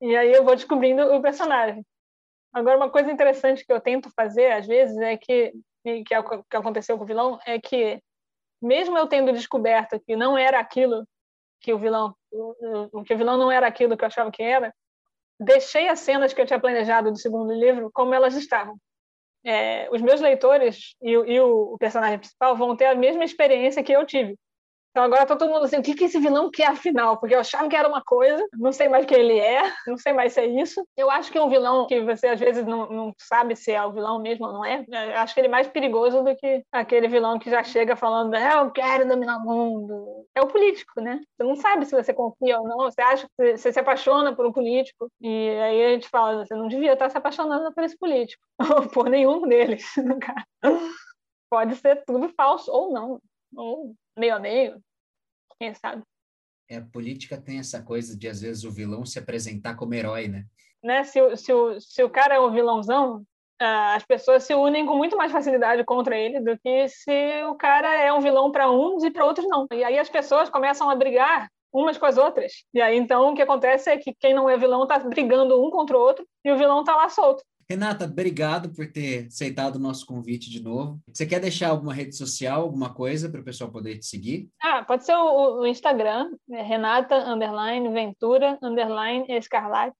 E 0.00 0.16
aí 0.16 0.32
eu 0.32 0.44
vou 0.44 0.54
descobrindo 0.54 1.02
o 1.14 1.20
personagem. 1.20 1.84
Agora, 2.52 2.76
uma 2.76 2.90
coisa 2.90 3.10
interessante 3.10 3.64
que 3.64 3.72
eu 3.72 3.80
tento 3.80 4.10
fazer, 4.16 4.52
às 4.52 4.66
vezes, 4.66 4.96
é 4.98 5.16
que, 5.16 5.52
que, 6.06 6.14
é 6.14 6.20
o 6.20 6.42
que 6.44 6.56
aconteceu 6.56 6.96
com 6.96 7.04
o 7.04 7.06
vilão, 7.06 7.38
é 7.46 7.58
que, 7.58 8.00
mesmo 8.60 8.96
eu 8.96 9.06
tendo 9.06 9.32
descoberto 9.32 10.00
que 10.00 10.16
não 10.16 10.36
era 10.36 10.58
aquilo 10.58 11.06
que 11.60 11.72
o 11.72 11.78
vilão, 11.78 12.14
que 13.04 13.14
o 13.14 13.18
vilão 13.18 13.36
não 13.36 13.50
era 13.50 13.66
aquilo 13.66 13.96
que 13.96 14.04
eu 14.04 14.06
achava 14.06 14.30
que 14.30 14.42
era, 14.42 14.72
deixei 15.38 15.88
as 15.88 16.00
cenas 16.00 16.32
que 16.32 16.40
eu 16.40 16.46
tinha 16.46 16.60
planejado 16.60 17.10
do 17.10 17.18
segundo 17.18 17.52
livro 17.52 17.90
como 17.92 18.14
elas 18.14 18.34
estavam. 18.34 18.76
É, 19.44 19.88
os 19.90 20.02
meus 20.02 20.20
leitores 20.20 20.94
e, 21.00 21.10
e, 21.12 21.40
o 21.40 21.76
personagem 21.78 22.18
principal 22.18 22.56
vão 22.56 22.76
ter 22.76 22.86
a 22.86 22.94
mesma 22.94 23.24
experiência 23.24 23.82
que 23.82 23.92
eu 23.92 24.04
tive. 24.04 24.36
Então 24.98 25.06
agora 25.06 25.24
tá 25.24 25.36
todo 25.36 25.52
mundo 25.52 25.64
assim, 25.64 25.76
o 25.76 25.82
que, 25.82 25.94
que 25.94 26.06
esse 26.06 26.18
vilão 26.18 26.50
quer 26.50 26.66
afinal? 26.66 27.18
Porque 27.18 27.32
eu 27.32 27.38
achava 27.38 27.68
que 27.68 27.76
era 27.76 27.88
uma 27.88 28.02
coisa, 28.02 28.44
não 28.52 28.72
sei 28.72 28.88
mais 28.88 29.06
quem 29.06 29.18
ele 29.18 29.38
é, 29.38 29.62
não 29.86 29.96
sei 29.96 30.12
mais 30.12 30.32
se 30.32 30.40
é 30.40 30.46
isso. 30.46 30.84
Eu 30.96 31.08
acho 31.08 31.30
que 31.30 31.38
é 31.38 31.40
um 31.40 31.48
vilão 31.48 31.86
que 31.86 32.00
você 32.00 32.26
às 32.26 32.40
vezes 32.40 32.66
não, 32.66 32.88
não 32.88 33.14
sabe 33.16 33.54
se 33.54 33.70
é 33.70 33.80
o 33.84 33.92
vilão 33.92 34.20
mesmo 34.20 34.46
ou 34.46 34.52
não 34.52 34.64
é. 34.64 34.84
Eu 34.88 35.18
acho 35.18 35.34
que 35.34 35.38
ele 35.38 35.46
é 35.46 35.50
mais 35.52 35.68
perigoso 35.68 36.24
do 36.24 36.34
que 36.34 36.64
aquele 36.72 37.06
vilão 37.06 37.38
que 37.38 37.48
já 37.48 37.62
chega 37.62 37.94
falando, 37.94 38.34
é, 38.34 38.54
eu 38.54 38.72
quero 38.72 39.06
dominar 39.06 39.36
o 39.36 39.44
mundo. 39.44 40.26
É 40.34 40.42
o 40.42 40.48
político, 40.48 41.00
né? 41.00 41.20
Você 41.36 41.44
não 41.44 41.54
sabe 41.54 41.86
se 41.86 41.94
você 41.94 42.12
confia 42.12 42.58
ou 42.58 42.66
não, 42.66 42.78
você 42.78 43.00
acha 43.00 43.28
que 43.38 43.56
você 43.56 43.72
se 43.72 43.78
apaixona 43.78 44.34
por 44.34 44.46
um 44.46 44.52
político. 44.52 45.08
E 45.20 45.50
aí 45.60 45.84
a 45.84 45.88
gente 45.90 46.08
fala, 46.08 46.44
você 46.44 46.56
não 46.56 46.66
devia 46.66 46.94
estar 46.94 47.08
se 47.08 47.16
apaixonando 47.16 47.72
por 47.72 47.84
esse 47.84 47.96
político, 47.96 48.42
ou 48.58 48.88
por 48.90 49.08
nenhum 49.08 49.46
deles, 49.46 49.84
no 49.96 50.18
caso. 50.18 50.44
Pode 51.48 51.76
ser 51.76 52.02
tudo 52.04 52.28
falso 52.30 52.72
ou 52.72 52.92
não, 52.92 53.20
ou 53.54 53.94
meio 54.18 54.34
a 54.34 54.40
meio, 54.40 54.82
quem 55.58 55.74
sabe? 55.74 56.02
É, 56.68 56.76
a 56.76 56.82
política 56.82 57.40
tem 57.40 57.58
essa 57.58 57.82
coisa 57.82 58.16
de, 58.16 58.28
às 58.28 58.40
vezes, 58.40 58.64
o 58.64 58.70
vilão 58.70 59.04
se 59.04 59.18
apresentar 59.18 59.74
como 59.74 59.94
herói, 59.94 60.28
né? 60.28 60.44
né? 60.82 61.02
Se, 61.04 61.20
o, 61.20 61.36
se, 61.36 61.52
o, 61.52 61.80
se 61.80 62.02
o 62.02 62.10
cara 62.10 62.34
é 62.34 62.38
o 62.38 62.50
vilãozão, 62.50 63.24
ah, 63.60 63.94
as 63.94 64.04
pessoas 64.04 64.44
se 64.44 64.54
unem 64.54 64.86
com 64.86 64.96
muito 64.96 65.16
mais 65.16 65.32
facilidade 65.32 65.84
contra 65.84 66.16
ele 66.16 66.40
do 66.40 66.56
que 66.58 66.88
se 66.88 67.42
o 67.44 67.54
cara 67.54 67.92
é 68.00 68.12
um 68.12 68.20
vilão 68.20 68.52
para 68.52 68.70
uns 68.70 69.02
e 69.02 69.10
para 69.10 69.24
outros 69.24 69.48
não. 69.48 69.66
E 69.72 69.82
aí 69.82 69.98
as 69.98 70.08
pessoas 70.08 70.48
começam 70.48 70.88
a 70.88 70.94
brigar 70.94 71.48
umas 71.72 71.98
com 71.98 72.06
as 72.06 72.16
outras. 72.16 72.52
E 72.72 72.80
aí 72.80 72.96
então 72.96 73.32
o 73.32 73.34
que 73.34 73.42
acontece 73.42 73.90
é 73.90 73.96
que 73.96 74.14
quem 74.14 74.32
não 74.32 74.48
é 74.48 74.56
vilão 74.56 74.84
está 74.84 74.98
brigando 75.00 75.60
um 75.60 75.70
contra 75.70 75.96
o 75.96 76.00
outro 76.00 76.26
e 76.44 76.52
o 76.52 76.56
vilão 76.56 76.80
está 76.80 76.94
lá 76.94 77.08
solto. 77.08 77.42
Renata, 77.70 78.06
obrigado 78.06 78.70
por 78.70 78.90
ter 78.90 79.26
aceitado 79.26 79.76
o 79.76 79.78
nosso 79.78 80.06
convite 80.06 80.48
de 80.48 80.62
novo. 80.62 80.98
Você 81.12 81.26
quer 81.26 81.38
deixar 81.38 81.68
alguma 81.68 81.92
rede 81.92 82.16
social, 82.16 82.62
alguma 82.62 82.94
coisa 82.94 83.28
para 83.28 83.42
o 83.42 83.44
pessoal 83.44 83.70
poder 83.70 83.98
te 83.98 84.06
seguir? 84.06 84.48
Ah, 84.62 84.82
pode 84.82 85.04
ser 85.04 85.14
o, 85.14 85.60
o 85.60 85.66
Instagram, 85.66 86.32
é 86.50 86.62
Renata 86.62 87.14
underline 87.16 87.86
Ventura 87.90 88.58
underline 88.62 89.26
Escarlate. 89.28 89.98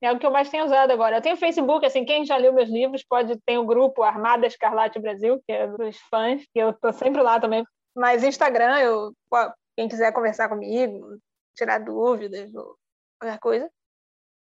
É 0.00 0.10
o 0.10 0.18
que 0.18 0.24
eu 0.24 0.30
mais 0.30 0.48
tenho 0.48 0.64
usado 0.64 0.90
agora. 0.90 1.18
Eu 1.18 1.20
tenho 1.20 1.36
Facebook, 1.36 1.84
assim, 1.84 2.06
quem 2.06 2.24
já 2.24 2.38
leu 2.38 2.54
meus 2.54 2.70
livros 2.70 3.04
pode 3.04 3.38
ter 3.44 3.58
o 3.58 3.66
grupo 3.66 4.02
Armada 4.02 4.46
Escarlate 4.46 4.98
Brasil, 4.98 5.42
que 5.46 5.52
é 5.52 5.66
dos 5.68 5.98
fãs, 6.10 6.42
que 6.54 6.58
eu 6.58 6.72
tô 6.72 6.90
sempre 6.90 7.20
lá 7.20 7.38
também. 7.38 7.64
Mas 7.94 8.24
Instagram, 8.24 8.78
eu, 8.78 9.14
quem 9.76 9.88
quiser 9.88 10.10
conversar 10.12 10.48
comigo, 10.48 11.18
tirar 11.54 11.80
dúvidas 11.80 12.50
qualquer 13.20 13.38
coisa, 13.40 13.70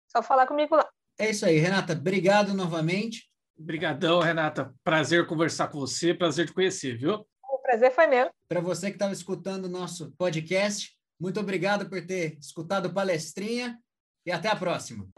só 0.09 0.22
falar 0.22 0.47
comigo 0.47 0.76
lá. 0.76 0.87
É 1.19 1.31
isso 1.31 1.45
aí, 1.45 1.59
Renata. 1.59 1.95
Obrigado 1.95 2.55
novamente. 2.55 3.29
Obrigadão, 3.59 4.21
Renata. 4.21 4.73
Prazer 4.85 5.27
conversar 5.27 5.66
com 5.69 5.81
você, 5.81 6.14
prazer 6.14 6.47
te 6.47 6.53
conhecer, 6.53 6.97
viu? 6.97 7.27
O 7.43 7.59
prazer 7.59 7.93
foi 7.93 8.07
meu. 8.07 8.31
Para 8.49 8.61
você 8.61 8.87
que 8.89 8.97
estava 8.97 9.12
escutando 9.12 9.64
o 9.64 9.69
nosso 9.69 10.12
podcast, 10.16 10.97
muito 11.21 11.41
obrigado 11.41 11.89
por 11.89 12.01
ter 12.07 12.39
escutado 12.39 12.95
Palestrinha 12.95 13.77
e 14.25 14.31
até 14.31 14.49
a 14.49 14.55
próxima. 14.55 15.09